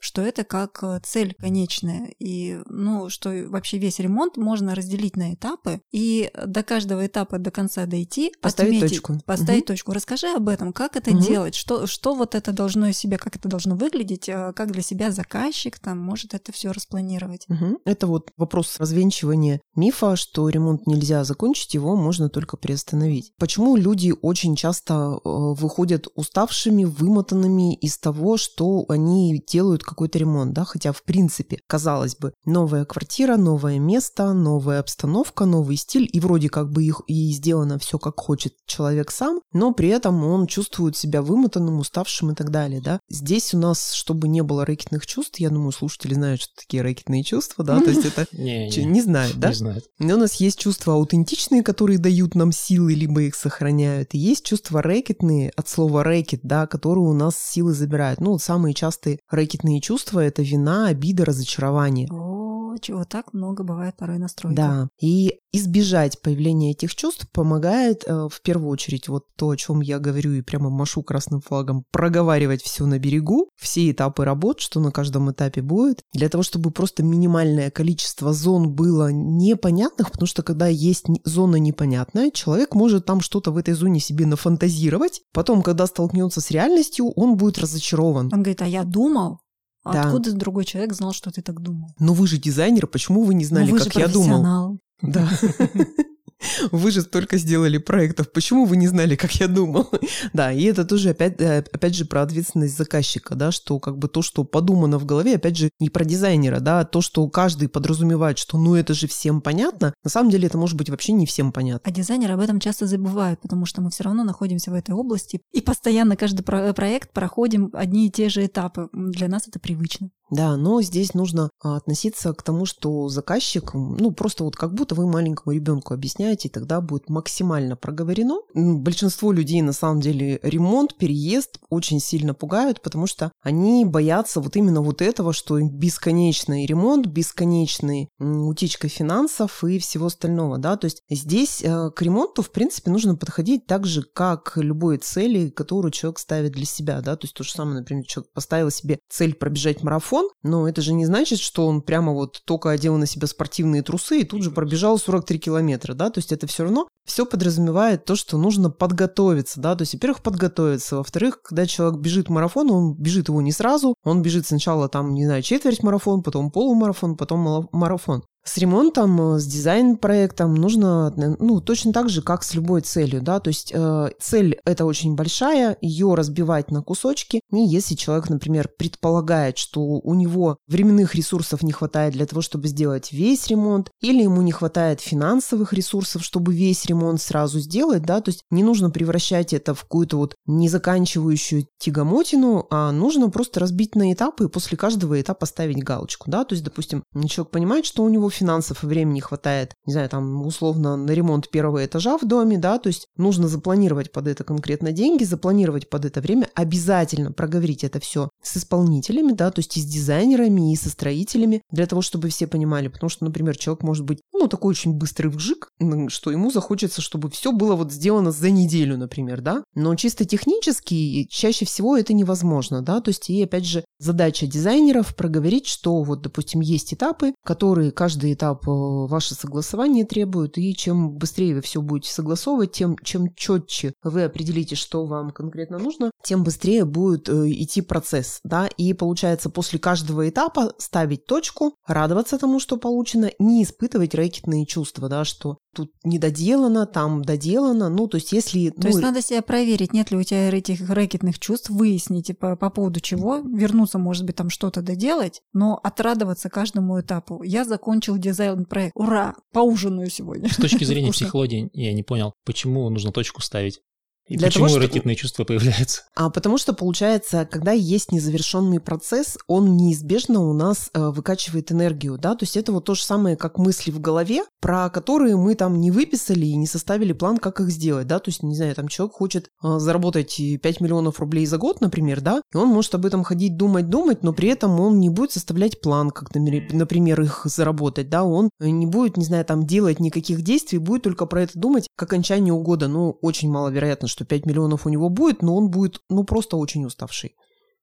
что 0.00 0.22
это 0.22 0.44
как 0.44 0.78
э, 0.82 1.00
цель 1.04 1.34
конечная, 1.38 2.12
и 2.18 2.60
ну, 2.66 3.08
что 3.08 3.30
вообще 3.48 3.78
весь 3.78 3.98
ремонт 3.98 4.36
можно 4.36 4.74
разделить 4.74 5.16
на 5.16 5.34
этапы, 5.34 5.80
и 5.92 6.30
до 6.46 6.62
каждого 6.62 7.06
этапа 7.06 7.38
до 7.38 7.50
конца 7.50 7.86
дойти, 7.86 8.32
Поставить 8.40 8.76
отметить, 8.76 8.96
точку. 8.96 9.20
Поставить 9.26 9.60
Мгм. 9.60 9.66
точку. 9.66 9.92
Расскажи 9.92 10.28
об 10.28 10.48
этом, 10.48 10.72
как 10.72 10.96
это 10.96 11.10
Мгм. 11.10 11.20
делать, 11.20 11.54
что, 11.54 11.86
что 11.86 12.14
вот 12.14 12.34
это 12.34 12.52
должно 12.52 12.88
из 12.88 12.96
себя, 12.98 13.18
как 13.18 13.36
это 13.36 13.48
должно 13.48 13.74
выглядеть, 13.76 14.28
э, 14.28 14.52
как 14.54 14.72
для 14.72 14.82
себя 14.82 15.10
заказчик 15.10 15.78
там 15.78 15.98
может 15.98 16.34
это 16.34 16.52
все 16.52 16.72
распланировать. 16.72 17.44
Мгм. 17.48 17.78
Это 17.84 18.06
вот 18.06 18.30
вопрос 18.36 18.76
развенчивания 18.78 19.60
мифа, 19.74 20.16
что 20.16 20.48
ремонт 20.48 20.86
нельзя 20.86 21.24
закончить, 21.24 21.74
его 21.74 21.96
можно 21.96 22.28
только 22.28 22.56
приостановить. 22.56 23.32
Почему 23.38 23.76
люди 23.76 24.14
очень 24.22 24.56
часто 24.56 24.94
э, 24.94 25.18
выходят 25.24 26.06
уставшими, 26.14 26.84
вымотанными 26.84 27.74
из 27.74 27.98
того, 27.98 28.36
что 28.36 28.84
они 28.88 29.42
делают 29.46 29.82
какой-то 29.88 30.18
ремонт, 30.18 30.52
да, 30.52 30.64
хотя 30.64 30.92
в 30.92 31.02
принципе, 31.02 31.58
казалось 31.66 32.16
бы, 32.16 32.32
новая 32.44 32.84
квартира, 32.84 33.36
новое 33.36 33.78
место, 33.78 34.32
новая 34.32 34.80
обстановка, 34.80 35.44
новый 35.44 35.76
стиль, 35.76 36.08
и 36.12 36.20
вроде 36.20 36.48
как 36.48 36.70
бы 36.70 36.84
их 36.84 37.02
и 37.06 37.32
сделано 37.32 37.78
все 37.78 37.98
как 37.98 38.20
хочет 38.20 38.54
человек 38.66 39.10
сам, 39.10 39.40
но 39.52 39.72
при 39.72 39.88
этом 39.88 40.24
он 40.24 40.46
чувствует 40.46 40.96
себя 40.96 41.22
вымотанным, 41.22 41.78
уставшим 41.78 42.32
и 42.32 42.34
так 42.34 42.50
далее, 42.50 42.80
да. 42.80 43.00
Здесь 43.08 43.54
у 43.54 43.58
нас, 43.58 43.92
чтобы 43.92 44.28
не 44.28 44.42
было 44.42 44.64
рэкетных 44.64 45.06
чувств, 45.06 45.38
я 45.38 45.50
думаю, 45.50 45.72
слушатели 45.72 46.14
знают, 46.14 46.42
что 46.42 46.52
такие 46.56 46.82
рэкетные 46.82 47.24
чувства, 47.24 47.64
да, 47.64 47.80
то 47.80 47.90
есть 47.90 48.04
это 48.04 48.26
Не, 48.32 49.00
знают, 49.00 49.38
да? 49.38 49.48
не 49.48 49.54
знают. 49.54 49.84
Но 49.98 50.14
у 50.14 50.18
нас 50.18 50.34
есть 50.34 50.58
чувства 50.58 50.94
аутентичные, 50.94 51.62
которые 51.62 51.98
дают 51.98 52.34
нам 52.34 52.52
силы, 52.52 52.94
либо 52.94 53.22
их 53.22 53.34
сохраняют. 53.34 54.14
И 54.14 54.18
есть 54.18 54.44
чувства 54.44 54.82
рэкетные, 54.82 55.50
от 55.56 55.68
слова 55.68 56.04
рэкет, 56.04 56.40
да, 56.42 56.66
которые 56.66 57.04
у 57.04 57.14
нас 57.14 57.36
силы 57.36 57.72
забирают. 57.72 58.20
Ну, 58.20 58.32
вот 58.32 58.42
самые 58.42 58.74
частые 58.74 59.18
рэкетные 59.30 59.77
чувства– 59.80 60.20
это 60.24 60.42
вина, 60.42 60.88
обида, 60.88 61.24
разочарование. 61.24 62.08
О, 62.10 62.38
чего 62.80 63.04
так 63.04 63.32
много 63.32 63.64
бывает 63.64 63.96
порой 63.96 64.18
настройки. 64.18 64.56
Да, 64.56 64.88
и 65.00 65.38
избежать 65.52 66.20
появления 66.20 66.72
этих 66.72 66.94
чувств 66.94 67.26
помогает 67.32 68.04
э, 68.06 68.28
в 68.30 68.40
первую 68.42 68.70
очередь 68.70 69.08
вот 69.08 69.24
то, 69.36 69.50
о 69.50 69.56
чем 69.56 69.80
я 69.80 69.98
говорю 69.98 70.32
и 70.32 70.42
прямо 70.42 70.70
машу 70.70 71.02
красным 71.02 71.40
флагом, 71.40 71.84
проговаривать 71.90 72.62
все 72.62 72.86
на 72.86 72.98
берегу, 72.98 73.50
все 73.56 73.90
этапы 73.90 74.24
работ, 74.24 74.60
что 74.60 74.80
на 74.80 74.90
каждом 74.90 75.30
этапе 75.30 75.62
будет, 75.62 76.02
для 76.12 76.28
того, 76.28 76.42
чтобы 76.42 76.70
просто 76.70 77.02
минимальное 77.02 77.70
количество 77.70 78.32
зон 78.32 78.72
было 78.72 79.10
непонятных, 79.10 80.10
потому 80.10 80.26
что 80.26 80.42
когда 80.42 80.66
есть 80.66 81.06
зона 81.24 81.56
непонятная, 81.56 82.30
человек 82.30 82.74
может 82.74 83.06
там 83.06 83.20
что-то 83.20 83.50
в 83.50 83.56
этой 83.56 83.74
зоне 83.74 84.00
себе 84.00 84.26
нафантазировать, 84.26 85.22
потом, 85.32 85.62
когда 85.62 85.86
столкнется 85.86 86.40
с 86.40 86.50
реальностью, 86.50 87.10
он 87.12 87.36
будет 87.36 87.58
разочарован. 87.58 88.30
Он 88.32 88.42
говорит, 88.42 88.62
а 88.62 88.66
я 88.66 88.84
думал, 88.84 89.40
а 89.88 89.92
Да. 89.92 90.02
откуда 90.04 90.32
другой 90.32 90.64
человек 90.64 90.92
знал, 90.92 91.12
что 91.12 91.30
ты 91.30 91.42
так 91.42 91.60
думал? 91.60 91.90
Но 91.98 92.12
вы 92.14 92.26
же 92.26 92.38
дизайнер, 92.38 92.86
почему 92.86 93.22
вы 93.22 93.34
не 93.34 93.44
знали, 93.44 93.66
ну, 93.70 93.72
вы 93.72 93.78
как 93.78 93.92
же 93.92 94.00
я 94.00 94.08
думал? 94.08 94.78
Да. 95.02 95.28
Вы 96.72 96.90
же 96.90 97.02
столько 97.02 97.36
сделали 97.38 97.78
проектов, 97.78 98.30
почему 98.32 98.64
вы 98.64 98.76
не 98.76 98.86
знали, 98.86 99.16
как 99.16 99.32
я 99.34 99.48
думал? 99.48 99.88
Да, 100.32 100.52
и 100.52 100.64
это 100.64 100.84
тоже 100.84 101.10
опять, 101.10 101.40
э, 101.40 101.64
опять 101.72 101.94
же 101.94 102.04
про 102.04 102.22
ответственность 102.22 102.76
заказчика, 102.76 103.34
да, 103.34 103.50
что 103.50 103.78
как 103.78 103.98
бы 103.98 104.08
то, 104.08 104.22
что 104.22 104.44
подумано 104.44 104.98
в 104.98 105.06
голове, 105.06 105.36
опять 105.36 105.56
же, 105.56 105.70
не 105.80 105.90
про 105.90 106.04
дизайнера, 106.04 106.60
да, 106.60 106.80
а 106.80 106.84
то, 106.84 107.00
что 107.00 107.26
каждый 107.28 107.68
подразумевает, 107.68 108.38
что 108.38 108.58
ну 108.58 108.74
это 108.74 108.94
же 108.94 109.06
всем 109.06 109.40
понятно, 109.40 109.94
на 110.04 110.10
самом 110.10 110.30
деле 110.30 110.46
это 110.46 110.58
может 110.58 110.76
быть 110.76 110.90
вообще 110.90 111.12
не 111.12 111.26
всем 111.26 111.52
понятно. 111.52 111.80
А 111.84 111.90
дизайнеры 111.90 112.34
об 112.34 112.40
этом 112.40 112.60
часто 112.60 112.86
забывают, 112.86 113.40
потому 113.40 113.66
что 113.66 113.80
мы 113.80 113.90
все 113.90 114.04
равно 114.04 114.24
находимся 114.24 114.70
в 114.70 114.74
этой 114.74 114.94
области 114.94 115.40
и 115.52 115.60
постоянно 115.60 116.16
каждый 116.16 116.42
про- 116.42 116.72
проект 116.72 117.12
проходим 117.12 117.70
одни 117.72 118.06
и 118.06 118.10
те 118.10 118.28
же 118.28 118.46
этапы. 118.46 118.88
Для 118.92 119.28
нас 119.28 119.48
это 119.48 119.58
привычно. 119.58 120.10
Да, 120.30 120.56
но 120.56 120.82
здесь 120.82 121.14
нужно 121.14 121.50
а, 121.62 121.76
относиться 121.76 122.34
к 122.34 122.42
тому, 122.42 122.66
что 122.66 123.08
заказчик, 123.08 123.72
ну, 123.72 124.10
просто 124.12 124.44
вот 124.44 124.56
как 124.56 124.74
будто 124.74 124.94
вы 124.94 125.10
маленькому 125.10 125.54
ребенку 125.54 125.94
объясняете, 125.94 126.27
и 126.28 126.48
тогда 126.48 126.80
будет 126.80 127.08
максимально 127.08 127.76
проговорено. 127.76 128.40
Большинство 128.54 129.32
людей, 129.32 129.62
на 129.62 129.72
самом 129.72 130.00
деле, 130.00 130.38
ремонт, 130.42 130.96
переезд 130.96 131.60
очень 131.70 132.00
сильно 132.00 132.34
пугают, 132.34 132.82
потому 132.82 133.06
что 133.06 133.32
они 133.42 133.84
боятся 133.84 134.40
вот 134.40 134.56
именно 134.56 134.80
вот 134.80 135.02
этого, 135.02 135.32
что 135.32 135.60
бесконечный 135.60 136.66
ремонт, 136.66 137.06
бесконечный 137.06 138.08
утечка 138.18 138.88
финансов 138.88 139.62
и 139.64 139.78
всего 139.78 140.06
остального, 140.06 140.58
да, 140.58 140.76
то 140.76 140.86
есть 140.86 141.02
здесь 141.08 141.62
э, 141.62 141.90
к 141.90 142.02
ремонту, 142.02 142.42
в 142.42 142.50
принципе, 142.50 142.90
нужно 142.90 143.16
подходить 143.16 143.66
так 143.66 143.86
же, 143.86 144.02
как 144.02 144.52
любой 144.56 144.98
цели, 144.98 145.50
которую 145.50 145.92
человек 145.92 146.18
ставит 146.18 146.52
для 146.52 146.64
себя, 146.64 147.00
да, 147.00 147.16
то 147.16 147.24
есть 147.24 147.34
то 147.34 147.44
же 147.44 147.50
самое, 147.50 147.80
например, 147.80 148.04
человек 148.06 148.32
поставил 148.32 148.70
себе 148.70 148.98
цель 149.08 149.34
пробежать 149.34 149.82
марафон, 149.82 150.28
но 150.42 150.68
это 150.68 150.82
же 150.82 150.92
не 150.92 151.06
значит, 151.06 151.38
что 151.38 151.66
он 151.66 151.82
прямо 151.82 152.12
вот 152.12 152.42
только 152.44 152.70
одел 152.70 152.96
на 152.96 153.06
себя 153.06 153.26
спортивные 153.26 153.82
трусы 153.82 154.20
и 154.20 154.24
тут 154.24 154.42
же 154.42 154.50
пробежал 154.50 154.98
43 154.98 155.38
километра, 155.38 155.94
да, 155.94 156.10
то 156.10 156.17
есть 156.18 156.32
это 156.32 156.46
все 156.46 156.64
равно 156.64 156.88
все 157.04 157.24
подразумевает 157.24 158.04
то, 158.04 158.14
что 158.14 158.36
нужно 158.36 158.70
подготовиться, 158.70 159.60
да, 159.60 159.74
то 159.74 159.82
есть, 159.82 159.94
во-первых, 159.94 160.22
подготовиться, 160.22 160.96
во-вторых, 160.96 161.42
когда 161.42 161.66
человек 161.66 162.00
бежит 162.00 162.28
марафон, 162.28 162.70
он 162.70 162.94
бежит 162.94 163.28
его 163.28 163.40
не 163.40 163.52
сразу, 163.52 163.94
он 164.04 164.22
бежит 164.22 164.46
сначала 164.46 164.88
там, 164.88 165.14
не 165.14 165.24
знаю, 165.24 165.42
четверть 165.42 165.82
марафон, 165.82 166.22
потом 166.22 166.50
полумарафон, 166.50 167.16
потом 167.16 167.68
марафон. 167.72 168.22
С 168.48 168.56
ремонтом, 168.56 169.34
э, 169.34 169.38
с 169.40 169.46
дизайн-проектом 169.46 170.54
нужно, 170.54 171.12
ну, 171.38 171.60
точно 171.60 171.92
так 171.92 172.08
же, 172.08 172.22
как 172.22 172.42
с 172.42 172.54
любой 172.54 172.80
целью, 172.80 173.20
да, 173.20 173.40
то 173.40 173.48
есть 173.48 173.72
э, 173.74 174.10
цель 174.18 174.58
это 174.64 174.86
очень 174.86 175.16
большая, 175.16 175.76
ее 175.82 176.14
разбивать 176.14 176.70
на 176.70 176.82
кусочки, 176.82 177.42
и 177.52 177.58
если 177.58 177.94
человек, 177.94 178.30
например, 178.30 178.70
предполагает, 178.78 179.58
что 179.58 179.82
у 179.82 180.14
него 180.14 180.56
временных 180.66 181.14
ресурсов 181.14 181.62
не 181.62 181.72
хватает 181.72 182.14
для 182.14 182.24
того, 182.24 182.40
чтобы 182.40 182.68
сделать 182.68 183.12
весь 183.12 183.48
ремонт, 183.48 183.90
или 184.00 184.22
ему 184.22 184.40
не 184.40 184.52
хватает 184.52 185.02
финансовых 185.02 185.74
ресурсов, 185.74 186.24
чтобы 186.24 186.54
весь 186.54 186.86
ремонт 186.86 187.20
сразу 187.20 187.60
сделать, 187.60 188.02
да, 188.02 188.22
то 188.22 188.30
есть 188.30 188.44
не 188.50 188.62
нужно 188.62 188.88
превращать 188.88 189.52
это 189.52 189.74
в 189.74 189.82
какую-то 189.82 190.16
вот 190.16 190.36
незаканчивающую 190.46 191.66
тягомотину, 191.78 192.66
а 192.70 192.92
нужно 192.92 193.28
просто 193.28 193.60
разбить 193.60 193.94
на 193.94 194.10
этапы 194.10 194.46
и 194.46 194.48
после 194.48 194.78
каждого 194.78 195.20
этапа 195.20 195.44
ставить 195.44 195.84
галочку, 195.84 196.30
да, 196.30 196.46
то 196.46 196.54
есть, 196.54 196.64
допустим, 196.64 197.04
человек 197.28 197.50
понимает, 197.50 197.84
что 197.84 198.02
у 198.04 198.08
него 198.08 198.30
финансов 198.38 198.84
и 198.84 198.86
времени 198.86 199.20
хватает, 199.20 199.74
не 199.86 199.92
знаю, 199.92 200.08
там, 200.08 200.46
условно, 200.46 200.96
на 200.96 201.10
ремонт 201.10 201.50
первого 201.50 201.84
этажа 201.84 202.16
в 202.18 202.26
доме, 202.26 202.58
да, 202.58 202.78
то 202.78 202.88
есть 202.88 203.06
нужно 203.16 203.48
запланировать 203.48 204.12
под 204.12 204.28
это 204.28 204.44
конкретно 204.44 204.92
деньги, 204.92 205.24
запланировать 205.24 205.90
под 205.90 206.04
это 206.04 206.20
время, 206.20 206.48
обязательно 206.54 207.32
проговорить 207.32 207.84
это 207.84 208.00
все 208.00 208.30
с 208.42 208.56
исполнителями, 208.56 209.32
да, 209.32 209.50
то 209.50 209.60
есть 209.60 209.76
и 209.76 209.80
с 209.80 209.84
дизайнерами, 209.84 210.72
и 210.72 210.76
со 210.76 210.88
строителями, 210.90 211.62
для 211.70 211.86
того, 211.86 212.02
чтобы 212.02 212.28
все 212.28 212.46
понимали, 212.46 212.88
потому 212.88 213.10
что, 213.10 213.24
например, 213.24 213.56
человек 213.56 213.82
может 213.82 214.04
быть, 214.04 214.20
ну, 214.32 214.46
такой 214.48 214.70
очень 214.70 214.94
быстрый 214.94 215.28
вжик, 215.28 215.70
что 216.08 216.30
ему 216.30 216.50
захочется, 216.50 217.00
чтобы 217.02 217.30
все 217.30 217.52
было 217.52 217.74
вот 217.74 217.92
сделано 217.92 218.30
за 218.30 218.50
неделю, 218.50 218.96
например, 218.96 219.40
да, 219.40 219.64
но 219.74 219.94
чисто 219.96 220.24
технически 220.24 221.26
чаще 221.28 221.64
всего 221.64 221.96
это 221.96 222.12
невозможно, 222.12 222.82
да, 222.82 223.00
то 223.00 223.08
есть 223.08 223.28
и, 223.30 223.42
опять 223.42 223.66
же, 223.66 223.84
задача 223.98 224.46
дизайнеров 224.46 225.14
проговорить, 225.16 225.66
что 225.66 226.02
вот, 226.02 226.22
допустим, 226.22 226.60
есть 226.60 226.94
этапы, 226.94 227.34
которые 227.44 227.90
каждый 227.90 228.27
каждый 228.28 228.34
этап 228.34 228.66
э, 228.66 228.70
ваше 228.70 229.34
согласование 229.34 230.04
требует, 230.04 230.58
и 230.58 230.74
чем 230.74 231.12
быстрее 231.12 231.54
вы 231.54 231.60
все 231.60 231.80
будете 231.80 232.12
согласовывать, 232.12 232.72
тем 232.72 232.96
чем 233.02 233.34
четче 233.34 233.92
вы 234.02 234.24
определите, 234.24 234.74
что 234.76 235.06
вам 235.06 235.30
конкретно 235.30 235.78
нужно, 235.78 236.10
тем 236.22 236.44
быстрее 236.44 236.84
будет 236.84 237.28
э, 237.28 237.50
идти 237.50 237.80
процесс, 237.80 238.40
да, 238.44 238.68
и 238.76 238.92
получается 238.92 239.50
после 239.50 239.78
каждого 239.78 240.28
этапа 240.28 240.72
ставить 240.78 241.26
точку, 241.26 241.74
радоваться 241.86 242.38
тому, 242.38 242.60
что 242.60 242.76
получено, 242.76 243.30
не 243.38 243.62
испытывать 243.62 244.14
рэкетные 244.14 244.66
чувства, 244.66 245.08
да, 245.08 245.24
что 245.24 245.58
тут 245.74 245.92
не 246.04 246.18
доделано, 246.18 246.86
там 246.86 247.22
доделано, 247.22 247.88
ну, 247.88 248.08
то 248.08 248.16
есть 248.16 248.32
если... 248.32 248.70
То 248.70 248.82
ну, 248.82 248.88
есть 248.88 249.00
надо 249.00 249.22
себя 249.22 249.42
проверить, 249.42 249.92
нет 249.92 250.10
ли 250.10 250.16
у 250.16 250.22
тебя 250.22 250.48
этих 250.50 250.88
рэкетных 250.88 251.38
чувств, 251.38 251.70
выяснить 251.70 252.36
по, 252.38 252.56
по 252.56 252.70
поводу 252.70 253.00
чего, 253.00 253.36
вернуться, 253.38 253.98
может 253.98 254.26
быть, 254.26 254.36
там 254.36 254.50
что-то 254.50 254.82
доделать, 254.82 255.40
но 255.52 255.78
отрадоваться 255.82 256.50
каждому 256.50 257.00
этапу. 257.00 257.42
Я 257.42 257.64
закончил 257.64 258.07
дизайн-проект. 258.16 258.92
Ура! 258.94 259.34
Поужинаю 259.52 260.08
сегодня. 260.08 260.48
С 260.48 260.56
точки 260.56 260.84
зрения 260.84 261.12
психологии 261.12 261.68
я 261.72 261.92
не 261.92 262.02
понял, 262.02 262.34
почему 262.44 262.88
нужно 262.88 263.12
точку 263.12 263.42
ставить. 263.42 263.80
И 264.28 264.36
Для 264.36 264.48
почему 264.48 264.66
того, 264.66 264.78
ракетные 264.78 265.16
что... 265.16 265.22
чувства 265.22 265.44
появляются? 265.44 266.02
А 266.14 266.30
потому 266.30 266.58
что, 266.58 266.74
получается, 266.74 267.48
когда 267.50 267.72
есть 267.72 268.12
незавершенный 268.12 268.78
процесс, 268.78 269.38
он 269.46 269.76
неизбежно 269.76 270.48
у 270.48 270.52
нас 270.52 270.90
э, 270.92 271.08
выкачивает 271.08 271.72
энергию, 271.72 272.18
да, 272.18 272.34
то 272.34 272.44
есть 272.44 272.56
это 272.56 272.72
вот 272.72 272.84
то 272.84 272.94
же 272.94 273.02
самое, 273.02 273.36
как 273.36 273.58
мысли 273.58 273.90
в 273.90 274.00
голове, 274.00 274.42
про 274.60 274.90
которые 274.90 275.36
мы 275.36 275.54
там 275.54 275.80
не 275.80 275.90
выписали 275.90 276.46
и 276.46 276.56
не 276.56 276.66
составили 276.66 277.12
план, 277.12 277.38
как 277.38 277.60
их 277.60 277.70
сделать, 277.70 278.06
да, 278.06 278.18
то 278.18 278.28
есть, 278.28 278.42
не 278.42 278.54
знаю, 278.54 278.74
там 278.74 278.88
человек 278.88 279.14
хочет 279.14 279.50
э, 279.62 279.78
заработать 279.78 280.36
5 280.36 280.80
миллионов 280.80 281.20
рублей 281.20 281.46
за 281.46 281.56
год, 281.56 281.80
например, 281.80 282.20
да, 282.20 282.42
и 282.52 282.56
он 282.56 282.68
может 282.68 282.94
об 282.94 283.06
этом 283.06 283.24
ходить, 283.24 283.56
думать, 283.56 283.88
думать, 283.88 284.22
но 284.22 284.32
при 284.32 284.50
этом 284.50 284.78
он 284.78 285.00
не 285.00 285.08
будет 285.08 285.32
составлять 285.32 285.80
план, 285.80 286.10
как, 286.10 286.34
например, 286.34 287.22
их 287.22 287.42
заработать, 287.44 288.10
да, 288.10 288.24
он 288.24 288.50
не 288.60 288.86
будет, 288.86 289.16
не 289.16 289.24
знаю, 289.24 289.44
там 289.44 289.66
делать 289.66 290.00
никаких 290.00 290.42
действий, 290.42 290.78
будет 290.78 291.02
только 291.02 291.24
про 291.24 291.42
это 291.42 291.58
думать 291.58 291.88
к 291.96 292.02
окончанию 292.02 292.58
года, 292.58 292.88
ну, 292.88 293.18
очень 293.22 293.50
маловероятно, 293.50 294.08
что 294.08 294.17
что 294.18 294.24
5 294.24 294.46
миллионов 294.46 294.84
у 294.84 294.88
него 294.88 295.08
будет, 295.08 295.42
но 295.42 295.56
он 295.56 295.70
будет, 295.70 296.02
ну, 296.08 296.24
просто 296.24 296.56
очень 296.56 296.84
уставший. 296.84 297.36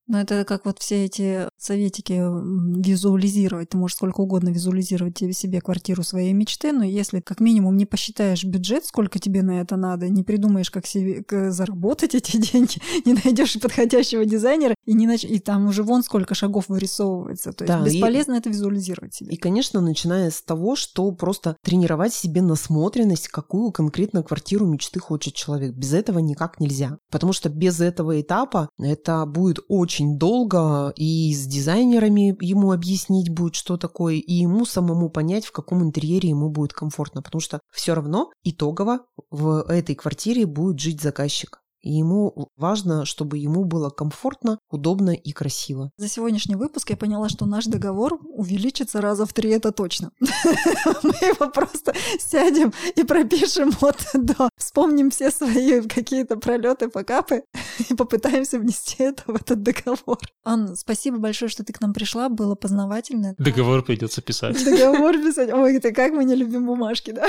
Но 0.07 0.19
это 0.19 0.45
как 0.45 0.65
вот 0.65 0.79
все 0.79 1.05
эти 1.05 1.49
советики 1.57 2.13
визуализировать. 2.13 3.69
Ты 3.69 3.77
можешь 3.77 3.97
сколько 3.97 4.21
угодно 4.21 4.49
визуализировать 4.49 5.17
себе 5.17 5.61
квартиру 5.61 6.03
своей 6.03 6.33
мечты, 6.33 6.71
но 6.71 6.83
если 6.83 7.21
как 7.21 7.39
минимум 7.39 7.75
не 7.77 7.85
посчитаешь 7.85 8.43
бюджет, 8.43 8.85
сколько 8.85 9.19
тебе 9.19 9.41
на 9.41 9.61
это 9.61 9.77
надо, 9.77 10.09
не 10.09 10.23
придумаешь, 10.23 10.69
как 10.69 10.85
себе 10.85 11.23
как 11.23 11.51
заработать 11.51 12.13
эти 12.13 12.37
деньги, 12.51 12.79
не 13.05 13.13
найдешь 13.13 13.59
подходящего 13.59 14.25
дизайнера, 14.25 14.75
и, 14.85 14.93
не 14.93 15.07
нач... 15.07 15.23
и 15.23 15.39
там 15.39 15.67
уже 15.67 15.81
вон 15.83 16.03
сколько 16.03 16.35
шагов 16.35 16.65
вырисовывается. 16.67 17.51
То 17.53 17.65
есть 17.65 17.75
да, 17.75 17.83
бесполезно 17.83 18.33
и... 18.33 18.37
это 18.37 18.49
визуализировать 18.49 19.15
себе. 19.15 19.33
И, 19.33 19.37
конечно, 19.37 19.81
начиная 19.81 20.29
с 20.29 20.41
того, 20.41 20.75
что 20.75 21.11
просто 21.11 21.57
тренировать 21.63 22.13
себе 22.13 22.41
насмотренность, 22.41 23.27
какую 23.29 23.71
конкретно 23.71 24.21
квартиру 24.21 24.65
мечты 24.67 24.99
хочет 24.99 25.33
человек. 25.33 25.73
Без 25.73 25.93
этого 25.93 26.19
никак 26.19 26.59
нельзя. 26.59 26.99
Потому 27.09 27.33
что 27.33 27.49
без 27.49 27.79
этого 27.79 28.21
этапа 28.21 28.69
это 28.77 29.25
будет 29.25 29.59
очень 29.67 29.94
очень 29.95 30.17
долго, 30.17 30.91
и 30.97 31.33
с 31.33 31.47
дизайнерами 31.47 32.35
ему 32.43 32.73
объяснить 32.73 33.29
будет, 33.29 33.55
что 33.55 33.77
такое, 33.77 34.15
и 34.15 34.33
ему 34.33 34.65
самому 34.65 35.09
понять, 35.09 35.45
в 35.45 35.53
каком 35.53 35.83
интерьере 35.83 36.29
ему 36.29 36.49
будет 36.49 36.73
комфортно, 36.73 37.21
потому 37.21 37.39
что 37.39 37.61
все 37.71 37.95
равно 37.95 38.29
итогово 38.43 39.05
в 39.31 39.63
этой 39.69 39.95
квартире 39.95 40.45
будет 40.45 40.79
жить 40.81 41.01
заказчик. 41.01 41.61
И 41.85 41.91
ему 41.91 42.49
важно, 42.57 43.05
чтобы 43.05 43.37
ему 43.37 43.63
было 43.63 43.91
комфортно, 43.91 44.57
удобно 44.71 45.11
и 45.11 45.31
красиво. 45.31 45.91
За 45.97 46.09
сегодняшний 46.09 46.55
выпуск 46.55 46.89
я 46.89 46.97
поняла, 46.97 47.29
что 47.29 47.45
наш 47.45 47.65
договор 47.65 48.19
увеличится 48.23 49.01
раза 49.01 49.27
в 49.27 49.33
три, 49.33 49.51
это 49.51 49.71
точно. 49.71 50.09
Мы 50.19 51.13
его 51.21 51.47
просто 51.51 51.93
сядем 52.17 52.73
и 52.95 53.03
пропишем 53.03 53.71
от 53.81 54.03
до. 54.15 54.49
Вспомним 54.57 55.11
все 55.11 55.29
свои 55.29 55.81
какие-то 55.81 56.37
пролеты, 56.37 56.89
покапы 56.89 57.43
и 57.87 57.93
попытаемся 57.93 58.57
внести 58.57 59.03
это 59.03 59.21
в 59.27 59.35
этот 59.35 59.61
договор. 59.61 60.17
Ан, 60.43 60.75
спасибо 60.75 61.19
большое, 61.19 61.49
что 61.49 61.63
ты 61.63 61.71
к 61.71 61.81
нам 61.81 61.93
пришла, 61.93 62.29
было 62.29 62.55
познавательно. 62.55 63.35
Договор 63.37 63.83
придется 63.83 64.23
писать. 64.23 64.65
Договор 64.65 65.17
писать. 65.23 65.53
Ой, 65.53 65.79
ты 65.79 65.93
как 65.93 66.13
мы 66.13 66.25
не 66.25 66.33
любим 66.33 66.65
бумажки, 66.65 67.11
да? 67.11 67.27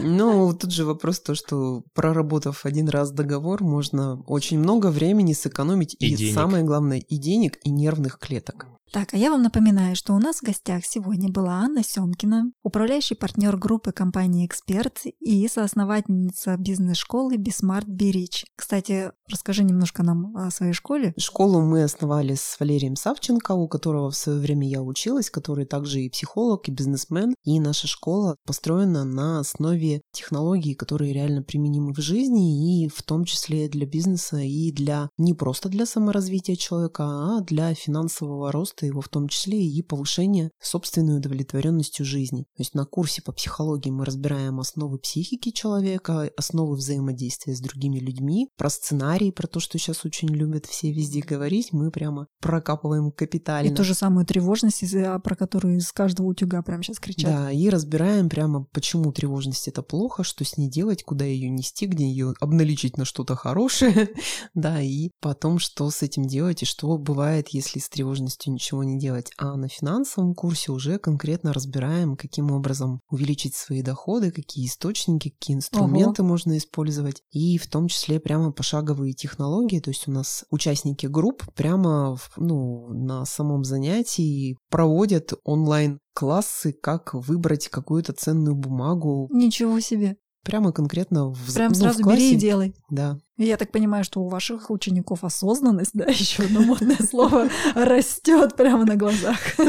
Ну, 0.00 0.54
тут 0.54 0.70
же 0.70 0.84
вопрос 0.84 1.18
то, 1.18 1.34
что 1.34 1.82
проработав 1.92 2.64
один 2.64 2.88
раз 2.88 3.10
договор, 3.10 3.64
можно 3.64 3.79
очень 4.26 4.58
много 4.58 4.88
времени 4.88 5.32
сэкономить 5.32 5.96
и, 5.98 6.12
и 6.12 6.16
денег. 6.16 6.34
самое 6.34 6.64
главное, 6.64 6.98
и 6.98 7.16
денег, 7.16 7.58
и 7.64 7.70
нервных 7.70 8.18
клеток. 8.18 8.66
Так, 8.92 9.14
а 9.14 9.16
я 9.16 9.30
вам 9.30 9.42
напоминаю, 9.42 9.94
что 9.94 10.14
у 10.14 10.18
нас 10.18 10.38
в 10.38 10.42
гостях 10.42 10.84
сегодня 10.84 11.30
была 11.30 11.60
Анна 11.60 11.84
Семкина, 11.84 12.50
управляющий 12.64 13.14
партнер 13.14 13.56
группы 13.56 13.92
компании 13.92 14.44
«Эксперт» 14.44 15.02
и 15.20 15.46
соосновательница 15.46 16.56
бизнес-школы 16.56 17.36
«Be 17.36 17.58
Smart 17.58 17.86
Be 17.86 17.99
Rich». 17.99 18.46
Кстати, 18.56 19.12
расскажи 19.30 19.62
немножко 19.62 20.02
нам 20.02 20.36
о 20.36 20.50
своей 20.50 20.72
школе. 20.72 21.14
Школу 21.16 21.60
мы 21.60 21.84
основали 21.84 22.34
с 22.34 22.58
Валерием 22.58 22.96
Савченко, 22.96 23.52
у 23.52 23.68
которого 23.68 24.10
в 24.10 24.16
свое 24.16 24.40
время 24.40 24.68
я 24.68 24.82
училась, 24.82 25.30
который 25.30 25.66
также 25.66 26.00
и 26.00 26.10
психолог, 26.10 26.68
и 26.68 26.72
бизнесмен. 26.72 27.36
И 27.44 27.60
наша 27.60 27.86
школа 27.86 28.38
построена 28.44 29.04
на 29.04 29.38
основе 29.38 30.02
технологий, 30.10 30.74
которые 30.74 31.12
реально 31.12 31.42
применимы 31.44 31.94
в 31.94 32.00
жизни, 32.00 32.82
и 32.84 32.88
в 32.88 33.04
том 33.04 33.24
числе 33.24 33.68
для 33.68 33.86
бизнеса, 33.86 34.38
и 34.38 34.72
для 34.72 35.10
не 35.16 35.32
просто 35.32 35.68
для 35.68 35.86
саморазвития 35.86 36.56
человека, 36.56 37.04
а 37.04 37.40
для 37.42 37.72
финансового 37.74 38.50
роста 38.50 38.79
роста 38.80 38.86
его, 38.86 39.00
в 39.00 39.08
том 39.08 39.28
числе 39.28 39.62
и 39.64 39.82
повышения 39.82 40.50
собственной 40.60 41.18
удовлетворенностью 41.18 42.04
жизни. 42.04 42.42
То 42.56 42.62
есть 42.62 42.74
на 42.74 42.84
курсе 42.84 43.22
по 43.22 43.32
психологии 43.32 43.90
мы 43.90 44.04
разбираем 44.04 44.60
основы 44.60 44.98
психики 44.98 45.50
человека, 45.50 46.30
основы 46.36 46.76
взаимодействия 46.76 47.54
с 47.54 47.60
другими 47.60 47.98
людьми, 47.98 48.48
про 48.56 48.70
сценарий, 48.70 49.32
про 49.32 49.46
то, 49.46 49.60
что 49.60 49.78
сейчас 49.78 50.04
очень 50.04 50.28
любят 50.28 50.66
все 50.66 50.92
везде 50.92 51.20
говорить, 51.20 51.72
мы 51.72 51.90
прямо 51.90 52.26
прокапываем 52.40 53.12
капитально. 53.12 53.70
И 53.70 53.74
ту 53.74 53.84
же 53.84 53.94
самую 53.94 54.26
тревожность, 54.26 54.84
про 55.22 55.36
которую 55.36 55.76
из 55.76 55.92
каждого 55.92 56.28
утюга 56.28 56.62
прямо 56.62 56.82
сейчас 56.82 56.98
кричат. 56.98 57.30
Да, 57.30 57.50
и 57.50 57.68
разбираем 57.68 58.28
прямо, 58.28 58.64
почему 58.72 59.12
тревожность 59.12 59.68
это 59.68 59.82
плохо, 59.82 60.24
что 60.24 60.44
с 60.44 60.56
ней 60.56 60.70
делать, 60.70 61.02
куда 61.02 61.24
ее 61.24 61.50
нести, 61.50 61.86
где 61.86 62.04
ее 62.04 62.34
обналичить 62.40 62.96
на 62.96 63.04
что-то 63.04 63.36
хорошее, 63.36 64.10
да, 64.54 64.80
и 64.80 65.10
потом, 65.20 65.58
что 65.58 65.90
с 65.90 66.02
этим 66.02 66.26
делать, 66.26 66.62
и 66.62 66.66
что 66.66 66.96
бывает, 66.98 67.48
если 67.48 67.78
с 67.78 67.88
тревожностью 67.88 68.52
ничего 68.52 68.69
не 68.82 68.98
делать. 68.98 69.30
А 69.36 69.56
на 69.56 69.68
финансовом 69.68 70.34
курсе 70.34 70.72
уже 70.72 70.98
конкретно 70.98 71.52
разбираем, 71.52 72.16
каким 72.16 72.50
образом 72.50 73.00
увеличить 73.10 73.54
свои 73.54 73.82
доходы, 73.82 74.30
какие 74.30 74.66
источники, 74.66 75.30
какие 75.30 75.56
инструменты 75.56 76.22
Ого. 76.22 76.30
можно 76.30 76.56
использовать, 76.56 77.22
и 77.30 77.58
в 77.58 77.66
том 77.68 77.88
числе 77.88 78.20
прямо 78.20 78.52
пошаговые 78.52 79.12
технологии, 79.14 79.80
то 79.80 79.90
есть 79.90 80.08
у 80.08 80.12
нас 80.12 80.44
участники 80.50 81.06
групп 81.06 81.44
прямо 81.54 82.16
ну, 82.36 82.88
на 82.88 83.24
самом 83.24 83.64
занятии 83.64 84.56
проводят 84.70 85.32
онлайн 85.44 85.98
классы, 86.14 86.72
как 86.72 87.14
выбрать 87.14 87.68
какую-то 87.68 88.12
ценную 88.12 88.54
бумагу. 88.54 89.28
Ничего 89.32 89.80
себе. 89.80 90.16
Прямо 90.42 90.72
конкретно 90.72 91.28
в 91.28 91.54
Прям 91.54 91.68
ну, 91.68 91.74
сразу 91.74 91.98
в 91.98 92.02
классе. 92.02 92.18
бери 92.18 92.32
и 92.32 92.36
делай. 92.36 92.74
Да. 92.88 93.18
Я 93.36 93.56
так 93.56 93.70
понимаю, 93.72 94.04
что 94.04 94.20
у 94.20 94.28
ваших 94.28 94.70
учеников 94.70 95.24
осознанность, 95.24 95.90
да, 95.94 96.04
еще 96.04 96.44
одно 96.44 96.60
модное 96.62 96.98
слово, 96.98 97.48
растет 97.74 98.56
прямо 98.56 98.84
на 98.84 98.96
глазах. 98.96 99.38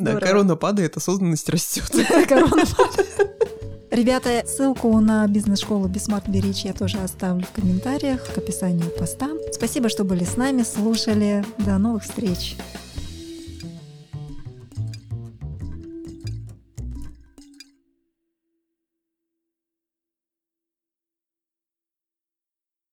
Да, 0.00 0.14
корона 0.20 0.54
падает, 0.54 0.96
осознанность 0.96 1.48
растет. 1.48 1.90
Корона 2.28 2.64
падает. 2.76 3.38
Ребята, 3.90 4.44
ссылку 4.46 4.96
на 5.00 5.26
бизнес-школу 5.26 5.88
Be 5.88 5.99
Smart 5.99 6.28
Be 6.28 6.40
Rich 6.40 6.64
я 6.64 6.72
тоже 6.72 6.98
оставлю 6.98 7.44
в 7.44 7.50
комментариях, 7.50 8.32
к 8.32 8.38
описанию 8.38 8.90
поста. 8.96 9.28
Спасибо, 9.50 9.88
что 9.88 10.04
были 10.04 10.22
с 10.22 10.36
нами, 10.36 10.62
слушали. 10.62 11.44
До 11.58 11.78
новых 11.78 12.04
встреч. 12.04 12.56